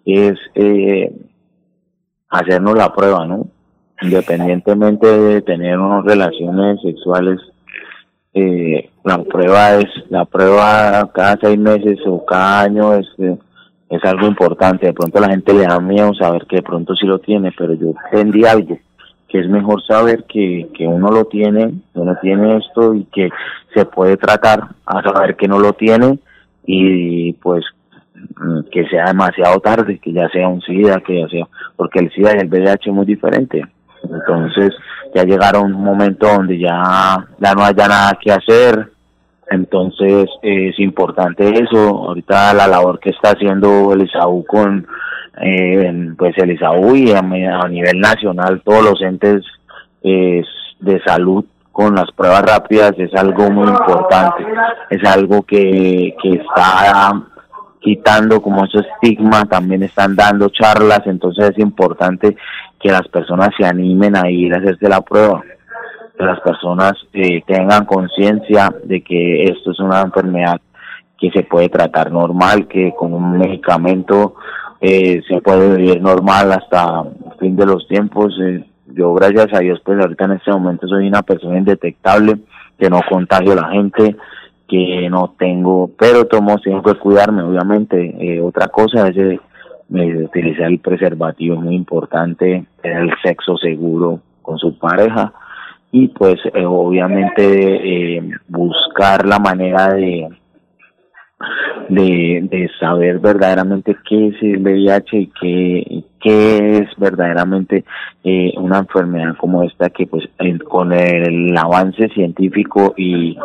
[0.07, 1.15] es eh,
[2.31, 3.49] hacernos la prueba, ¿no?
[4.01, 7.39] Independientemente de tener unas relaciones sexuales,
[8.33, 13.37] eh, la prueba es, la prueba cada seis meses o cada año es, eh,
[13.93, 14.87] es algo importante.
[14.87, 17.75] De pronto la gente le da miedo saber que de pronto sí lo tiene, pero
[17.75, 18.79] yo entendí algo,
[19.29, 23.29] que es mejor saber que, que uno lo tiene, uno tiene esto y que
[23.75, 26.19] se puede tratar a saber que no lo tiene
[26.65, 27.67] y pues
[28.39, 31.47] mm, que sea demasiado tarde, que ya sea un SIDA, que ya sea,
[31.77, 33.63] porque el SIDA y el VIH es muy diferente.
[34.05, 34.75] Entonces
[35.15, 38.91] ya llegaron un momento donde ya, ya no haya nada que hacer,
[39.53, 41.79] entonces eh, es importante eso.
[41.79, 44.87] Ahorita la labor que está haciendo el ISAU con,
[45.41, 49.45] eh, pues el ISAU y a, nivel nacional todos los entes
[50.03, 54.45] de salud con las pruebas rápidas es algo muy importante.
[54.91, 57.23] Es algo que, que está
[57.81, 62.37] quitando como ese estigma, también están dando charlas, entonces es importante
[62.81, 65.43] que las personas se animen a ir a hacerse la prueba
[66.23, 70.61] que las personas eh, tengan conciencia de que esto es una enfermedad
[71.19, 74.35] que se puede tratar normal, que con un medicamento
[74.81, 78.39] eh, se puede vivir normal hasta el fin de los tiempos.
[78.41, 82.39] Eh, yo gracias a Dios pues ahorita en este momento soy una persona indetectable,
[82.79, 84.17] que no contagio a la gente,
[84.69, 88.15] que no tengo, pero tomo, que cuidarme obviamente.
[88.21, 89.41] Eh, otra cosa es
[89.91, 95.33] utilizar el preservativo, es muy importante, tener el sexo seguro con su pareja
[95.93, 100.27] y pues eh, obviamente eh, buscar la manera de,
[101.91, 107.85] de de saber verdaderamente qué es el VIH y qué, qué es verdaderamente
[108.25, 110.25] eh, una enfermedad como esta que pues
[110.67, 113.37] con el avance científico y,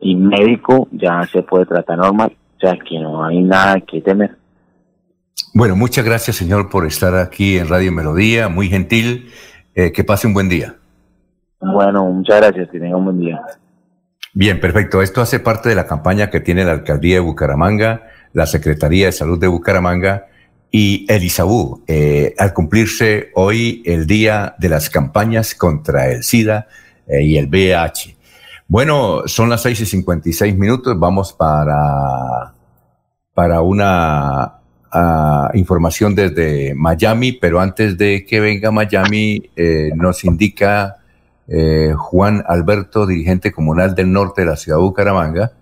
[0.00, 4.36] y médico ya se puede tratar normal, o sea que no hay nada que temer.
[5.52, 9.30] Bueno, muchas gracias señor por estar aquí en Radio Melodía, muy gentil,
[9.74, 10.77] eh, que pase un buen día.
[11.60, 13.40] Bueno, muchas gracias, que un buen día.
[14.34, 15.02] Bien, perfecto.
[15.02, 19.12] Esto hace parte de la campaña que tiene la Alcaldía de Bucaramanga, la Secretaría de
[19.12, 20.26] Salud de Bucaramanga
[20.70, 26.68] y el ISABU, eh, al cumplirse hoy el día de las campañas contra el SIDA
[27.06, 28.16] eh, y el VIH.
[28.68, 30.98] Bueno, son las 6 y 56 minutos.
[31.00, 32.52] Vamos para,
[33.32, 34.60] para una
[34.92, 40.98] ah, información desde Miami, pero antes de que venga Miami, eh, nos indica
[41.48, 45.52] eh, Juan Alberto, dirigente comunal del norte de la ciudad de Bucaramanga,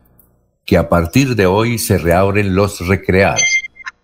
[0.65, 3.39] que a partir de hoy se reabren los recrear.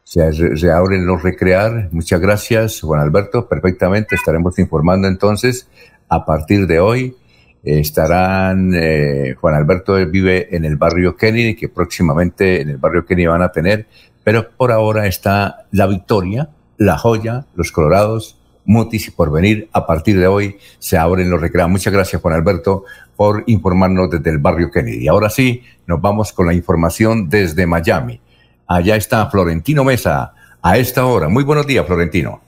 [0.04, 1.88] Se reabren los recrear.
[1.90, 3.48] Muchas gracias, Juan Alberto.
[3.48, 5.68] Perfectamente, estaremos informando entonces.
[6.08, 7.16] A partir de hoy
[7.64, 13.26] estarán, eh, Juan Alberto vive en el barrio Kennedy, que próximamente en el barrio Kennedy
[13.26, 13.86] van a tener,
[14.24, 19.68] pero por ahora está La Victoria, La Joya, Los Colorados, Mutis y por venir.
[19.72, 21.68] A partir de hoy se abren los recreos.
[21.68, 22.84] Muchas gracias, Juan Alberto,
[23.16, 25.08] por informarnos desde el barrio Kennedy.
[25.08, 28.20] Ahora sí, nos vamos con la información desde Miami.
[28.66, 31.28] Allá está Florentino Mesa a esta hora.
[31.28, 32.40] Muy buenos días, Florentino.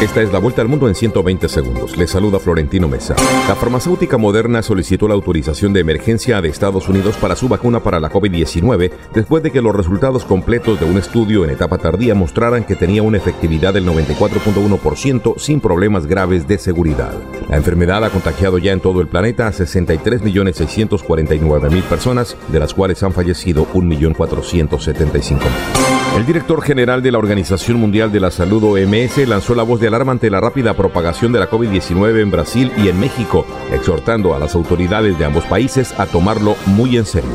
[0.00, 1.94] Esta es la vuelta al mundo en 120 segundos.
[1.94, 3.14] Le saluda Florentino Mesa.
[3.46, 8.00] La farmacéutica Moderna solicitó la autorización de emergencia de Estados Unidos para su vacuna para
[8.00, 12.64] la COVID-19 después de que los resultados completos de un estudio en etapa tardía mostraran
[12.64, 17.12] que tenía una efectividad del 94.1% sin problemas graves de seguridad.
[17.50, 23.02] La enfermedad ha contagiado ya en todo el planeta a 63.649.000 personas, de las cuales
[23.02, 25.99] han fallecido 1.475.000.
[26.16, 29.86] El director general de la Organización Mundial de la Salud OMS lanzó la voz de
[29.86, 34.38] alarma ante la rápida propagación de la COVID-19 en Brasil y en México, exhortando a
[34.38, 37.30] las autoridades de ambos países a tomarlo muy en serio.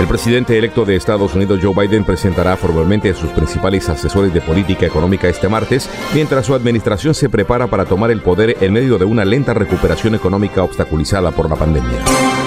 [0.00, 4.40] El presidente electo de Estados Unidos, Joe Biden, presentará formalmente a sus principales asesores de
[4.40, 8.98] política económica este martes, mientras su administración se prepara para tomar el poder en medio
[8.98, 12.00] de una lenta recuperación económica obstaculizada por la pandemia.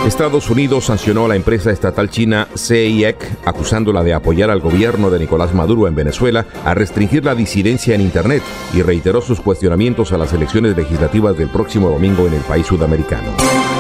[0.06, 5.20] Estados Unidos sancionó a la empresa estatal china CIEC, acusándola de apoyar al gobierno de
[5.20, 8.42] Nicolás Maduro en Venezuela a restringir la disidencia en Internet
[8.74, 13.32] y reiteró sus cuestionamientos a las elecciones legislativas del próximo domingo en el país sudamericano.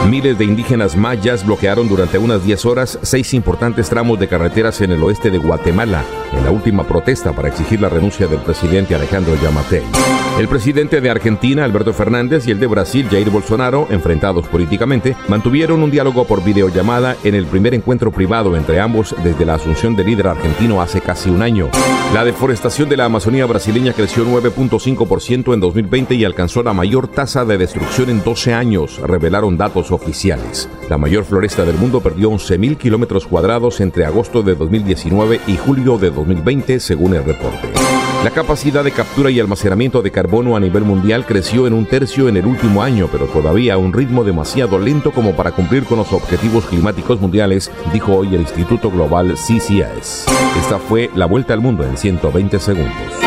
[0.09, 4.91] Miles de indígenas mayas bloquearon durante unas 10 horas seis importantes tramos de carreteras en
[4.91, 6.03] el oeste de Guatemala,
[6.33, 10.26] en la última protesta para exigir la renuncia del presidente Alejandro Yamatei.
[10.37, 15.81] El presidente de Argentina, Alberto Fernández, y el de Brasil, Jair Bolsonaro, enfrentados políticamente, mantuvieron
[15.81, 20.05] un diálogo por videollamada en el primer encuentro privado entre ambos desde la asunción del
[20.05, 21.71] líder argentino hace casi un año.
[22.13, 27.43] La deforestación de la Amazonía brasileña creció 9.5% en 2020 y alcanzó la mayor tasa
[27.43, 30.69] de destrucción en 12 años, revelaron datos oficiales.
[30.87, 35.97] La mayor floresta del mundo perdió 11.000 kilómetros cuadrados entre agosto de 2019 y julio
[35.97, 37.86] de 2020, según el reporte.
[38.27, 42.27] La capacidad de captura y almacenamiento de carbono a nivel mundial creció en un tercio
[42.27, 45.99] en el último año, pero todavía a un ritmo demasiado lento como para cumplir con
[45.99, 50.25] los objetivos climáticos mundiales, dijo hoy el Instituto Global CCS.
[50.59, 53.26] Esta fue la vuelta al mundo en 120 segundos.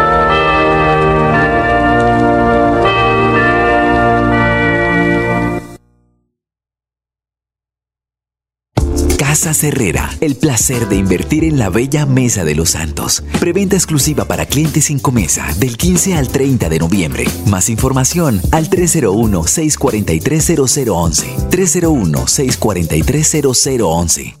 [9.31, 13.23] Casa Herrera, el placer de invertir en la bella Mesa de los Santos.
[13.39, 17.23] Preventa exclusiva para clientes sin comesa del 15 al 30 de noviembre.
[17.47, 21.49] Más información al 301-643-0011.
[21.49, 24.40] 301-643-0011.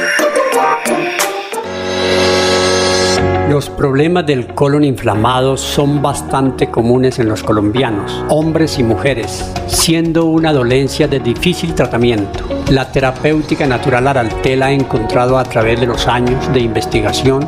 [3.61, 10.25] Los problemas del colon inflamado son bastante comunes en los colombianos, hombres y mujeres, siendo
[10.25, 12.43] una dolencia de difícil tratamiento.
[12.71, 17.47] La terapéutica natural Araltel ha encontrado a través de los años de investigación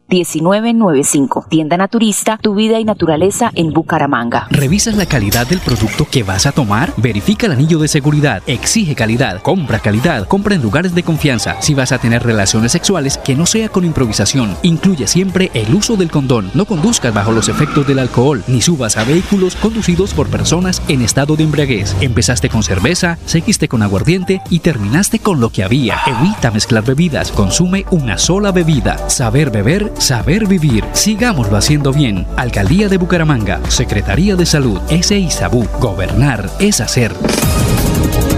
[0.11, 1.45] 1995.
[1.49, 4.47] Tienda Naturista, tu vida y naturaleza en Bucaramanga.
[4.51, 6.93] ¿Revisas la calidad del producto que vas a tomar?
[6.97, 8.43] Verifica el anillo de seguridad.
[8.45, 9.41] Exige calidad.
[9.41, 10.27] Compra calidad.
[10.27, 11.55] Compra en lugares de confianza.
[11.61, 14.55] Si vas a tener relaciones sexuales, que no sea con improvisación.
[14.63, 16.51] Incluye siempre el uso del condón.
[16.53, 21.01] No conduzcas bajo los efectos del alcohol, ni subas a vehículos conducidos por personas en
[21.01, 21.95] estado de embriaguez.
[22.01, 25.99] Empezaste con cerveza, seguiste con aguardiente y terminaste con lo que había.
[26.05, 27.31] Evita mezclar bebidas.
[27.31, 29.09] Consume una sola bebida.
[29.09, 30.83] Saber beber, saber vivir.
[30.93, 32.25] Sigámoslo haciendo bien.
[32.35, 33.61] Alcaldía de Bucaramanga.
[33.69, 34.79] Secretaría de Salud.
[34.89, 35.67] SISABU.
[35.79, 37.13] Gobernar es hacer.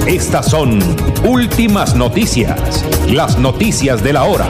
[0.06, 0.80] Estas son
[1.23, 2.85] últimas noticias.
[3.07, 4.48] Las noticias de la hora.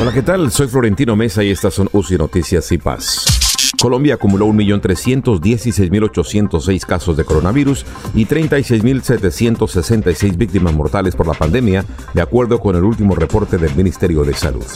[0.00, 0.50] Hola, ¿qué tal?
[0.50, 3.45] Soy Florentino Mesa y estas son UCI Noticias y Paz.
[3.86, 7.86] Colombia acumuló 1.316.806 casos de coronavirus
[8.16, 14.24] y 36.766 víctimas mortales por la pandemia, de acuerdo con el último reporte del Ministerio
[14.24, 14.66] de Salud.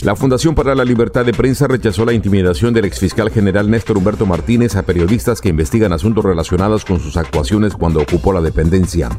[0.00, 4.26] La Fundación para la Libertad de Prensa rechazó la intimidación del exfiscal general Néstor Humberto
[4.26, 9.10] Martínez a periodistas que investigan asuntos relacionados con sus actuaciones cuando ocupó la dependencia.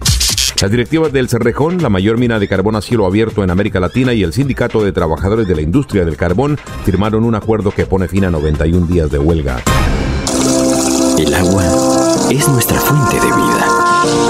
[0.62, 4.14] Las directivas del Cerrejón, la mayor mina de carbón a cielo abierto en América Latina
[4.14, 8.08] y el Sindicato de Trabajadores de la Industria del Carbón firmaron un acuerdo que pone
[8.08, 9.62] fin a 91 días de huelga.
[11.18, 11.66] El agua
[12.30, 13.68] es nuestra fuente de vida.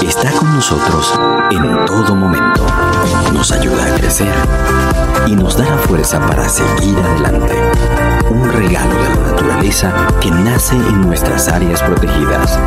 [0.08, 1.12] Está con nosotros
[1.50, 2.64] en todo momento.
[3.32, 4.32] Nos ayuda a crecer
[5.26, 7.54] y nos da la fuerza para seguir adelante.
[8.30, 12.58] Un regalo de la naturaleza que nace en nuestras áreas protegidas.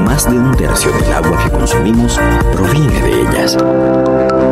[0.00, 2.18] Más de un tercio del agua que consumimos
[2.52, 3.56] proviene de ellas.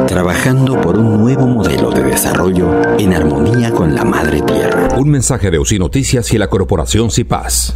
[0.06, 4.88] Trabajando por un nuevo modelo de desarrollo en armonía con la madre tierra.
[4.96, 7.74] Un mensaje de UCI Noticias y la corporación CIPAS.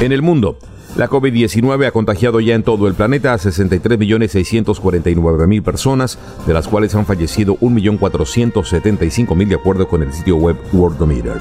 [0.00, 0.56] En el mundo,
[0.96, 6.94] la COVID-19 ha contagiado ya en todo el planeta a 63.649.000 personas, de las cuales
[6.94, 11.38] han fallecido 1.475.000 de acuerdo con el sitio web Worldometer.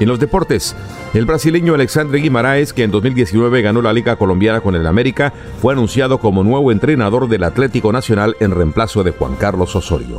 [0.00, 0.74] En los deportes,
[1.12, 5.74] el brasileño Alexandre Guimaraes, que en 2019 ganó la Liga Colombiana con el América, fue
[5.74, 10.18] anunciado como nuevo entrenador del Atlético Nacional en reemplazo de Juan Carlos Osorio.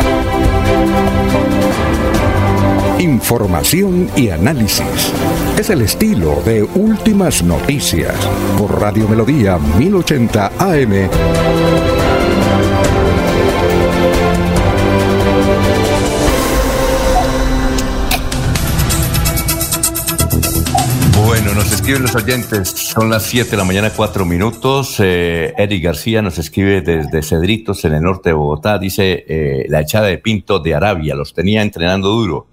[3.11, 5.11] Información y análisis.
[5.59, 8.15] Es el estilo de Últimas Noticias
[8.57, 11.09] por Radio Melodía 1080 AM.
[21.25, 24.95] Bueno, nos escriben los oyentes, son las 7 de la mañana, 4 minutos.
[24.99, 28.79] Eh, Eric García nos escribe desde Cedritos, en el norte de Bogotá.
[28.79, 32.50] Dice, eh, la echada de Pinto de Arabia, los tenía entrenando duro.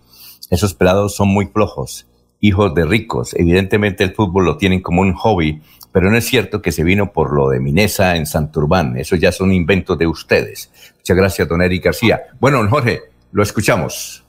[0.50, 2.06] Esos pelados son muy flojos,
[2.40, 3.34] hijos de ricos.
[3.34, 5.60] Evidentemente el fútbol lo tienen como un hobby,
[5.92, 8.96] pero no es cierto que se vino por lo de Minesa en Santurbán.
[8.96, 10.70] Eso ya son inventos de ustedes.
[10.96, 12.20] Muchas gracias, don Eric García.
[12.40, 13.00] Bueno, don Jorge,
[13.32, 14.24] lo escuchamos.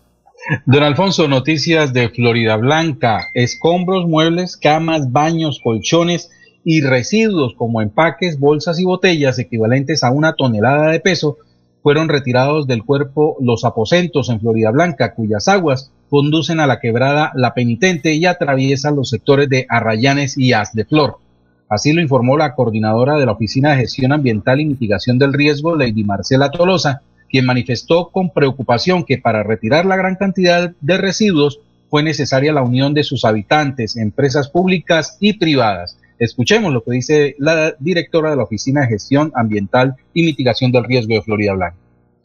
[0.65, 3.27] Don Alfonso, noticias de Florida Blanca.
[3.33, 6.31] Escombros, muebles, camas, baños, colchones
[6.63, 11.37] y residuos como empaques, bolsas y botellas equivalentes a una tonelada de peso
[11.81, 17.31] fueron retirados del cuerpo los aposentos en Florida Blanca, cuyas aguas conducen a la quebrada
[17.36, 21.18] La Penitente y atraviesan los sectores de Arrayanes y As de Flor.
[21.69, 25.76] Así lo informó la coordinadora de la Oficina de Gestión Ambiental y Mitigación del Riesgo,
[25.76, 31.60] Lady Marcela Tolosa, quien manifestó con preocupación que para retirar la gran cantidad de residuos
[31.90, 35.98] fue necesaria la unión de sus habitantes, empresas públicas y privadas.
[36.18, 40.84] Escuchemos lo que dice la directora de la Oficina de Gestión Ambiental y Mitigación del
[40.84, 41.77] Riesgo de Florida Blanca.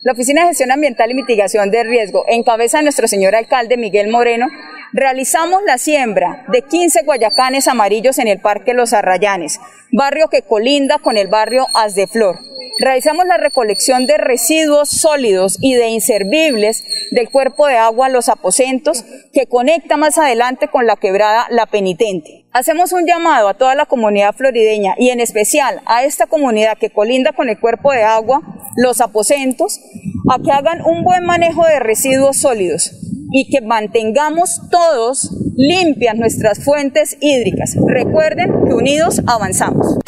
[0.05, 3.79] La Oficina de Gestión Ambiental y Mitigación del Riesgo, en cabeza de nuestro señor alcalde
[3.79, 4.49] Miguel Moreno,
[4.95, 9.59] realizamos la siembra de 15 guayacanes amarillos en el Parque Los Arrayanes,
[9.91, 12.39] barrio que colinda con el barrio As de Flor.
[12.79, 19.05] Realizamos la recolección de residuos sólidos y de inservibles del cuerpo de agua Los Aposentos,
[19.33, 22.45] que conecta más adelante con la quebrada La Penitente.
[22.53, 26.91] Hacemos un llamado a toda la comunidad florideña y en especial a esta comunidad que
[26.91, 28.43] colinda con el cuerpo de agua
[28.77, 29.81] Los Aposentos,
[30.31, 33.04] a que hagan un buen manejo de residuos sólidos
[33.37, 37.75] y que mantengamos todos limpias nuestras fuentes hídricas.
[37.85, 39.99] Recuerden que unidos avanzamos.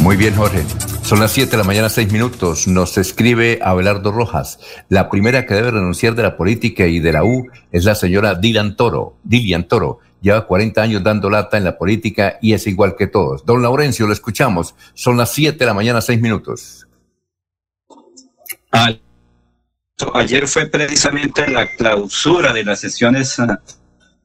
[0.00, 0.62] Muy bien, Jorge.
[1.00, 2.68] Son las 7 de la mañana, 6 minutos.
[2.68, 4.60] Nos escribe Abelardo Rojas.
[4.90, 8.34] La primera que debe renunciar de la política y de la U es la señora
[8.34, 9.16] Dylan Toro.
[9.24, 10.00] Dilian Toro.
[10.20, 13.46] Lleva 40 años dando lata en la política y es igual que todos.
[13.46, 14.74] Don Laurencio, lo escuchamos.
[14.92, 16.86] Son las 7 de la mañana, 6 minutos.
[20.14, 23.58] Ayer fue precisamente la clausura de las sesiones ah,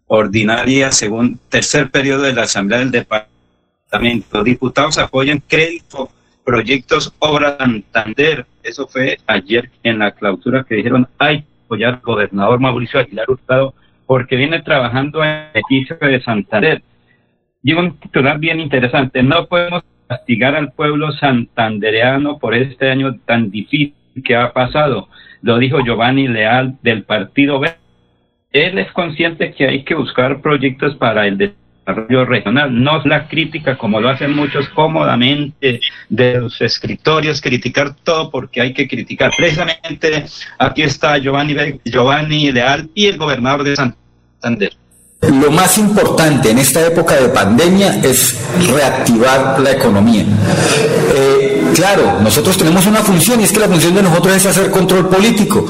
[0.06, 4.44] ordinarias según tercer periodo de la Asamblea del Departamento.
[4.44, 6.12] Diputados apoyan crédito
[6.46, 8.46] proyectos Obra Santander.
[8.62, 13.74] Eso fue ayer en la clausura que dijeron, hay apoyar al gobernador Mauricio Aguilar Hurtado
[14.06, 16.84] porque viene trabajando en el edificio de Santander.
[17.64, 23.50] Y un titular bien interesante, no podemos castigar al pueblo santandereano por este año tan
[23.50, 25.08] difícil que ha pasado.
[25.42, 27.74] Lo dijo Giovanni Leal del Partido B.
[28.52, 33.78] Él es consciente que hay que buscar proyectos para el desarrollo regional, no la crítica
[33.78, 39.32] como lo hacen muchos cómodamente de los escritorios, criticar todo porque hay que criticar.
[39.36, 40.26] Precisamente
[40.60, 44.74] aquí está Giovanni, Giovanni Leal y el gobernador de Santander.
[45.32, 50.26] Lo más importante en esta época de pandemia es reactivar la economía.
[51.16, 51.43] Eh,
[51.74, 55.10] Claro, nosotros tenemos una función y es que la función de nosotros es hacer control
[55.10, 55.66] político.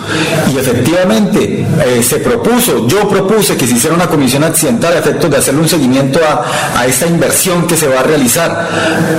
[0.54, 5.32] Y efectivamente eh, se propuso, yo propuse que se hiciera una comisión accidental a efectos
[5.32, 8.68] de hacerle un seguimiento a, esta inversión que se va a realizar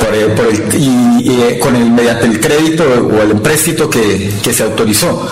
[0.00, 5.26] por, y, eh, con el, mediante el crédito o el empréstito que, se autorizó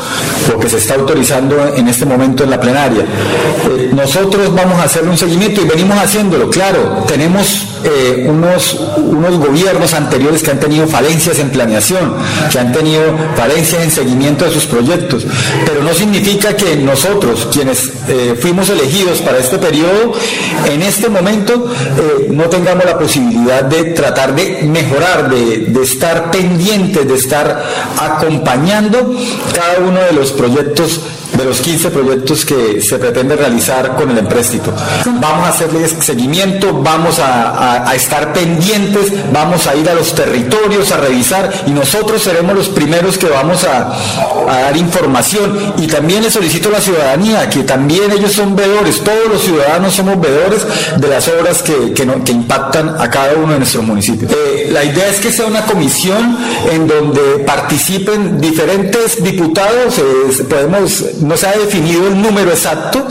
[0.53, 3.03] o que se está autorizando en este momento en la plenaria.
[3.03, 6.49] Eh, nosotros vamos a hacerle un seguimiento y venimos haciéndolo.
[6.51, 7.69] Claro, tenemos
[8.27, 12.14] unos, unos gobiernos anteriores que han tenido falencias en planeación,
[12.51, 13.02] que han tenido
[13.36, 15.27] falencias en seguimiento de sus proyectos,
[15.66, 20.14] pero no significa que nosotros, quienes eh, fuimos elegidos para este periodo,
[20.66, 27.06] en este momento eh, no tengamos la posibilidad de tratar de mejorar, de estar pendientes,
[27.06, 27.62] de estar
[27.98, 29.14] acompañando
[29.55, 31.01] cada uno de los proyectos
[31.36, 34.72] de los 15 proyectos que se pretende realizar con el empréstito.
[35.06, 40.98] Vamos a hacerles seguimiento, vamos a, estar pendientes, vamos a ir a los territorios a
[40.98, 43.98] revisar y nosotros seremos los primeros que vamos a,
[44.46, 49.28] dar información y también le solicito a la ciudadanía que también ellos son veedores, todos
[49.30, 50.66] los ciudadanos somos veedores
[50.98, 52.02] de las obras que, que,
[52.32, 54.32] impactan a cada uno de nuestros municipios.
[54.32, 56.38] Eh, la idea es que sea una comisión
[56.70, 63.07] en donde participen diferentes diputados, eh, podemos no se ha definido el número exacto,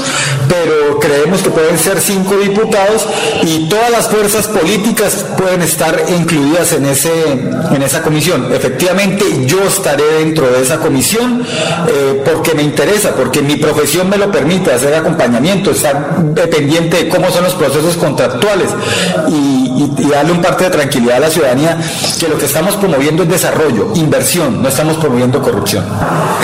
[0.48, 3.08] pero creemos que pueden ser cinco diputados
[3.44, 8.54] y todas las fuerzas políticas pueden estar incluidas en, ese, en esa comisión.
[8.54, 11.44] Efectivamente, yo estaré dentro de esa comisión
[11.88, 16.18] eh, porque me interesa, porque mi profesión me lo permite hacer acompañamiento, estar
[16.50, 18.70] pendiente de cómo son los procesos contractuales
[19.30, 21.78] y, y darle un parte de tranquilidad a la ciudadanía
[22.20, 25.86] que lo que estamos promoviendo es desarrollo, inversión, no estamos promoviendo corrupción.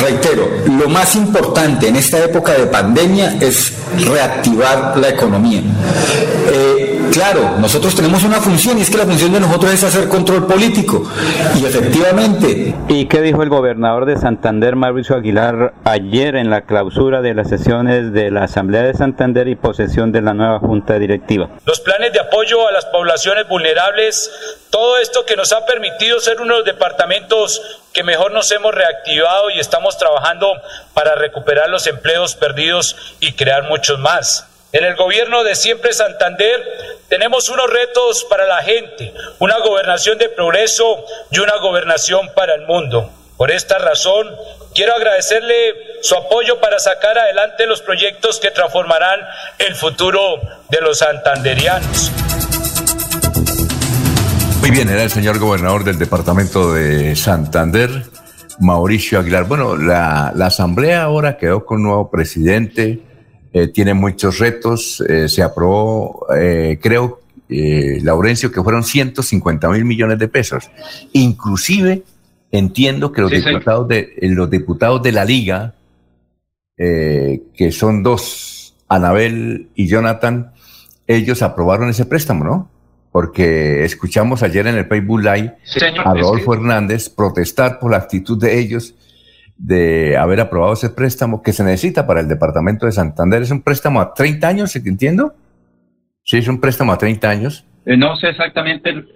[0.02, 0.48] Reitero,
[0.80, 3.74] lo más importante en esta época de pandemia es
[4.06, 5.62] reactivar la economía.
[6.52, 10.08] Eh, claro, nosotros tenemos una función y es que la función de nosotros es hacer
[10.08, 11.04] control político.
[11.56, 12.76] Y efectivamente.
[12.88, 17.50] ¿Y qué dijo el gobernador de Santander, Mauricio Aguilar, ayer en la clausura de las
[17.50, 21.50] sesiones de la Asamblea de Santander y posesión de la nueva Junta Directiva?
[21.66, 24.32] Los planes de apoyo a las poblaciones vulnerables,
[24.70, 27.62] todo esto que nos ha permitido ser uno de los departamentos
[27.94, 30.48] que mejor nos hemos reactivado y estamos trabajando
[30.94, 34.48] para recuperar los empleos perdidos y crear muchos más.
[34.78, 36.64] En el gobierno de Siempre Santander
[37.10, 42.68] tenemos unos retos para la gente, una gobernación de progreso y una gobernación para el
[42.68, 43.10] mundo.
[43.38, 44.28] Por esta razón,
[44.76, 45.74] quiero agradecerle
[46.04, 49.20] su apoyo para sacar adelante los proyectos que transformarán
[49.58, 50.40] el futuro
[50.70, 52.12] de los santanderianos.
[54.62, 57.90] Muy bien, era el señor gobernador del departamento de Santander,
[58.60, 59.46] Mauricio Aguilar.
[59.46, 63.07] Bueno, la, asamblea ahora quedó con un nuevo presidente,
[63.58, 65.04] eh, tiene muchos retos.
[65.08, 70.70] Eh, se aprobó, eh, creo, Laurencio, que fueron 150 mil millones de pesos.
[71.14, 72.04] Inclusive,
[72.52, 75.74] entiendo que los, diputados, de, los diputados de la liga,
[76.78, 80.52] que son dos, Anabel y Jonathan,
[81.08, 82.70] ellos aprobaron ese préstamo, ¿no?
[83.12, 85.56] Porque escuchamos ayer en el Facebook Live
[86.04, 88.94] a Rodolfo Hernández protestar por la actitud de ellos
[89.58, 93.42] de haber aprobado ese préstamo que se necesita para el departamento de Santander.
[93.42, 95.34] ¿Es un préstamo a 30 años, ¿se entiendo?
[96.24, 97.66] Sí, es un préstamo a 30 años.
[97.86, 99.08] Eh, no sé exactamente el,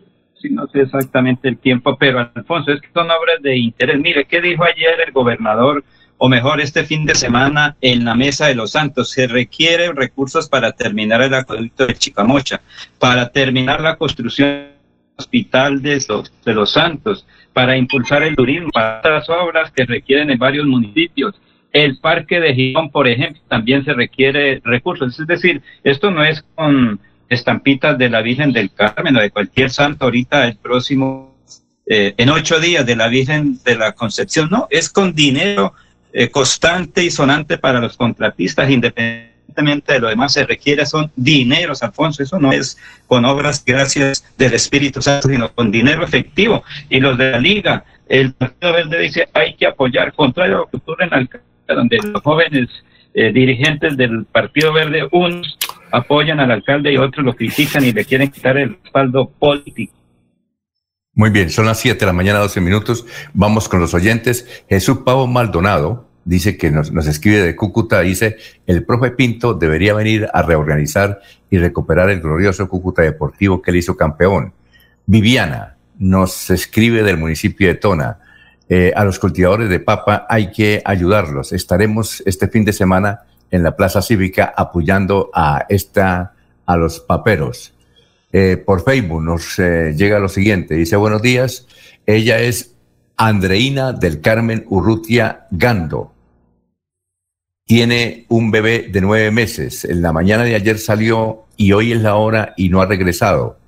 [0.50, 4.00] no sé exactamente el tiempo, pero Alfonso, es que son obras de interés.
[4.00, 5.84] Mire, ¿qué dijo ayer el gobernador?
[6.18, 10.48] O mejor, este fin de semana en la Mesa de los Santos, se requieren recursos
[10.48, 12.62] para terminar el acueducto de Chicamocha,
[13.00, 14.68] para terminar la construcción
[15.18, 20.30] hospital de los, de los santos, para impulsar el turismo, para otras obras que requieren
[20.30, 21.36] en varios municipios.
[21.72, 25.20] El parque de Girón, por ejemplo, también se requiere recursos.
[25.20, 27.00] Es decir, esto no es con
[27.30, 31.38] estampitas de la Virgen del Carmen o de cualquier santo ahorita el próximo,
[31.86, 35.74] eh, en ocho días de la Virgen de la Concepción, no, es con dinero
[36.12, 38.70] eh, constante y sonante para los contratistas,
[39.56, 44.54] de lo demás, se requiere son dineros, Alfonso, eso no es con obras gracias del
[44.54, 46.64] Espíritu Santo, sino con dinero efectivo.
[46.90, 50.70] Y los de la Liga, el Partido Verde dice, hay que apoyar, contrario a lo
[50.70, 52.70] que ocurre en Alcalá, donde los jóvenes
[53.14, 55.58] eh, dirigentes del Partido Verde, unos
[55.92, 59.94] apoyan al alcalde y otros lo critican y le quieren quitar el respaldo político.
[61.14, 63.06] Muy bien, son las 7 de la mañana, 12 minutos.
[63.34, 64.64] Vamos con los oyentes.
[64.70, 68.38] Jesús Pavo Maldonado dice que nos, nos escribe de Cúcuta, dice,
[68.68, 73.78] el profe Pinto debería venir a reorganizar y recuperar el glorioso Cúcuta Deportivo que él
[73.78, 74.54] hizo campeón.
[75.06, 78.20] Viviana nos escribe del municipio de Tona.
[78.70, 81.52] Eh, a los cultivadores de papa hay que ayudarlos.
[81.52, 83.22] Estaremos este fin de semana
[83.52, 86.34] en la Plaza Cívica apoyando a esta,
[86.66, 87.74] a los paperos.
[88.32, 91.68] Eh, por Facebook nos eh, llega lo siguiente, dice buenos días,
[92.06, 92.71] ella es
[93.28, 96.14] Andreina del Carmen Urrutia Gando.
[97.66, 99.86] Tiene un bebé de nueve meses.
[99.86, 103.60] En la mañana de ayer salió y hoy es la hora y no ha regresado.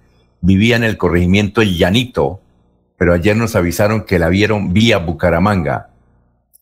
[0.41, 2.41] Vivía en el corregimiento El Llanito,
[2.97, 5.89] pero ayer nos avisaron que la vieron vía Bucaramanga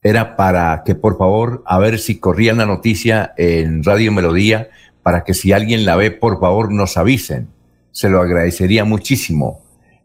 [0.04, 4.70] era para que por favor, a ver si corrían la noticia en Radio Melodía,
[5.04, 7.50] para que si alguien la ve, por favor nos avisen.
[7.92, 9.61] Se lo agradecería muchísimo.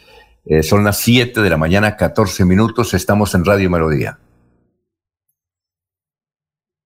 [0.45, 2.93] Eh, son las 7 de la mañana, 14 minutos.
[2.93, 4.19] Estamos en Radio Melodía.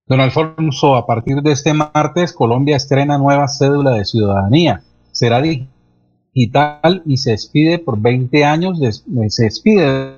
[0.05, 4.81] Don Alfonso, a partir de este martes, Colombia estrena nueva cédula de ciudadanía.
[5.11, 8.79] Será digital y se expide por 20 años.
[8.79, 8.93] De,
[9.29, 10.15] se expide.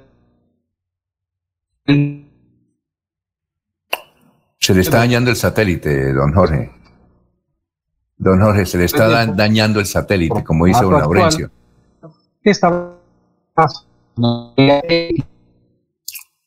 [4.60, 6.72] Se le está dañando el satélite, don Jorge.
[8.18, 11.50] Don Jorge, se le está dañando el satélite, como dice don Laurencio.
[12.44, 13.01] ¿Qué está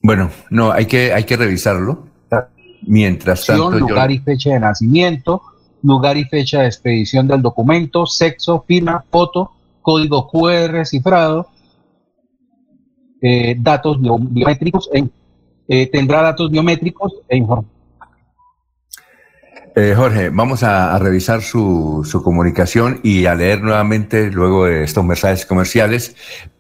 [0.01, 2.15] Bueno, no, hay que, hay que revisarlo.
[2.87, 3.71] Mientras tanto.
[3.71, 5.41] Lugar y fecha de nacimiento,
[5.83, 11.49] lugar y fecha de expedición del documento, sexo, firma, foto, código QR cifrado,
[13.23, 14.91] eh, datos biométricos,
[15.67, 17.75] eh, tendrá datos biométricos e información
[19.77, 25.05] eh, Jorge, vamos a, revisar su, su, comunicación y a leer nuevamente luego de estos
[25.05, 26.15] mensajes comerciales,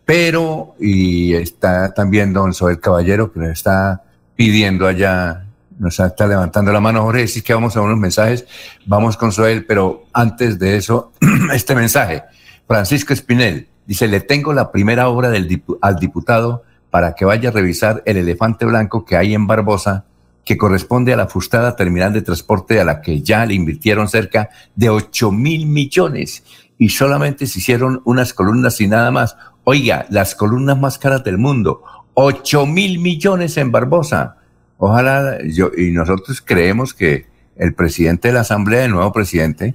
[0.04, 4.02] pero, y está también don Soel Caballero que nos está
[4.36, 5.46] pidiendo allá,
[5.78, 8.46] nos está levantando la mano, Jorge, decís que vamos a unos mensajes,
[8.86, 11.12] vamos con Soel, pero antes de eso,
[11.52, 12.22] este mensaje,
[12.66, 17.52] Francisco Espinel, dice, le tengo la primera obra del, al diputado para que vaya a
[17.52, 20.04] revisar el elefante blanco que hay en Barbosa,
[20.44, 24.50] que corresponde a la fustada terminal de transporte a la que ya le invirtieron cerca
[24.74, 26.44] de 8 mil millones.
[26.78, 29.36] Y solamente se hicieron unas columnas y nada más.
[29.64, 31.82] Oiga, las columnas más caras del mundo,
[32.14, 34.36] 8 mil millones en Barbosa.
[34.76, 37.26] Ojalá, yo, y nosotros creemos que
[37.56, 39.74] el presidente de la Asamblea, el nuevo presidente,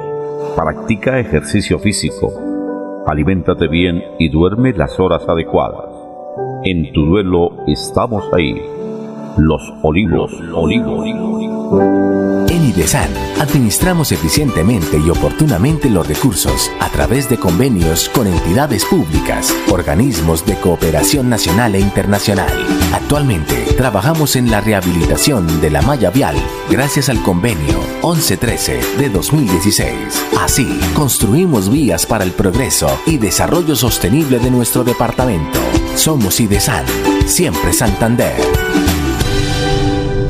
[0.56, 3.04] Practica ejercicio físico.
[3.06, 5.90] Aliméntate bien y duerme las horas adecuadas.
[6.64, 8.60] En tu duelo estamos ahí.
[9.36, 12.13] Los olivos, olivos.
[12.64, 13.10] IDESAN
[13.40, 20.56] administramos eficientemente y oportunamente los recursos a través de convenios con entidades públicas, organismos de
[20.56, 22.50] cooperación nacional e internacional.
[22.94, 26.36] Actualmente trabajamos en la rehabilitación de la malla vial
[26.70, 29.94] gracias al convenio 1113 de 2016.
[30.40, 35.60] Así, construimos vías para el progreso y desarrollo sostenible de nuestro departamento.
[35.96, 36.86] Somos IDESAN,
[37.26, 39.03] siempre Santander.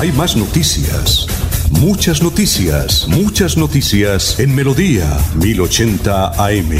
[0.00, 1.26] Hay más noticias.
[1.70, 5.04] Muchas noticias, muchas noticias en Melodía
[5.34, 6.70] 1080 AM.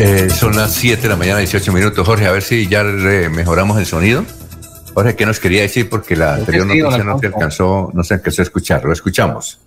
[0.00, 2.04] Eh, son las 7 de la mañana, 18 minutos.
[2.04, 4.24] Jorge, a ver si ya mejoramos el sonido.
[4.92, 5.88] Jorge, ¿qué nos quería decir?
[5.88, 8.84] Porque la anterior noticia no se alcanzó, no se alcanzó a escuchar.
[8.84, 9.60] Lo escuchamos.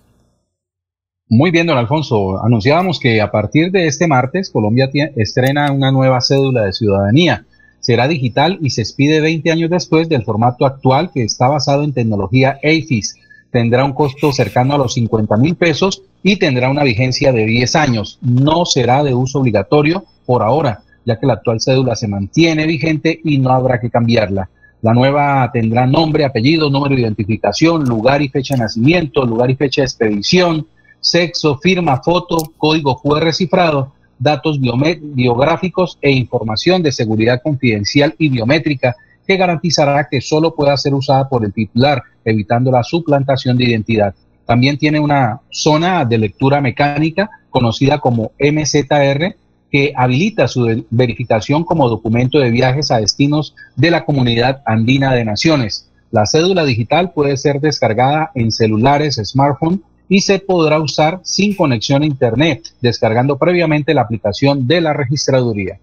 [1.30, 2.44] Muy bien, don Alfonso.
[2.44, 7.46] Anunciábamos que a partir de este martes Colombia estrena una nueva cédula de ciudadanía.
[7.80, 11.92] Será digital y se expide 20 años después del formato actual que está basado en
[11.92, 13.16] tecnología AFIS.
[13.50, 17.76] Tendrá un costo cercano a los 50 mil pesos y tendrá una vigencia de 10
[17.76, 18.18] años.
[18.20, 23.20] No será de uso obligatorio por ahora, ya que la actual cédula se mantiene vigente
[23.22, 24.50] y no habrá que cambiarla.
[24.82, 29.56] La nueva tendrá nombre, apellido, número de identificación, lugar y fecha de nacimiento, lugar y
[29.56, 30.66] fecha de expedición,
[31.00, 38.96] sexo, firma, foto, código QR cifrado, datos biográficos e información de seguridad confidencial y biométrica
[39.26, 44.14] que garantizará que solo pueda ser usada por el titular, evitando la suplantación de identidad.
[44.46, 49.34] También tiene una zona de lectura mecánica conocida como MZR
[49.70, 55.24] que habilita su verificación como documento de viajes a destinos de la Comunidad Andina de
[55.24, 55.90] Naciones.
[56.12, 62.02] La cédula digital puede ser descargada en celulares, smartphone y se podrá usar sin conexión
[62.02, 65.78] a Internet, descargando previamente la aplicación de la registraduría.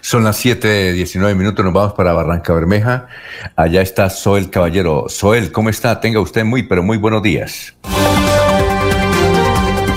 [0.00, 3.08] Son las 7, 19 minutos, nos vamos para Barranca Bermeja.
[3.56, 5.06] Allá está Soel Caballero.
[5.08, 6.00] Soel, ¿cómo está?
[6.00, 7.74] Tenga usted muy, pero muy buenos días.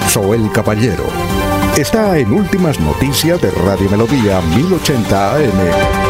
[0.09, 1.05] Soel Caballero
[1.77, 6.06] está en Últimas Noticias de Radio Melodía 1080 AM.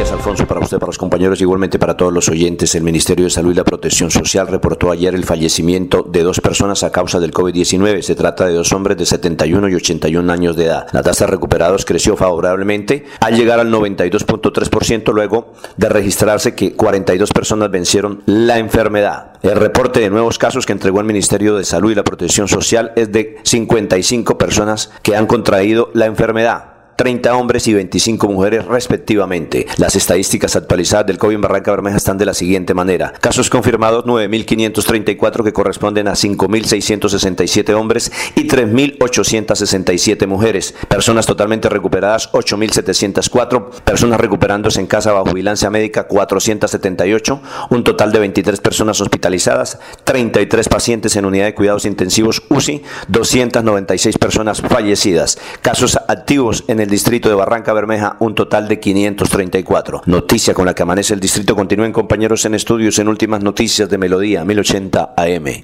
[0.00, 2.74] Días, Alfonso, para usted, para los compañeros, igualmente para todos los oyentes.
[2.74, 6.82] El Ministerio de Salud y la Protección Social reportó ayer el fallecimiento de dos personas
[6.84, 8.00] a causa del COVID-19.
[8.00, 10.86] Se trata de dos hombres de 71 y 81 años de edad.
[10.92, 17.30] La tasa de recuperados creció favorablemente al llegar al 92.3% luego de registrarse que 42
[17.34, 19.32] personas vencieron la enfermedad.
[19.42, 22.92] El reporte de nuevos casos que entregó el Ministerio de Salud y la Protección Social
[22.96, 26.69] es de 55 personas que han contraído la enfermedad.
[27.00, 29.66] 30 hombres y 25 mujeres respectivamente.
[29.78, 33.14] Las estadísticas actualizadas del COVID en Barranca Bermeja están de la siguiente manera.
[33.22, 40.74] Casos confirmados 9.534 que corresponden a 5.667 hombres y 3.867 mujeres.
[40.90, 43.70] Personas totalmente recuperadas 8.704.
[43.82, 47.40] Personas recuperándose en casa bajo vigilancia médica 478.
[47.70, 49.78] Un total de 23 personas hospitalizadas.
[50.04, 52.82] 33 pacientes en unidad de cuidados intensivos UCI.
[53.08, 55.38] 296 personas fallecidas.
[55.62, 60.02] Casos activos en el distrito de Barranca Bermeja, un total de 534.
[60.06, 61.56] Noticia con la que amanece el distrito.
[61.56, 65.62] Continúen compañeros en estudios en últimas noticias de Melodía 1080 AM.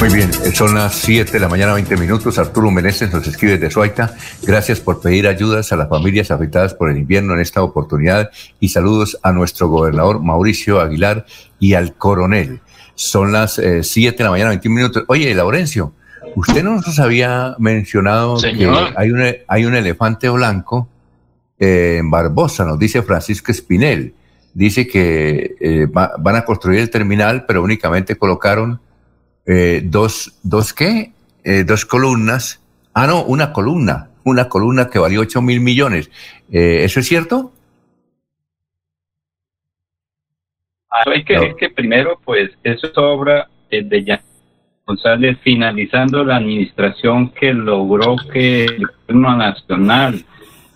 [0.00, 2.38] Muy bien, eh, son las 7 de la mañana, 20 minutos.
[2.38, 4.14] Arturo Meneses nos escribe de Suaita.
[4.42, 8.70] Gracias por pedir ayudas a las familias afectadas por el invierno en esta oportunidad y
[8.70, 11.26] saludos a nuestro gobernador Mauricio Aguilar
[11.58, 12.60] y al coronel.
[12.94, 15.04] Son las eh, 7 de la mañana, 21 minutos.
[15.06, 15.92] Oye, Laurencio,
[16.36, 18.92] usted no nos había mencionado Señor.
[18.92, 20.88] que hay un, hay un elefante blanco
[21.58, 24.14] eh, en Barbosa, nos dice Francisco Espinel.
[24.52, 28.80] Dice que eh, va- van a construir el terminal, pero únicamente colocaron
[29.46, 31.12] eh, dos, dos qué,
[31.44, 32.60] Eh, dos columnas.
[32.92, 36.10] Ah, no, una columna, una columna que valió 8 mil millones.
[36.52, 37.52] Eh, ¿Eso es cierto?
[40.90, 44.20] Ah, Hay que decir que primero, pues, eso es obra de Jan
[44.90, 50.24] González, finalizando la administración que logró que el gobierno nacional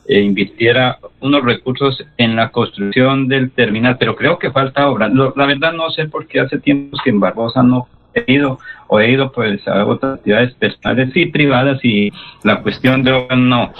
[0.06, 5.08] eh, invirtiera unos recursos en la construcción del terminal, pero creo que falta obra.
[5.08, 9.00] La verdad no sé por qué hace tiempo que en Barbosa no he ido o
[9.00, 12.12] he ido pues a otras actividades personales y privadas y
[12.44, 13.72] la cuestión de obra no.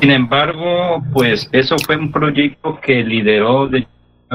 [0.00, 3.86] Sin embargo, pues eso fue un proyecto que lideró de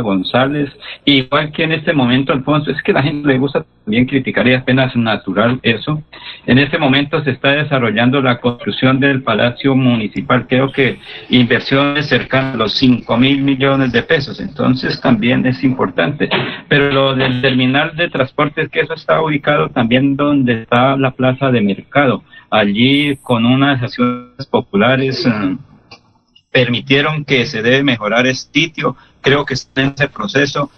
[0.01, 0.71] González,
[1.05, 4.53] igual que en este momento, Alfonso, es que la gente le gusta también criticar y
[4.53, 6.01] apenas natural eso.
[6.45, 10.99] En este momento se está desarrollando la construcción del Palacio Municipal, creo que
[11.29, 16.29] inversiones cercanas a los 5 mil millones de pesos, entonces también es importante.
[16.67, 21.51] Pero lo del terminal de transportes, que eso está ubicado también donde está la plaza
[21.51, 25.25] de mercado, allí con unas acciones populares.
[25.25, 25.57] eh,
[26.53, 28.95] permitieron que se debe mejorar este sitio.
[29.23, 30.69] Creo que está en ese proceso.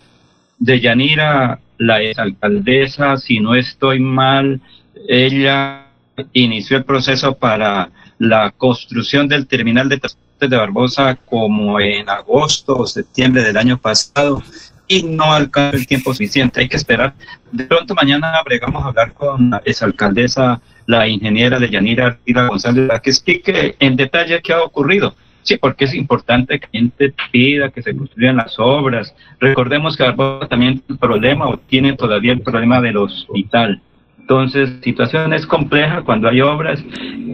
[0.57, 4.61] De Yanira, la alcaldesa, si no estoy mal,
[5.09, 5.87] ella
[6.31, 12.77] inició el proceso para la construcción del terminal de transporte de Barbosa como en agosto
[12.77, 14.41] o septiembre del año pasado
[14.87, 16.61] y no alcanza el tiempo suficiente.
[16.61, 17.13] Hay que esperar.
[17.51, 22.87] De pronto mañana bregamos a hablar con la exalcaldesa, la ingeniera de Yanira Ardila González,
[22.87, 25.15] para que explique en detalle qué ha ocurrido.
[25.45, 29.15] Sí, porque es importante que la gente pida que se construyan las obras.
[29.39, 33.79] Recordemos que Barbosa también tiene el problema o tiene todavía el problema del hospital.
[34.19, 36.83] Entonces, la situación es compleja cuando hay obras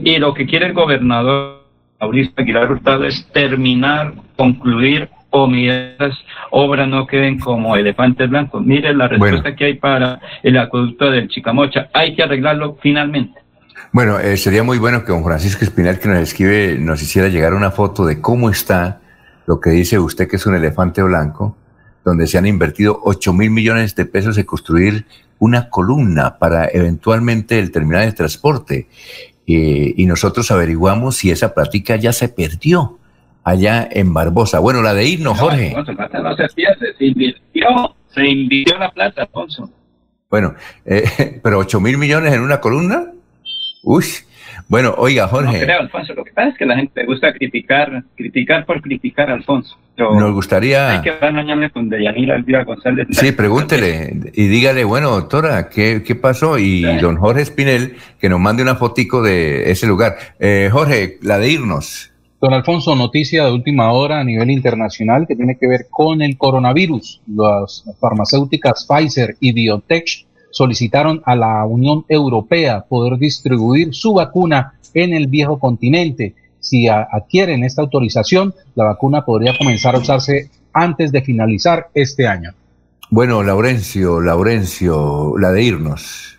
[0.04, 1.62] y lo que quiere el gobernador
[2.02, 6.18] Mauricio Aguilar Hurtado es terminar, concluir o mientras
[6.50, 8.62] obras no queden como elefantes blancos.
[8.66, 11.90] Mire la respuesta que hay para el acueducto del Chicamocha.
[11.94, 13.41] Hay que arreglarlo finalmente.
[13.94, 17.54] Bueno, eh, sería muy bueno que don Francisco Espinal, que nos escribe, nos hiciera llegar
[17.54, 19.02] una foto de cómo está
[19.46, 21.58] lo que dice usted que es un elefante blanco,
[22.06, 25.06] donde se han invertido 8 mil millones de pesos en construir
[25.40, 28.88] una columna para eventualmente el terminal de transporte.
[29.46, 32.98] Eh, y nosotros averiguamos si esa práctica ya se perdió
[33.44, 34.60] allá en Barbosa.
[34.60, 35.70] Bueno, la de irnos, Jorge.
[35.70, 39.70] Alfonso, plata no se pierde, se invirtió, se invirtió la plata, Alfonso.
[40.30, 40.56] Bueno,
[40.86, 43.12] eh, pero 8 mil millones en una columna.
[43.84, 44.06] Uy,
[44.68, 46.14] bueno, oiga, No Jorge, creo, Alfonso.
[46.14, 49.78] Lo que pasa es que la gente le gusta criticar, criticar por criticar, Alfonso.
[49.96, 50.92] Pero nos gustaría...
[50.92, 53.08] hay que hablar mañana con Deyanira Elvira González.
[53.12, 56.58] Sí, pregúntele y dígale, bueno, doctora, ¿qué, qué pasó?
[56.58, 60.16] Y don Jorge Espinel, que nos mande una fotico de ese lugar.
[60.40, 62.12] Eh, Jorge, la de irnos.
[62.40, 66.38] Don Alfonso, noticia de última hora a nivel internacional que tiene que ver con el
[66.38, 67.22] coronavirus.
[67.28, 75.14] Las farmacéuticas Pfizer y BioNTech solicitaron a la Unión Europea poder distribuir su vacuna en
[75.14, 76.36] el viejo continente.
[76.60, 82.52] Si adquieren esta autorización, la vacuna podría comenzar a usarse antes de finalizar este año.
[83.10, 86.38] Bueno, Laurencio, Laurencio, la de irnos.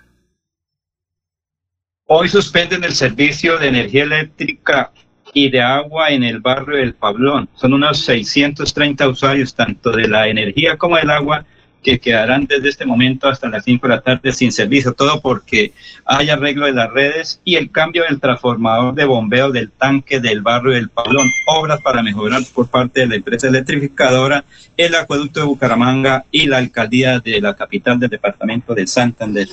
[2.06, 4.92] Hoy suspenden el servicio de energía eléctrica
[5.34, 7.48] y de agua en el barrio del Pablón.
[7.54, 11.44] Son unos 630 usuarios, tanto de la energía como del agua,
[11.82, 14.92] que quedarán desde este momento hasta las 5 de la tarde sin servicio.
[14.92, 15.72] Todo porque
[16.04, 20.42] hay arreglo de las redes y el cambio del transformador de bombeo del tanque del
[20.42, 21.26] barrio del Pablón.
[21.46, 24.44] Obras para mejorar por parte de la empresa electrificadora,
[24.76, 29.48] el acueducto de Bucaramanga y la alcaldía de la capital del departamento de Santander.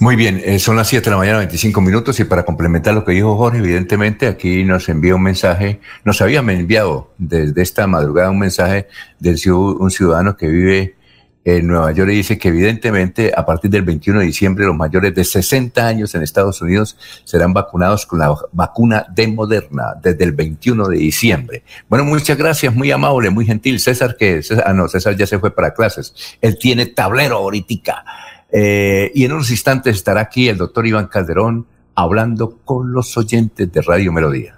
[0.00, 3.04] Muy bien, eh, son las 7 de la mañana, 25 minutos, y para complementar lo
[3.04, 8.30] que dijo Jorge, evidentemente aquí nos envía un mensaje, nos habían enviado desde esta madrugada
[8.30, 8.88] un mensaje
[9.18, 10.97] de un ciudadano que vive
[11.44, 15.14] en Nueva York y dice que evidentemente a partir del 21 de diciembre los mayores
[15.14, 20.32] de 60 años en Estados Unidos serán vacunados con la vacuna de Moderna desde el
[20.32, 21.62] 21 de diciembre.
[21.88, 23.80] Bueno, muchas gracias, muy amable, muy gentil.
[23.80, 26.14] César, que ah, no, César ya se fue para clases.
[26.40, 28.04] Él tiene tablero ahorita.
[28.50, 33.70] Eh, y en unos instantes estará aquí el doctor Iván Calderón hablando con los oyentes
[33.72, 34.57] de Radio Melodía.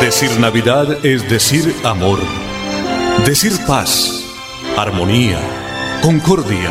[0.00, 2.18] Decir Navidad es decir amor,
[3.26, 4.24] decir paz,
[4.76, 5.38] armonía,
[6.02, 6.70] concordia,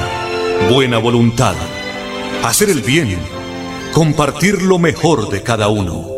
[0.70, 1.54] buena voluntad,
[2.44, 3.20] hacer el bien,
[3.94, 6.10] compartir lo mejor de cada uno.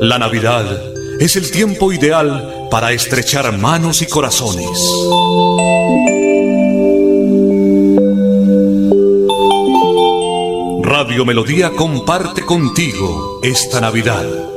[0.00, 0.64] La Navidad
[1.20, 4.78] es el tiempo ideal para estrechar manos y corazones.
[10.92, 14.51] Radio Melodía comparte contigo esta Navidad.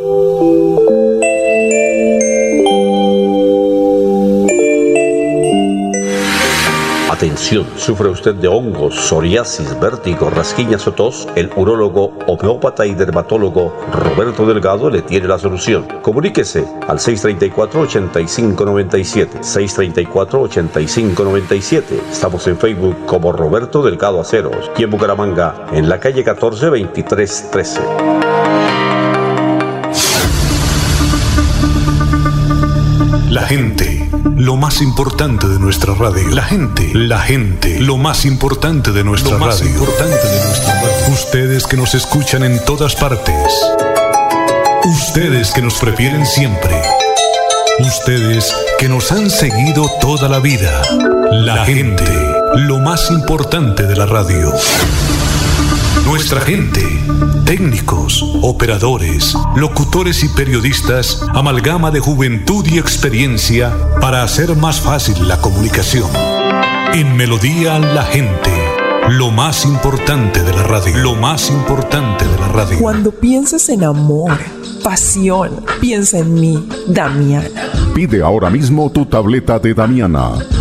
[7.37, 11.27] ¿Sufre usted de hongos, psoriasis, vértigo, rasquiñas o tos?
[11.35, 15.85] El urólogo, homeópata y dermatólogo Roberto Delgado le tiene la solución.
[16.01, 19.41] Comuníquese al 634-8597.
[19.41, 21.83] 634-8597.
[22.11, 28.44] Estamos en Facebook como Roberto Delgado Aceros y en Bucaramanga, en la calle 14 2313.
[33.35, 36.29] La gente, lo más importante de nuestra radio.
[36.29, 39.73] La gente, la gente, lo más importante de nuestra Lo más radio.
[39.73, 41.13] importante de nuestra radio.
[41.13, 43.35] Ustedes que nos escuchan en todas partes.
[44.85, 46.81] Ustedes que nos prefieren siempre.
[47.79, 50.81] Ustedes que nos han seguido toda la vida.
[51.29, 52.05] La gente,
[52.55, 54.53] lo más importante de la radio.
[56.03, 56.81] Nuestra gente,
[57.45, 65.39] técnicos, operadores, locutores y periodistas, amalgama de juventud y experiencia para hacer más fácil la
[65.39, 66.09] comunicación.
[66.93, 68.51] En Melodía la gente,
[69.09, 72.79] lo más importante de la radio, lo más importante de la radio.
[72.79, 74.37] Cuando pienses en amor,
[74.83, 77.49] pasión, piensa en mí, Damiana.
[77.93, 80.33] Pide ahora mismo tu tableta de Damiana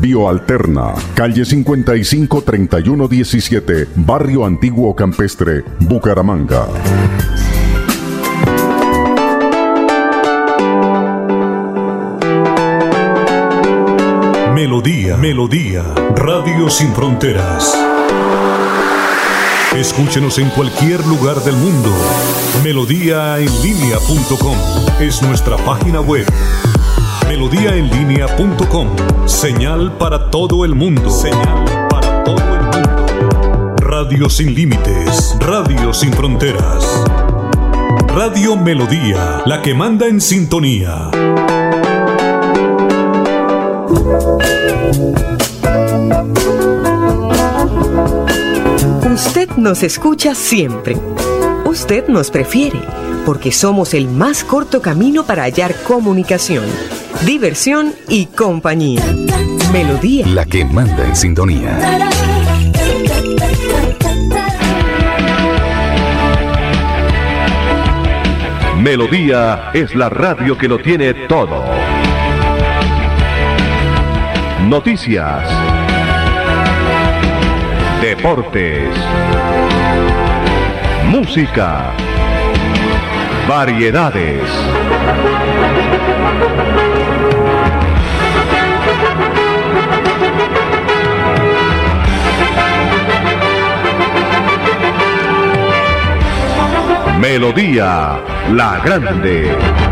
[0.00, 6.66] Bioalterna, calle 55 31 17, Barrio Antiguo Campestre, Bucaramanga.
[14.54, 15.82] Melodía, Melodía,
[16.14, 17.76] Radio Sin Fronteras.
[19.74, 21.90] Escúchenos en cualquier lugar del mundo.
[22.62, 24.56] Melodíaenlínea.com
[25.00, 26.26] es nuestra página web.
[27.32, 28.88] Melodíaenlínea.com,
[29.24, 31.08] señal para todo el mundo.
[31.08, 33.76] Señal para todo el mundo.
[33.78, 36.84] Radio sin límites, Radio sin fronteras.
[38.08, 41.10] Radio Melodía, la que manda en sintonía.
[49.10, 50.98] Usted nos escucha siempre.
[51.64, 52.80] Usted nos prefiere
[53.24, 56.64] porque somos el más corto camino para hallar comunicación,
[57.26, 59.02] diversión y compañía.
[59.72, 60.26] Melodía.
[60.26, 61.78] La que manda en sintonía.
[68.78, 71.64] Melodía es la radio que lo tiene todo.
[74.68, 75.48] Noticias.
[78.00, 78.88] Deportes.
[81.08, 81.92] Música.
[83.48, 84.81] Variedades.
[97.22, 98.20] Melodía
[98.50, 99.91] La Grande.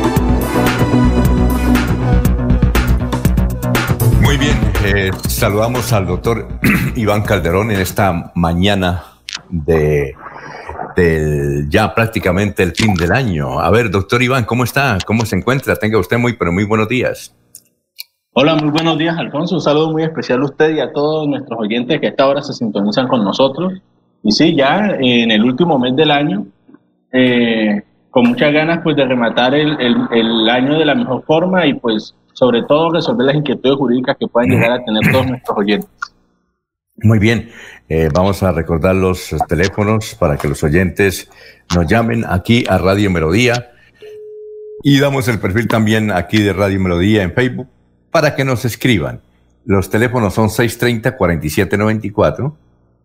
[5.27, 6.47] Saludamos al doctor
[6.95, 9.03] Iván Calderón en esta mañana
[9.49, 10.15] de
[10.95, 13.59] del ya prácticamente el fin del año.
[13.59, 14.97] A ver, doctor Iván, ¿cómo está?
[15.05, 15.75] ¿Cómo se encuentra?
[15.75, 17.35] Tenga usted muy, pero muy buenos días.
[18.33, 19.55] Hola, muy buenos días, Alfonso.
[19.55, 22.41] Un saludo muy especial a usted y a todos nuestros oyentes que a esta hora
[22.41, 23.73] se sintonizan con nosotros.
[24.23, 26.45] Y sí, ya en el último mes del año,
[27.11, 29.77] eh, con muchas ganas pues de rematar el,
[30.11, 34.27] el, año de la mejor forma y pues sobre todo resolver las inquietudes jurídicas que
[34.27, 35.89] puedan llegar a tener todos nuestros oyentes.
[37.03, 37.49] Muy bien,
[37.89, 41.29] eh, vamos a recordar los teléfonos para que los oyentes
[41.75, 43.71] nos llamen aquí a Radio Melodía
[44.83, 47.67] y damos el perfil también aquí de Radio Melodía en Facebook
[48.11, 49.21] para que nos escriban.
[49.65, 52.53] Los teléfonos son 630-4794,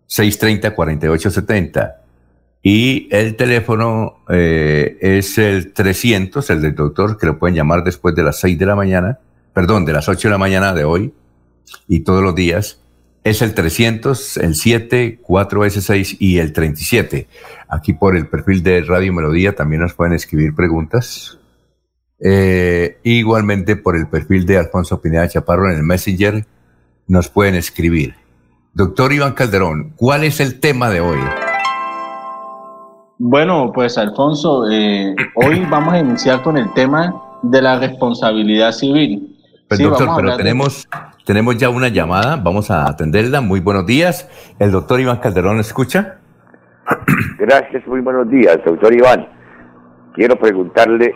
[0.08, 2.05] 630-4870
[2.62, 8.14] y el teléfono eh, es el 300, el del doctor, que lo pueden llamar después
[8.14, 9.20] de las 6 de la mañana,
[9.52, 11.12] perdón, de las 8 de la mañana de hoy
[11.86, 12.80] y todos los días.
[13.24, 17.26] Es el 300, el 7, 4S6 y el 37.
[17.68, 21.38] Aquí por el perfil de Radio Melodía también nos pueden escribir preguntas.
[22.18, 26.46] Eh, igualmente por el perfil de Alfonso Pineda Chaparro en el Messenger
[27.08, 28.14] nos pueden escribir.
[28.72, 31.18] Doctor Iván Calderón, ¿cuál es el tema de hoy?
[33.18, 39.38] Bueno, pues Alfonso, eh, hoy vamos a iniciar con el tema de la responsabilidad civil.
[39.68, 40.86] Pues doctor, pero tenemos,
[41.24, 43.40] tenemos ya una llamada, vamos a atenderla.
[43.40, 44.28] Muy buenos días.
[44.58, 46.18] ¿El doctor Iván Calderón escucha?
[47.38, 49.26] Gracias, muy buenos días, doctor Iván.
[50.14, 51.14] Quiero preguntarle,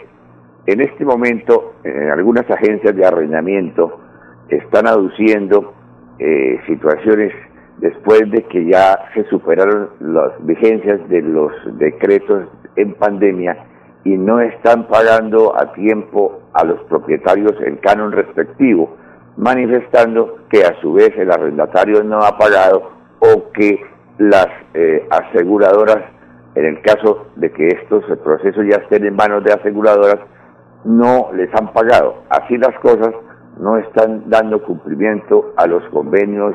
[0.67, 4.01] en este momento, en algunas agencias de arrendamiento
[4.49, 5.75] están aduciendo
[6.19, 7.33] eh, situaciones
[7.81, 13.57] después de que ya se superaron las vigencias de los decretos en pandemia
[14.05, 18.97] y no están pagando a tiempo a los propietarios el canon respectivo,
[19.37, 23.81] manifestando que a su vez el arrendatario no ha pagado o que
[24.19, 26.05] las eh, aseguradoras,
[26.55, 30.19] en el caso de que estos procesos ya estén en manos de aseguradoras,
[30.85, 32.23] no les han pagado.
[32.29, 33.15] Así las cosas
[33.59, 36.55] no están dando cumplimiento a los convenios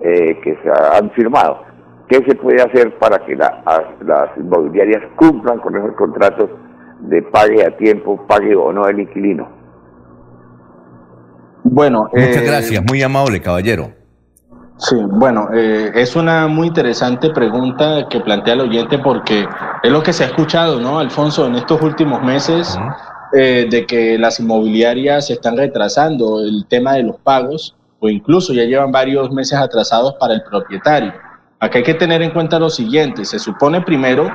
[0.00, 1.62] eh, que se han firmado.
[2.08, 6.50] ¿Qué se puede hacer para que las inmobiliarias cumplan con esos contratos
[7.00, 9.48] de pague a tiempo, pague o no el inquilino?
[11.62, 13.92] Bueno, muchas eh, gracias, muy amable caballero.
[14.76, 19.46] Sí, bueno, eh, es una muy interesante pregunta que plantea el oyente porque
[19.82, 22.78] es lo que se ha escuchado, ¿no, Alfonso, en estos últimos meses,
[23.32, 27.74] de que las inmobiliarias están retrasando el tema de los pagos
[28.04, 31.14] o incluso ya llevan varios meses atrasados para el propietario.
[31.58, 34.30] Acá hay que tener en cuenta lo siguiente, se supone primero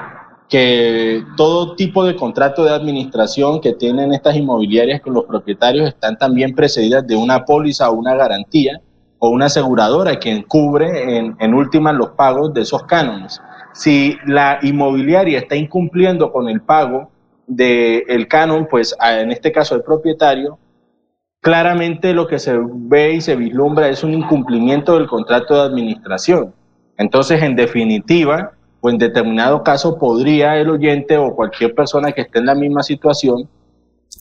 [0.49, 6.17] que todo tipo de contrato de administración que tienen estas inmobiliarias con los propietarios están
[6.17, 8.81] también precedidas de una póliza o una garantía
[9.19, 13.39] o una aseguradora que cubre en, en última los pagos de esos cánones.
[13.73, 17.11] Si la inmobiliaria está incumpliendo con el pago
[17.45, 20.57] del canon, pues en este caso el propietario,
[21.41, 26.53] claramente lo que se ve y se vislumbra es un incumplimiento del contrato de administración.
[26.97, 28.51] Entonces, en definitiva,
[28.81, 32.83] o en determinado caso, podría el oyente o cualquier persona que esté en la misma
[32.83, 33.47] situación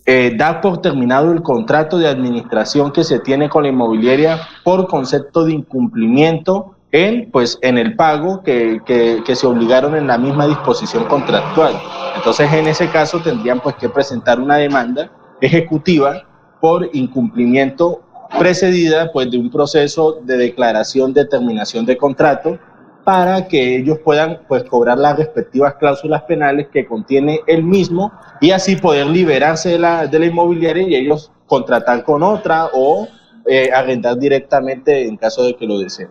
[0.04, 4.86] eh, dar por terminado el contrato de administración que se tiene con la inmobiliaria por
[4.86, 10.16] concepto de incumplimiento en, pues, en el pago que, que, que, se obligaron en la
[10.16, 11.74] misma disposición contractual.
[12.16, 16.27] Entonces, en ese caso, tendrían pues, que presentar una demanda ejecutiva
[16.60, 18.02] por incumplimiento
[18.38, 22.58] precedida pues de un proceso de declaración de terminación de contrato
[23.04, 28.50] para que ellos puedan pues cobrar las respectivas cláusulas penales que contiene el mismo y
[28.50, 33.08] así poder liberarse de la, de la inmobiliaria y ellos contratar con otra o
[33.46, 36.10] eh, arrendar directamente en caso de que lo deseen.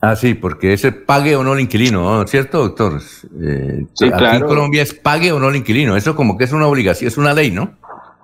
[0.00, 3.00] Ah, sí, porque ese pague o no el inquilino, ¿cierto, doctor?
[3.40, 5.96] Eh, sí, aquí en Colombia es pague o no el inquilino.
[5.96, 7.77] Eso como que es una obligación, es una ley, ¿no?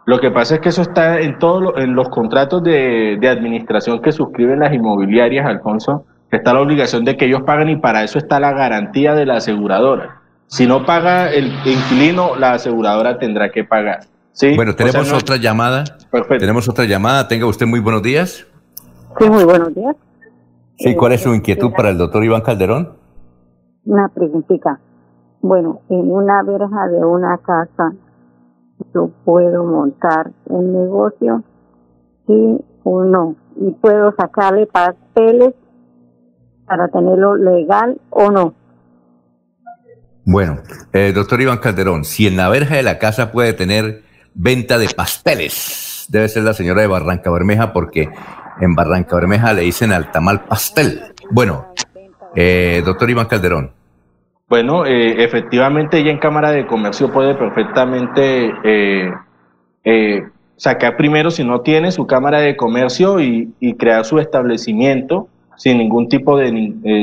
[0.07, 4.13] Lo que pasa es que eso está en todos en los contratos de, administración que
[4.13, 8.39] suscriben las inmobiliarias, Alfonso, está la obligación de que ellos paguen y para eso está
[8.39, 10.21] la garantía de la aseguradora.
[10.47, 14.01] Si no paga el inquilino, la aseguradora tendrá que pagar.
[14.33, 14.55] ¿sí?
[14.55, 15.85] Bueno, tenemos otra llamada.
[16.11, 16.39] Perfecto.
[16.39, 17.27] Tenemos otra llamada.
[17.27, 18.47] Tenga usted muy buenos días.
[19.19, 19.97] Sí, muy buenos días.
[20.77, 22.95] Sí, ¿cuál es su inquietud para el doctor Iván Calderón?
[23.85, 24.79] Una preguntita.
[25.41, 27.93] Bueno, en una verja de una casa
[28.95, 31.43] yo puedo montar un negocio,
[32.27, 35.55] sí o no, y puedo sacarle papeles
[36.67, 38.55] para tenerlo legal o no.
[40.27, 40.59] Bueno,
[40.93, 44.03] eh, doctor Iván Calderón, si en la verja de la casa puede tener
[44.35, 48.09] venta de pasteles, debe ser la señora de Barranca Bermeja, porque
[48.61, 51.15] en Barranca Bermeja le dicen al tamal pastel.
[51.31, 51.67] Bueno,
[52.35, 53.73] eh, doctor Iván Calderón.
[54.49, 59.11] Bueno, eh, efectivamente ella en Cámara de Comercio puede perfectamente eh,
[59.85, 60.23] eh,
[60.57, 66.09] sacar primero, si no tiene, su Cámara de Comercio y, crear su establecimiento sin ningún
[66.09, 66.49] tipo de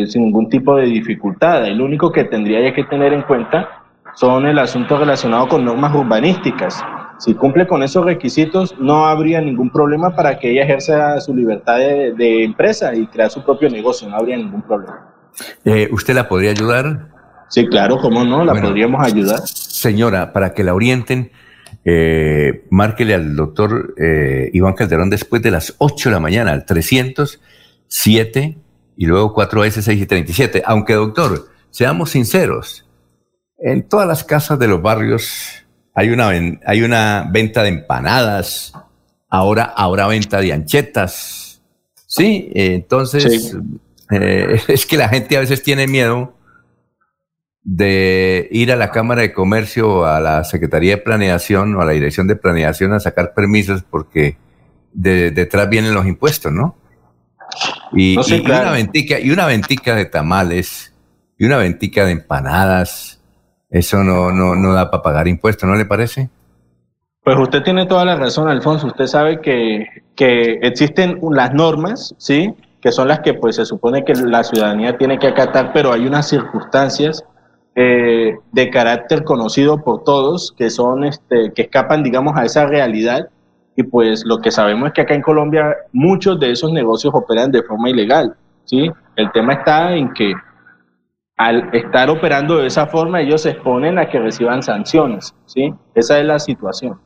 [0.08, 1.66] sin ningún tipo de dificultad.
[1.70, 3.82] lo único que tendría que tener en cuenta
[4.14, 6.84] son el asunto relacionado con normas urbanísticas.
[7.18, 11.78] Si cumple con esos requisitos, no habría ningún problema para que ella ejerza su libertad
[11.78, 15.08] de, empresa y crear su propio negocio, no habría ningún problema.
[15.64, 17.21] Eh, ¿Usted la podría ayudar?
[17.52, 19.42] Sí, claro, cómo no, la podríamos ayudar.
[19.46, 21.32] Señora, para que la orienten,
[21.84, 26.66] eh, márquele al doctor eh, Iván Calderón después de las 8 de la mañana, al
[26.66, 28.58] 307
[28.96, 30.64] y luego 4S6 y 37.
[30.66, 32.88] Aunque, doctor, seamos sinceros,
[33.58, 38.72] en todas las casas de los barrios hay una, hay una venta de empanadas,
[39.30, 41.62] ahora habrá venta de anchetas.
[42.08, 43.58] Sí, entonces
[44.10, 46.34] eh, es que la gente a veces tiene miedo
[47.64, 51.92] de ir a la Cámara de Comercio, a la Secretaría de Planeación o a la
[51.92, 54.38] Dirección de Planeación a sacar permisos porque
[54.94, 56.76] detrás vienen los impuestos, ¿no?
[57.94, 60.94] Y, una ventica, y una ventica de tamales
[61.38, 63.22] y una ventica de empanadas,
[63.70, 66.30] eso no, no, no da para pagar impuestos, ¿no le parece?
[67.24, 68.88] Pues usted tiene toda la razón, Alfonso.
[68.88, 72.54] Usted sabe que, que existen las normas, ¿sí?
[72.82, 76.08] Que son las que pues se supone que la ciudadanía tiene que acatar, pero hay
[76.08, 77.24] unas circunstancias
[77.76, 83.30] eh, de carácter conocido por todos, que son, este, que escapan, digamos, a esa realidad.
[83.76, 87.52] Y pues lo que sabemos es que acá en Colombia muchos de esos negocios operan
[87.52, 88.36] de forma ilegal,
[88.66, 88.92] ¿sí?
[89.16, 90.34] El tema está en que
[91.38, 95.74] al estar operando de esa forma ellos se exponen a que reciban sanciones, ¿sí?
[95.96, 97.00] Esa es la situación.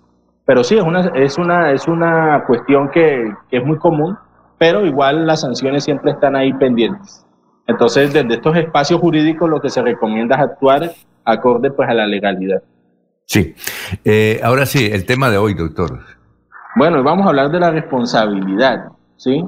[0.46, 4.18] Pero sí, es una, es una, es una cuestión que, que es muy común,
[4.58, 7.26] pero igual las sanciones siempre están ahí pendientes.
[7.68, 10.92] Entonces, desde estos espacios jurídicos lo que se recomienda es actuar
[11.24, 12.62] acorde pues a la legalidad.
[13.26, 13.56] Sí.
[14.04, 16.00] Eh, ahora sí, el tema de hoy, doctor.
[16.76, 18.86] Bueno, vamos a hablar de la responsabilidad,
[19.18, 19.44] ¿sí?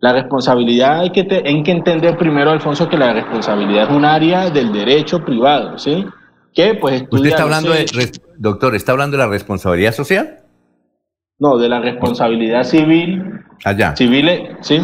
[0.00, 4.50] La responsabilidad hay que, hay que entender primero, Alfonso, que la responsabilidad es un área
[4.50, 6.04] del derecho privado, ¿sí?
[6.52, 7.86] Que pues ¿Usted está hablando de,
[8.36, 10.40] doctor, está hablando de la responsabilidad social?
[11.38, 13.40] No, de la responsabilidad civil.
[13.64, 13.96] Allá.
[13.96, 14.28] Civil,
[14.60, 14.80] sí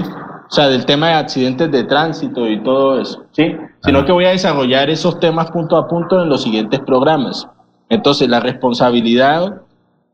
[0.49, 3.55] o sea, del tema de accidentes de tránsito y todo eso, ¿sí?
[3.83, 7.47] Sino que voy a desarrollar esos temas punto a punto en los siguientes programas.
[7.91, 9.63] Entonces, la responsabilidad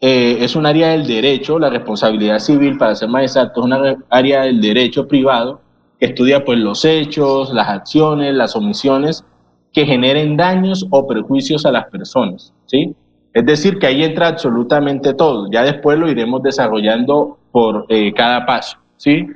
[0.00, 3.96] eh, es un área del derecho, la responsabilidad civil, para ser más exacto, es una
[4.10, 5.60] área del derecho privado
[6.00, 9.24] que estudia pues los hechos, las acciones, las omisiones
[9.72, 12.94] que generen daños o perjuicios a las personas, ¿sí?
[13.32, 15.48] Es decir, que ahí entra absolutamente todo.
[15.50, 19.26] Ya después lo iremos desarrollando por eh, cada paso, ¿sí?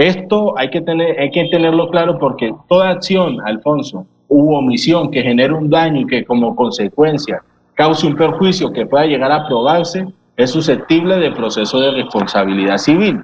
[0.00, 5.20] Esto hay que, tener, hay que tenerlo claro porque toda acción, Alfonso, u omisión que
[5.20, 7.42] genere un daño y que como consecuencia
[7.74, 10.06] cause un perjuicio que pueda llegar a probarse,
[10.38, 13.22] es susceptible de proceso de responsabilidad civil,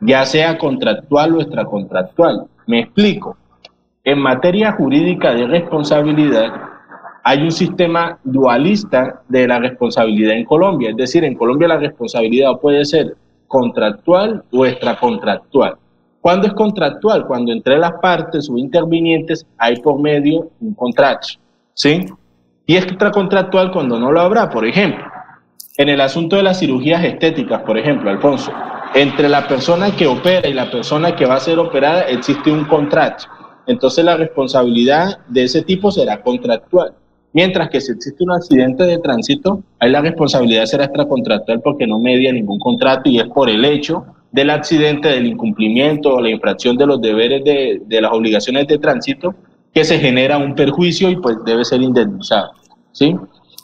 [0.00, 2.44] ya sea contractual o extracontractual.
[2.68, 3.36] Me explico.
[4.04, 6.52] En materia jurídica de responsabilidad,
[7.24, 10.90] hay un sistema dualista de la responsabilidad en Colombia.
[10.90, 13.16] Es decir, en Colombia la responsabilidad puede ser
[13.48, 15.78] contractual o extracontractual.
[16.22, 17.26] ¿Cuándo es contractual?
[17.26, 21.26] Cuando entre las partes o intervinientes hay por medio un contrato.
[21.74, 22.06] ¿Sí?
[22.64, 25.04] Y es extracontractual cuando no lo habrá, por ejemplo.
[25.76, 28.52] En el asunto de las cirugías estéticas, por ejemplo, Alfonso,
[28.94, 32.66] entre la persona que opera y la persona que va a ser operada existe un
[32.66, 33.24] contrato.
[33.66, 36.92] Entonces la responsabilidad de ese tipo será contractual.
[37.32, 41.98] Mientras que si existe un accidente de tránsito, ahí la responsabilidad será extracontractual porque no
[41.98, 46.76] media ningún contrato y es por el hecho del accidente, del incumplimiento o la infracción
[46.76, 49.34] de los deberes de, de, las obligaciones de tránsito,
[49.72, 52.52] que se genera un perjuicio y pues debe ser indemnizado.
[52.92, 53.14] ¿sí?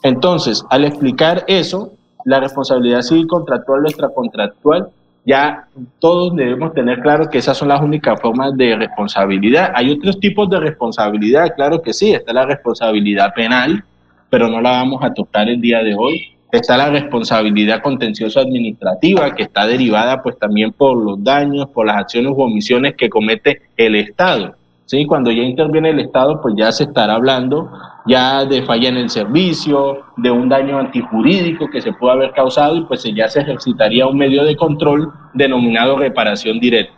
[0.03, 1.93] Entonces, al explicar eso,
[2.25, 4.89] la responsabilidad civil contractual o extracontractual,
[5.25, 9.73] ya todos debemos tener claro que esas son las únicas formas de responsabilidad.
[9.75, 13.85] Hay otros tipos de responsabilidad, claro que sí, está la responsabilidad penal,
[14.31, 19.35] pero no la vamos a tocar el día de hoy está la responsabilidad contenciosa administrativa
[19.35, 23.63] que está derivada pues también por los daños, por las acciones u omisiones que comete
[23.77, 24.55] el Estado.
[24.87, 25.05] ¿sí?
[25.05, 27.71] Cuando ya interviene el Estado pues ya se estará hablando
[28.07, 32.77] ya de falla en el servicio, de un daño antijurídico que se puede haber causado
[32.77, 36.95] y pues ya se ejercitaría un medio de control denominado reparación directa.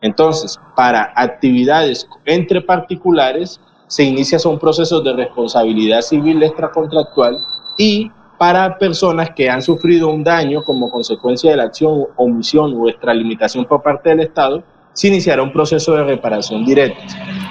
[0.00, 7.36] Entonces, para actividades entre particulares se inicia son procesos de responsabilidad civil extracontractual
[7.78, 12.88] y para personas que han sufrido un daño como consecuencia de la acción, omisión o
[12.88, 17.02] extralimitación por parte del Estado, se iniciará un proceso de reparación directa.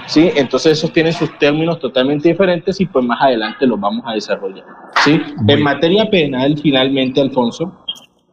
[0.07, 0.31] ¿sí?
[0.35, 4.65] Entonces esos tienen sus términos totalmente diferentes y pues más adelante los vamos a desarrollar.
[5.03, 5.21] ¿sí?
[5.47, 7.71] En materia penal, finalmente, Alfonso,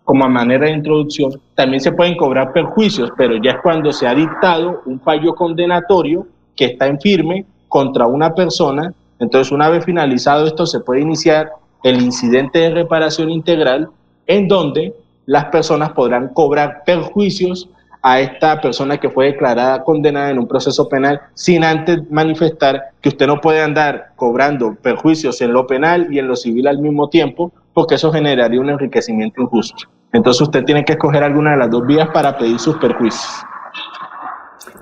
[0.04, 4.06] como a manera de introducción, también se pueden cobrar perjuicios, pero ya es cuando se
[4.06, 9.84] ha dictado un fallo condenatorio que está en firme contra una persona Entonces, una vez
[9.84, 11.50] finalizado esto, se puede iniciar
[11.82, 13.88] el incidente de reparación integral
[14.26, 14.94] en donde
[15.26, 17.68] las personas podrán cobrar perjuicios
[18.02, 23.10] a esta persona que fue declarada condenada en un proceso penal sin antes manifestar que
[23.10, 27.08] usted no puede andar cobrando perjuicios en lo penal y en lo civil al mismo
[27.08, 29.88] tiempo, porque eso generaría un enriquecimiento injusto.
[30.12, 33.28] Entonces usted tiene que escoger alguna de las dos vías para pedir sus perjuicios.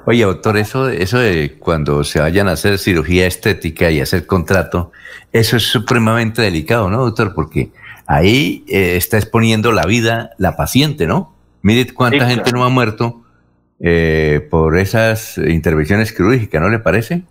[0.06, 4.92] Oye, doctor, eso, eso de cuando se vayan a hacer cirugía estética y hacer contrato,
[5.32, 7.34] eso es supremamente delicado, ¿no, doctor?
[7.34, 7.70] Porque
[8.06, 11.34] ahí eh, está exponiendo la vida la paciente, ¿no?
[11.62, 13.22] Mire cuánta gente no ha muerto
[13.80, 17.22] eh, por esas intervenciones quirúrgicas, ¿no le parece?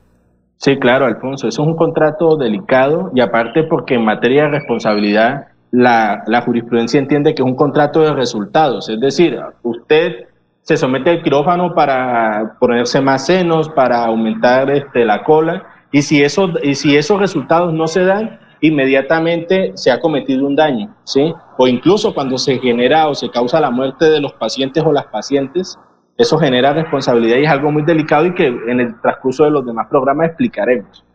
[0.57, 5.47] Sí, claro, Alfonso, eso es un contrato delicado y aparte porque en materia de responsabilidad
[5.71, 10.27] la, la jurisprudencia entiende que es un contrato de resultados, es decir, usted
[10.67, 16.21] se somete al quirófano para ponerse más senos, para aumentar este, la cola, y si,
[16.21, 21.33] eso, y si esos resultados no se dan, inmediatamente se ha cometido un daño, ¿sí?
[21.57, 25.05] O incluso cuando se genera o se causa la muerte de los pacientes o las
[25.05, 25.79] pacientes,
[26.17, 29.65] eso genera responsabilidad y es algo muy delicado y que en el transcurso de los
[29.65, 31.05] demás programas explicaremos.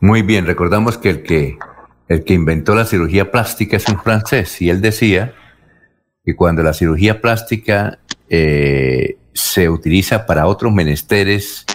[0.00, 1.58] Muy bien, recordamos que el que
[2.08, 5.32] el que inventó la cirugía plástica es un francés y él decía
[6.24, 11.66] que cuando la cirugía plástica eh, se utiliza para otros menesteres,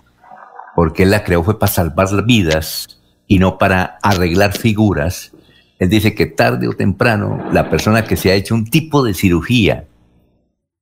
[0.75, 5.31] porque él la creó fue para salvar vidas y no para arreglar figuras,
[5.77, 9.13] él dice que tarde o temprano la persona que se ha hecho un tipo de
[9.13, 9.85] cirugía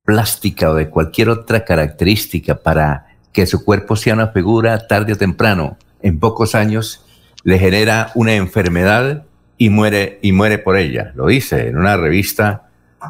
[0.04, 5.16] plástica o de cualquier otra característica para que su cuerpo sea una figura, tarde o
[5.16, 7.04] temprano, en pocos años,
[7.44, 9.24] le genera una enfermedad
[9.58, 11.12] y muere, y muere por ella.
[11.14, 12.67] Lo dice en una revista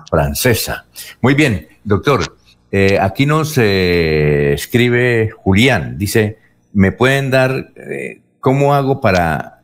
[0.09, 0.87] francesa.
[1.21, 2.39] Muy bien, doctor.
[2.71, 5.97] Eh, aquí nos eh, escribe Julián.
[5.99, 6.39] Dice,
[6.73, 9.61] ¿me pueden dar eh, cómo hago para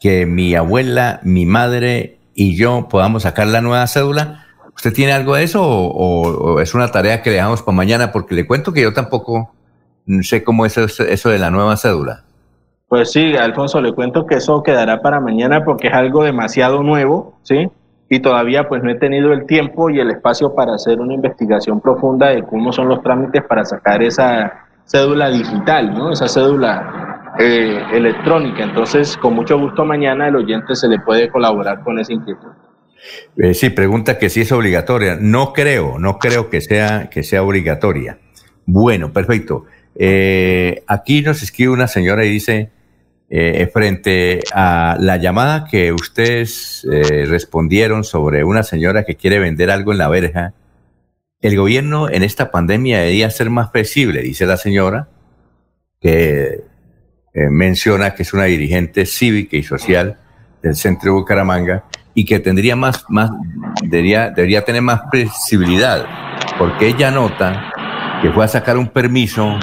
[0.00, 4.46] que mi abuela, mi madre y yo podamos sacar la nueva cédula?
[4.74, 8.12] ¿Usted tiene algo de eso o, es una tarea que le dejamos para mañana?
[8.12, 9.52] Porque le cuento que yo tampoco
[10.22, 12.24] sé cómo es eso de la nueva cédula.
[12.88, 17.38] Pues sí, Alfonso, le cuento que eso quedará para mañana porque es algo demasiado nuevo,
[17.42, 17.68] ¿sí?
[18.08, 21.80] Y todavía pues no he tenido el tiempo y el espacio para hacer una investigación
[21.80, 26.12] profunda de cómo son los trámites para sacar esa cédula digital, ¿no?
[26.12, 28.64] esa cédula eh, electrónica.
[28.64, 32.48] Entonces, con mucho gusto mañana el oyente se le puede colaborar con esa inquietud.
[33.36, 35.16] Eh, sí, pregunta que si es obligatoria.
[35.20, 38.18] No creo, no creo que sea, que sea obligatoria.
[38.64, 39.66] Bueno, perfecto.
[39.94, 42.70] Eh, aquí nos escribe una señora y dice,
[43.30, 49.70] eh, frente a la llamada que ustedes eh, respondieron sobre una señora que quiere vender
[49.70, 50.54] algo en la verja,
[51.40, 55.08] el gobierno en esta pandemia debería ser más flexible, dice la señora,
[56.00, 56.64] que
[57.34, 60.18] eh, menciona que es una dirigente cívica y social
[60.62, 61.84] del centro de Bucaramanga
[62.14, 63.30] y que tendría más, más
[63.82, 66.06] debería, debería tener más flexibilidad,
[66.58, 67.72] porque ella nota
[68.22, 69.58] que fue a sacar un permiso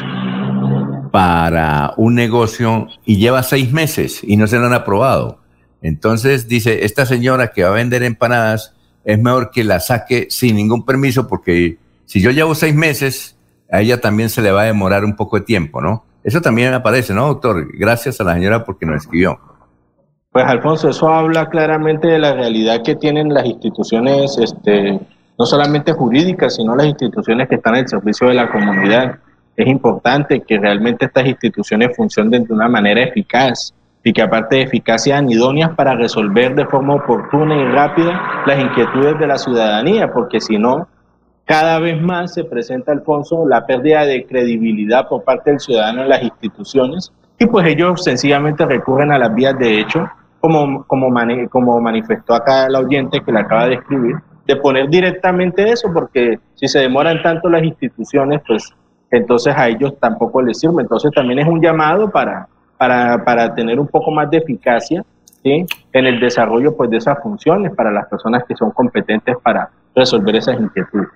[1.15, 5.39] para un negocio y lleva seis meses y no se lo han aprobado.
[5.81, 10.57] Entonces dice, esta señora que va a vender empanadas es mejor que la saque sin
[10.57, 13.37] ningún permiso porque si yo llevo seis meses,
[13.71, 16.03] a ella también se le va a demorar un poco de tiempo, ¿no?
[16.21, 17.65] Eso también aparece, ¿no, doctor?
[17.79, 19.39] Gracias a la señora porque nos escribió.
[20.33, 24.99] Pues Alfonso, eso habla claramente de la realidad que tienen las instituciones, este,
[25.39, 29.19] no solamente jurídicas, sino las instituciones que están al servicio de la comunidad
[29.57, 34.61] es importante que realmente estas instituciones funcionen de una manera eficaz y que aparte de
[34.63, 40.11] eficaz sean idóneas para resolver de forma oportuna y rápida las inquietudes de la ciudadanía,
[40.13, 40.87] porque si no,
[41.45, 46.09] cada vez más se presenta, Alfonso, la pérdida de credibilidad por parte del ciudadano en
[46.09, 50.07] las instituciones y pues ellos sencillamente recurren a las vías de hecho,
[50.39, 51.11] como, como,
[51.49, 56.39] como manifestó acá el oyente que le acaba de escribir, de poner directamente eso, porque
[56.53, 58.73] si se demoran tanto las instituciones, pues
[59.11, 60.81] entonces a ellos tampoco les sirve.
[60.81, 65.03] Entonces también es un llamado para, para, tener un poco más de eficacia
[65.43, 70.35] en el desarrollo pues, de esas funciones para las personas que son competentes para resolver
[70.35, 71.09] esas inquietudes.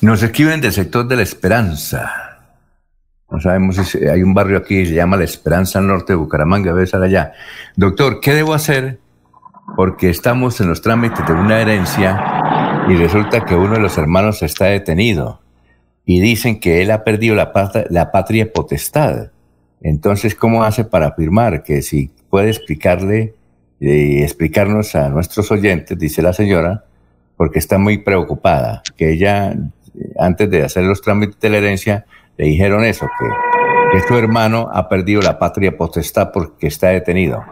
[0.00, 2.10] Nos escriben del sector de la Esperanza.
[3.30, 6.74] No sabemos si hay un barrio aquí que se llama La Esperanza Norte de Bucaramanga,
[7.02, 7.32] allá.
[7.76, 8.98] Doctor, ¿qué debo hacer?
[9.76, 12.22] Porque estamos en los trámites de una herencia
[12.88, 15.43] y resulta que uno de los hermanos está detenido
[16.06, 19.30] y dicen que él ha perdido la, patria, potestad.
[19.80, 23.34] Entonces, ¿cómo hace para afirmar que si puede explicarle
[23.80, 26.84] y eh, explicarnos a nuestros oyentes, dice la señora,
[27.36, 29.54] porque está muy preocupada, que ella,
[30.18, 33.26] antes de hacer los trámites de la herencia, le dijeron eso, que
[33.94, 37.44] que su hermano ha perdido la patria potestad porque está detenido?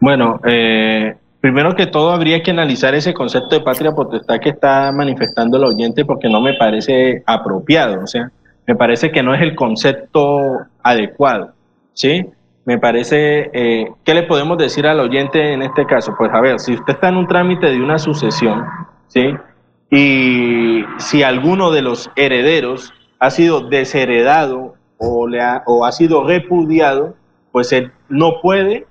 [0.00, 4.92] Bueno, eh, primero que todo habría que analizar ese concepto de patria potestad que está
[4.92, 8.30] manifestando el oyente porque no me parece apropiado, o sea,
[8.64, 11.50] me parece que no es el concepto adecuado,
[11.94, 12.24] ¿sí?
[12.64, 16.14] Me parece, eh, ¿qué le podemos decir al oyente en este caso?
[16.16, 18.64] Pues a ver, si usted está en un trámite de una sucesión,
[19.08, 19.34] ¿sí?
[19.90, 26.22] Y si alguno de los herederos ha sido desheredado o, le ha, o ha sido
[26.24, 27.16] repudiado,
[27.50, 28.86] pues él no puede,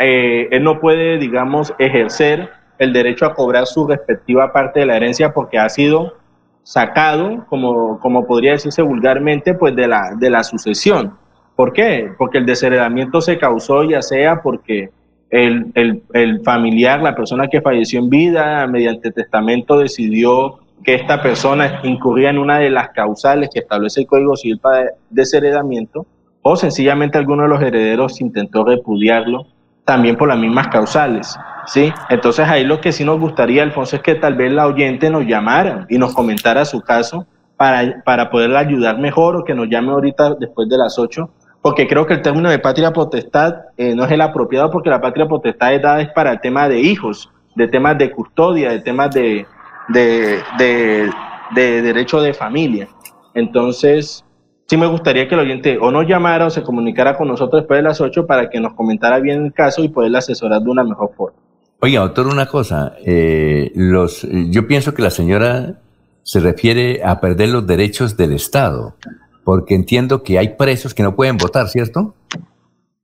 [0.00, 4.96] eh, él no puede, digamos, ejercer el derecho a cobrar su respectiva parte de la
[4.96, 6.14] herencia porque ha sido
[6.62, 11.16] sacado, como, como podría decirse vulgarmente, pues de la, de la sucesión.
[11.54, 12.10] ¿Por qué?
[12.16, 14.90] Porque el desheredamiento se causó ya sea porque
[15.28, 22.30] el, familiar, la persona que falleció en vida, mediante testamento decidió que esta persona incurría
[22.30, 26.06] en una de las causales que establece el Código Civil para desheredamiento,
[26.42, 29.46] o sencillamente alguno de los herederos intentó repudiarlo
[29.84, 31.36] también por las mismas causales.
[31.66, 31.92] ¿sí?
[32.08, 35.26] Entonces ahí lo que sí nos gustaría, Alfonso, es que tal vez la oyente nos
[35.26, 37.26] llamara y nos comentara su caso
[37.56, 41.30] para, para poderla ayudar mejor o que nos llame ahorita después de las 8
[41.62, 45.00] porque creo que el término de patria potestad eh, no es el apropiado porque la
[45.00, 49.10] patria potestad es dada para el tema de hijos, de temas de custodia, de temas
[49.10, 49.46] de,
[49.88, 51.10] de,
[51.54, 52.88] de, derecho de familia.
[53.34, 54.24] Entonces,
[54.70, 57.78] sí me gustaría que el oyente o nos llamara o se comunicara con nosotros después
[57.78, 60.84] de las 8 para que nos comentara bien el caso y poderle asesorar de una
[60.84, 61.36] mejor forma.
[61.80, 62.92] Oye, doctor, una cosa.
[63.04, 65.80] Eh, los, yo pienso que la señora
[66.22, 68.94] se refiere a perder los derechos del Estado
[69.42, 72.14] porque entiendo que hay presos que no pueden votar, ¿cierto?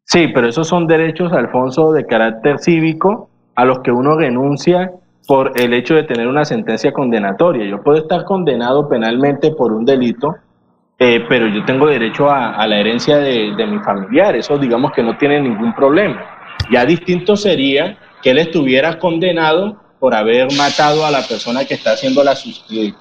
[0.04, 4.92] Sí, pero esos son derechos, Alfonso, de carácter cívico a los que uno renuncia
[5.26, 7.68] por el hecho de tener una sentencia condenatoria.
[7.68, 10.36] Yo puedo estar condenado penalmente por un delito,
[10.98, 14.34] eh, pero yo tengo derecho a, la herencia de, de mi familiar.
[14.36, 16.24] Eso digamos que no tiene ningún problema.
[16.70, 21.92] Ya distinto sería que él estuviera condenado por haber matado a la persona que está
[21.92, 22.34] haciendo la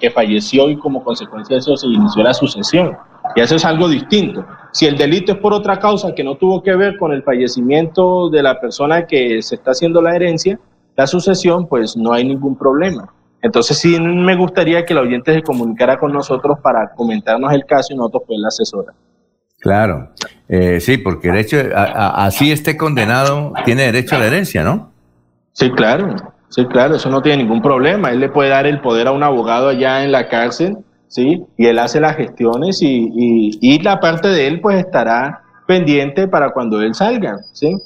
[0.00, 2.96] que falleció y como consecuencia de eso se inició la sucesión.
[3.34, 4.44] Y eso es algo distinto.
[4.72, 8.30] Si el delito es por otra causa que no tuvo que ver con el fallecimiento
[8.30, 10.58] de la persona que se está haciendo la herencia,
[10.96, 13.12] la sucesión, pues no hay ningún problema.
[13.46, 17.92] Entonces sí me gustaría que el oyente se comunicara con nosotros para comentarnos el caso
[17.92, 18.92] y nosotros pues la asesora.
[19.58, 20.10] Claro,
[20.48, 24.92] eh, sí, porque el hecho, así esté condenado, tiene derecho a la herencia, ¿no?
[25.52, 26.14] Sí, claro,
[26.50, 28.10] sí, claro, eso no tiene ningún problema.
[28.10, 30.76] Él le puede dar el poder a un abogado allá en la cárcel
[31.08, 31.44] ¿sí?
[31.56, 33.10] Y él hace las gestiones y,
[33.60, 37.76] y, la parte de él pues estará pendiente para cuando él salga, ¿sí?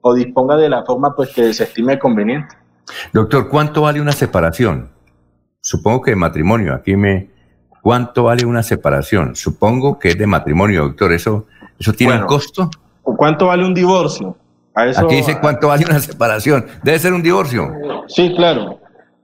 [0.00, 2.56] O disponga de la forma pues que se estime conveniente.
[3.12, 4.90] Doctor, ¿cuánto vale una separación?
[5.60, 7.28] Supongo que de matrimonio, aquí me...
[7.82, 9.34] ¿Cuánto vale una separación?
[9.36, 11.12] Supongo que es de matrimonio, doctor.
[11.12, 11.46] ¿Eso,
[11.78, 12.68] eso tiene un costo?
[13.02, 14.36] ¿Cuánto vale un divorcio?
[14.74, 16.66] Aquí dice cuánto vale una separación.
[16.82, 17.72] Debe ser un divorcio.
[18.06, 18.80] Sí, claro.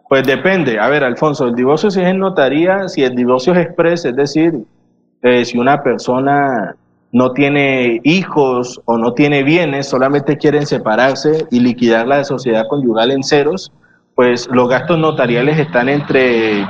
[0.08, 0.78] Pues depende.
[0.78, 4.16] A ver, Alfonso, el divorcio si es en notaría, si el divorcio es expreso, es
[4.16, 4.55] decir,
[5.23, 6.76] eh, si una persona
[7.12, 13.10] no tiene hijos o no tiene bienes, solamente quieren separarse y liquidar la sociedad conyugal
[13.10, 13.73] en ceros,
[14.17, 16.67] pues los gastos notariales están entre,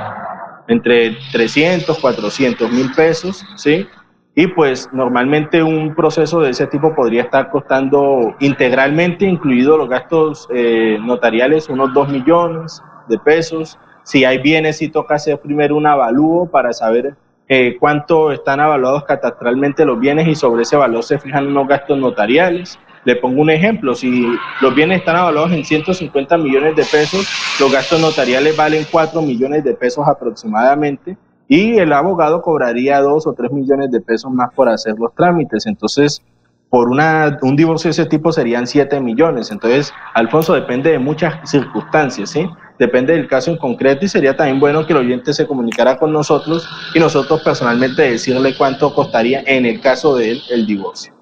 [0.67, 3.87] entre 300, 400 mil pesos, ¿sí?
[4.35, 10.47] Y pues normalmente un proceso de ese tipo podría estar costando integralmente, incluidos los gastos
[10.53, 13.79] eh, notariales, unos 2 millones, de pesos.
[14.03, 17.15] Si hay bienes, si toca hacer primero un avalúo para saber
[17.47, 21.97] eh, cuánto están avaluados catastralmente los bienes y sobre ese valor se fijan unos gastos
[21.97, 22.77] notariales.
[23.07, 24.27] Le pongo un ejemplo, si
[24.59, 27.25] los bienes están avaluados en 150 millones de pesos,
[27.57, 31.15] los gastos notariales valen 4 millones de pesos aproximadamente
[31.47, 35.67] y el abogado cobraría 2 o 3 millones de pesos más por hacer los trámites.
[35.67, 36.21] Entonces,
[36.69, 39.51] por una, un divorcio de ese tipo serían 7 millones.
[39.51, 42.45] Entonces, Alfonso, depende de muchas circunstancias, ¿sí?
[42.77, 46.11] Depende del caso en concreto y sería también bueno que el oyente se comunicara con
[46.11, 51.16] nosotros y nosotros personalmente decirle cuánto costaría en el caso de él el divorcio.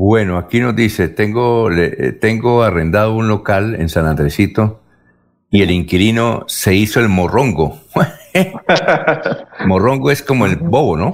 [0.00, 4.78] Bueno, aquí nos dice, tengo, eh, tengo arrendado un local en San Andresito
[5.50, 7.80] y el inquilino se hizo el morrongo.
[9.66, 11.10] morrongo es como el bobo, ¿no?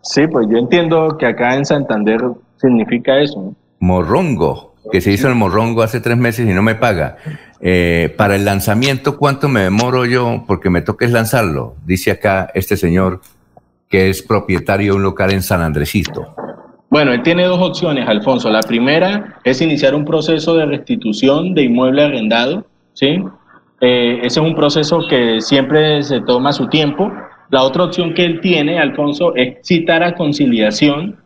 [0.00, 2.22] Sí, pues yo entiendo que acá en Santander
[2.56, 3.54] significa eso.
[3.78, 7.18] Morrongo, que se hizo el morrongo hace tres meses y no me paga.
[7.60, 10.44] Eh, para el lanzamiento, ¿cuánto me demoro yo?
[10.46, 11.74] Porque me toca lanzarlo.
[11.84, 13.20] Dice acá este señor
[13.90, 16.34] que es propietario de un local en San Andresito.
[16.94, 18.48] Bueno, él tiene dos opciones, Alfonso.
[18.50, 23.20] La primera es iniciar un proceso de restitución de inmueble arrendado, ¿sí?
[23.80, 27.10] Eh, ese es un proceso que siempre se toma su tiempo.
[27.50, 31.16] La otra opción que él tiene, Alfonso, es citar a conciliación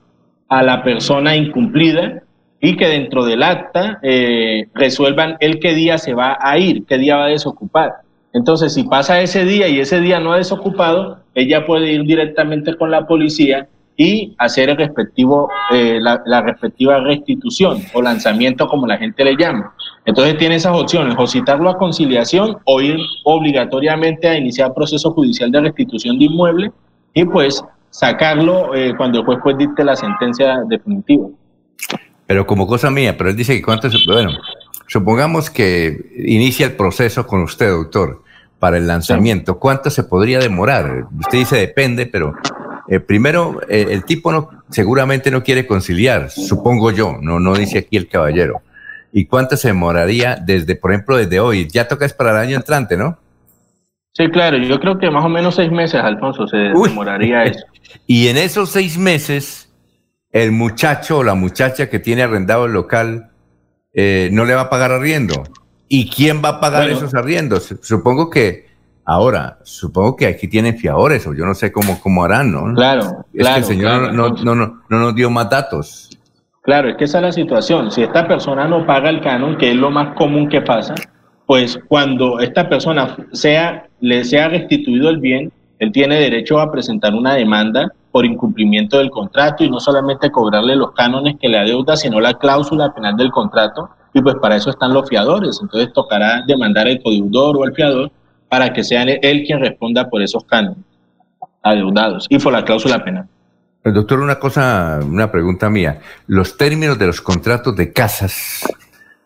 [0.48, 2.22] a la persona incumplida
[2.62, 6.96] y que dentro del acta eh, resuelvan el qué día se va a ir, qué
[6.96, 7.92] día va a desocupar.
[8.32, 12.74] Entonces, si pasa ese día y ese día no ha desocupado, ella puede ir directamente
[12.74, 13.68] con la policía
[14.00, 19.74] y hacer el respectivo, eh, la, respectiva restitución o lanzamiento, como la gente le llama.
[20.06, 25.50] Entonces tiene esas opciones, o citarlo a conciliación o ir obligatoriamente a iniciar proceso judicial
[25.50, 26.70] de restitución de inmueble
[27.12, 31.26] y pues sacarlo eh, cuando el juez pues dicte la sentencia definitiva.
[32.24, 33.98] Pero como cosa mía, pero él dice que cuánto se...
[34.06, 34.30] Bueno,
[34.86, 38.22] supongamos que inicia el proceso con usted, doctor,
[38.60, 39.58] para el lanzamiento.
[39.58, 41.06] ¿Cuánto se podría demorar?
[41.18, 42.34] Usted dice depende, pero
[42.88, 47.78] eh, primero, eh, el tipo no, seguramente no quiere conciliar, supongo yo, no, no dice
[47.78, 48.62] aquí el caballero.
[49.12, 51.68] ¿Y cuánto se demoraría desde, por ejemplo, desde hoy?
[51.68, 53.18] Ya toca es para el año entrante, ¿no?
[54.12, 57.64] Sí, claro, yo creo que más o menos seis meses, Alfonso, se demoraría eso.
[58.06, 59.72] Y en esos seis meses,
[60.30, 63.30] el muchacho o la muchacha que tiene arrendado el local
[63.94, 65.44] eh, no le va a pagar arriendo.
[65.88, 67.74] ¿Y quién va a pagar esos arriendos?
[67.80, 68.67] Supongo que
[69.08, 72.74] ahora, supongo que aquí tienen fiadores o yo no sé cómo, cómo harán, ¿no?
[72.74, 76.10] Claro, es que el señor no, no, no, no nos dio más datos.
[76.60, 77.90] Claro, es que esa es la situación.
[77.90, 80.94] Si esta persona no paga el canon, que es lo más común que pasa,
[81.46, 87.14] pues cuando esta persona sea, le sea restituido el bien, él tiene derecho a presentar
[87.14, 91.96] una demanda por incumplimiento del contrato y no solamente cobrarle los cánones que le adeuda,
[91.96, 93.88] sino la cláusula penal del contrato.
[94.12, 95.60] Y pues para eso están los fiadores.
[95.62, 98.10] Entonces tocará demandar al codeudor o al fiador
[98.48, 100.84] para que sea él quien responda por esos cánones
[101.62, 103.26] adeudados y por la cláusula penal.
[103.84, 106.00] El doctor, una cosa, una pregunta mía.
[106.26, 108.66] Los términos de los contratos de casas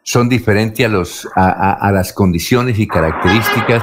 [0.02, 3.82] son diferentes a, los, a, las condiciones y características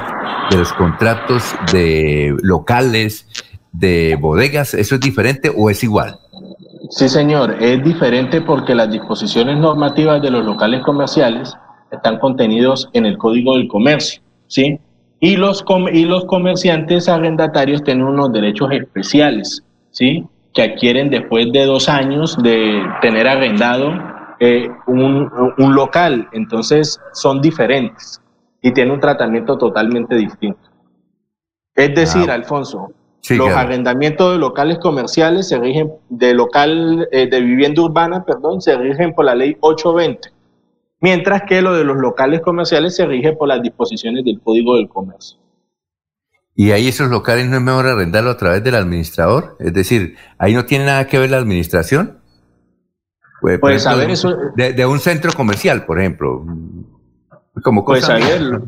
[0.50, 3.26] de los contratos de locales,
[3.72, 4.74] de bodegas.
[4.74, 6.18] ¿Eso es diferente o es igual?
[6.90, 11.54] Sí, señor, es diferente porque las disposiciones normativas de los locales comerciales
[11.90, 14.78] están contenidos en el Código del Comercio, ¿sí?
[15.20, 20.26] Y los, y los comerciantes arrendatarios tienen unos derechos especiales, ¿sí?
[20.54, 23.92] Que adquieren después de dos años de tener arrendado
[24.40, 28.22] eh, un, un, local, entonces son diferentes
[28.62, 30.70] y tienen un tratamiento totalmente distinto.
[31.74, 32.34] Es decir, ah.
[32.34, 32.90] Alfonso,
[33.28, 38.76] los arrendamientos de locales comerciales se rigen, de local eh, de vivienda urbana, perdón, se
[38.76, 40.30] rigen por la ley 820,
[41.00, 44.88] mientras que lo de los locales comerciales se rige por las disposiciones del Código del
[44.88, 45.38] Comercio.
[46.54, 49.56] ¿Y ahí esos locales no es mejor arrendarlo a través del administrador?
[49.60, 52.18] Es decir, ahí no tiene nada que ver la administración.
[53.40, 54.36] Pues, pues a ver, eso...
[54.54, 56.44] De, un centro comercial, por ejemplo.
[57.62, 58.60] Como pues a ver,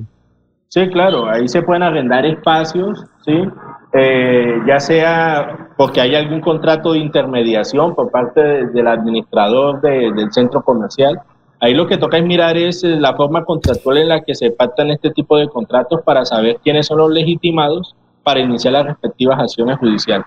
[0.68, 3.44] sí, claro, ahí se pueden arrendar espacios, ¿sí?
[3.92, 10.62] Eh, ya sea porque hay algún contrato de intermediación por parte del administrador del centro
[10.62, 11.20] comercial.
[11.62, 14.50] Ahí lo que toca es mirar es eh, la forma contractual en la que se
[14.50, 19.38] pactan este tipo de contratos para saber quiénes son los legitimados para iniciar las respectivas
[19.38, 20.26] acciones judiciales.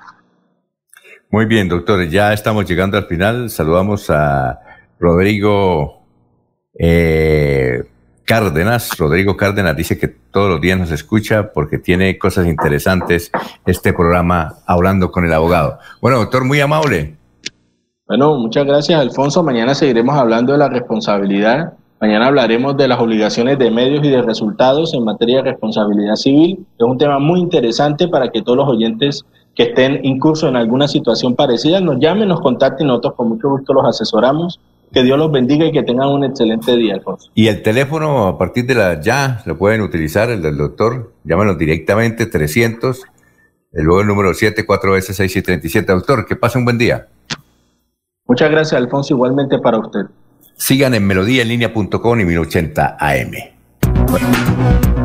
[1.29, 3.49] Muy bien, doctores, ya estamos llegando al final.
[3.49, 4.61] Saludamos a
[4.97, 6.05] Rodrigo
[6.79, 7.83] eh,
[8.23, 8.97] Cárdenas.
[8.97, 13.29] Rodrigo Cárdenas dice que todos los días nos escucha porque tiene cosas interesantes
[13.65, 15.79] este programa Hablando con el Abogado.
[15.99, 17.17] Bueno, doctor, muy amable.
[18.07, 19.41] Bueno, muchas gracias, Alfonso.
[19.41, 21.73] Mañana seguiremos hablando de la responsabilidad.
[21.99, 26.67] Mañana hablaremos de las obligaciones de medios y de resultados en materia de responsabilidad civil.
[26.77, 29.25] Es un tema muy interesante para que todos los oyentes
[29.55, 33.73] que estén incursos en alguna situación parecida, nos llamen, nos contacten nosotros con mucho gusto
[33.73, 34.59] los asesoramos.
[34.93, 37.31] Que Dios los bendiga y que tengan un excelente día, Alfonso.
[37.33, 41.57] Y el teléfono a partir de la ya lo pueden utilizar, el del doctor, llámanos
[41.57, 43.01] directamente 300,
[43.71, 45.91] luego el número 7, 4 veces 6 y 37.
[45.91, 47.07] Doctor, que pase un buen día.
[48.27, 50.05] Muchas gracias, Alfonso, igualmente para usted.
[50.57, 55.04] Sigan en melodíaenlínea.com y 1080 AM.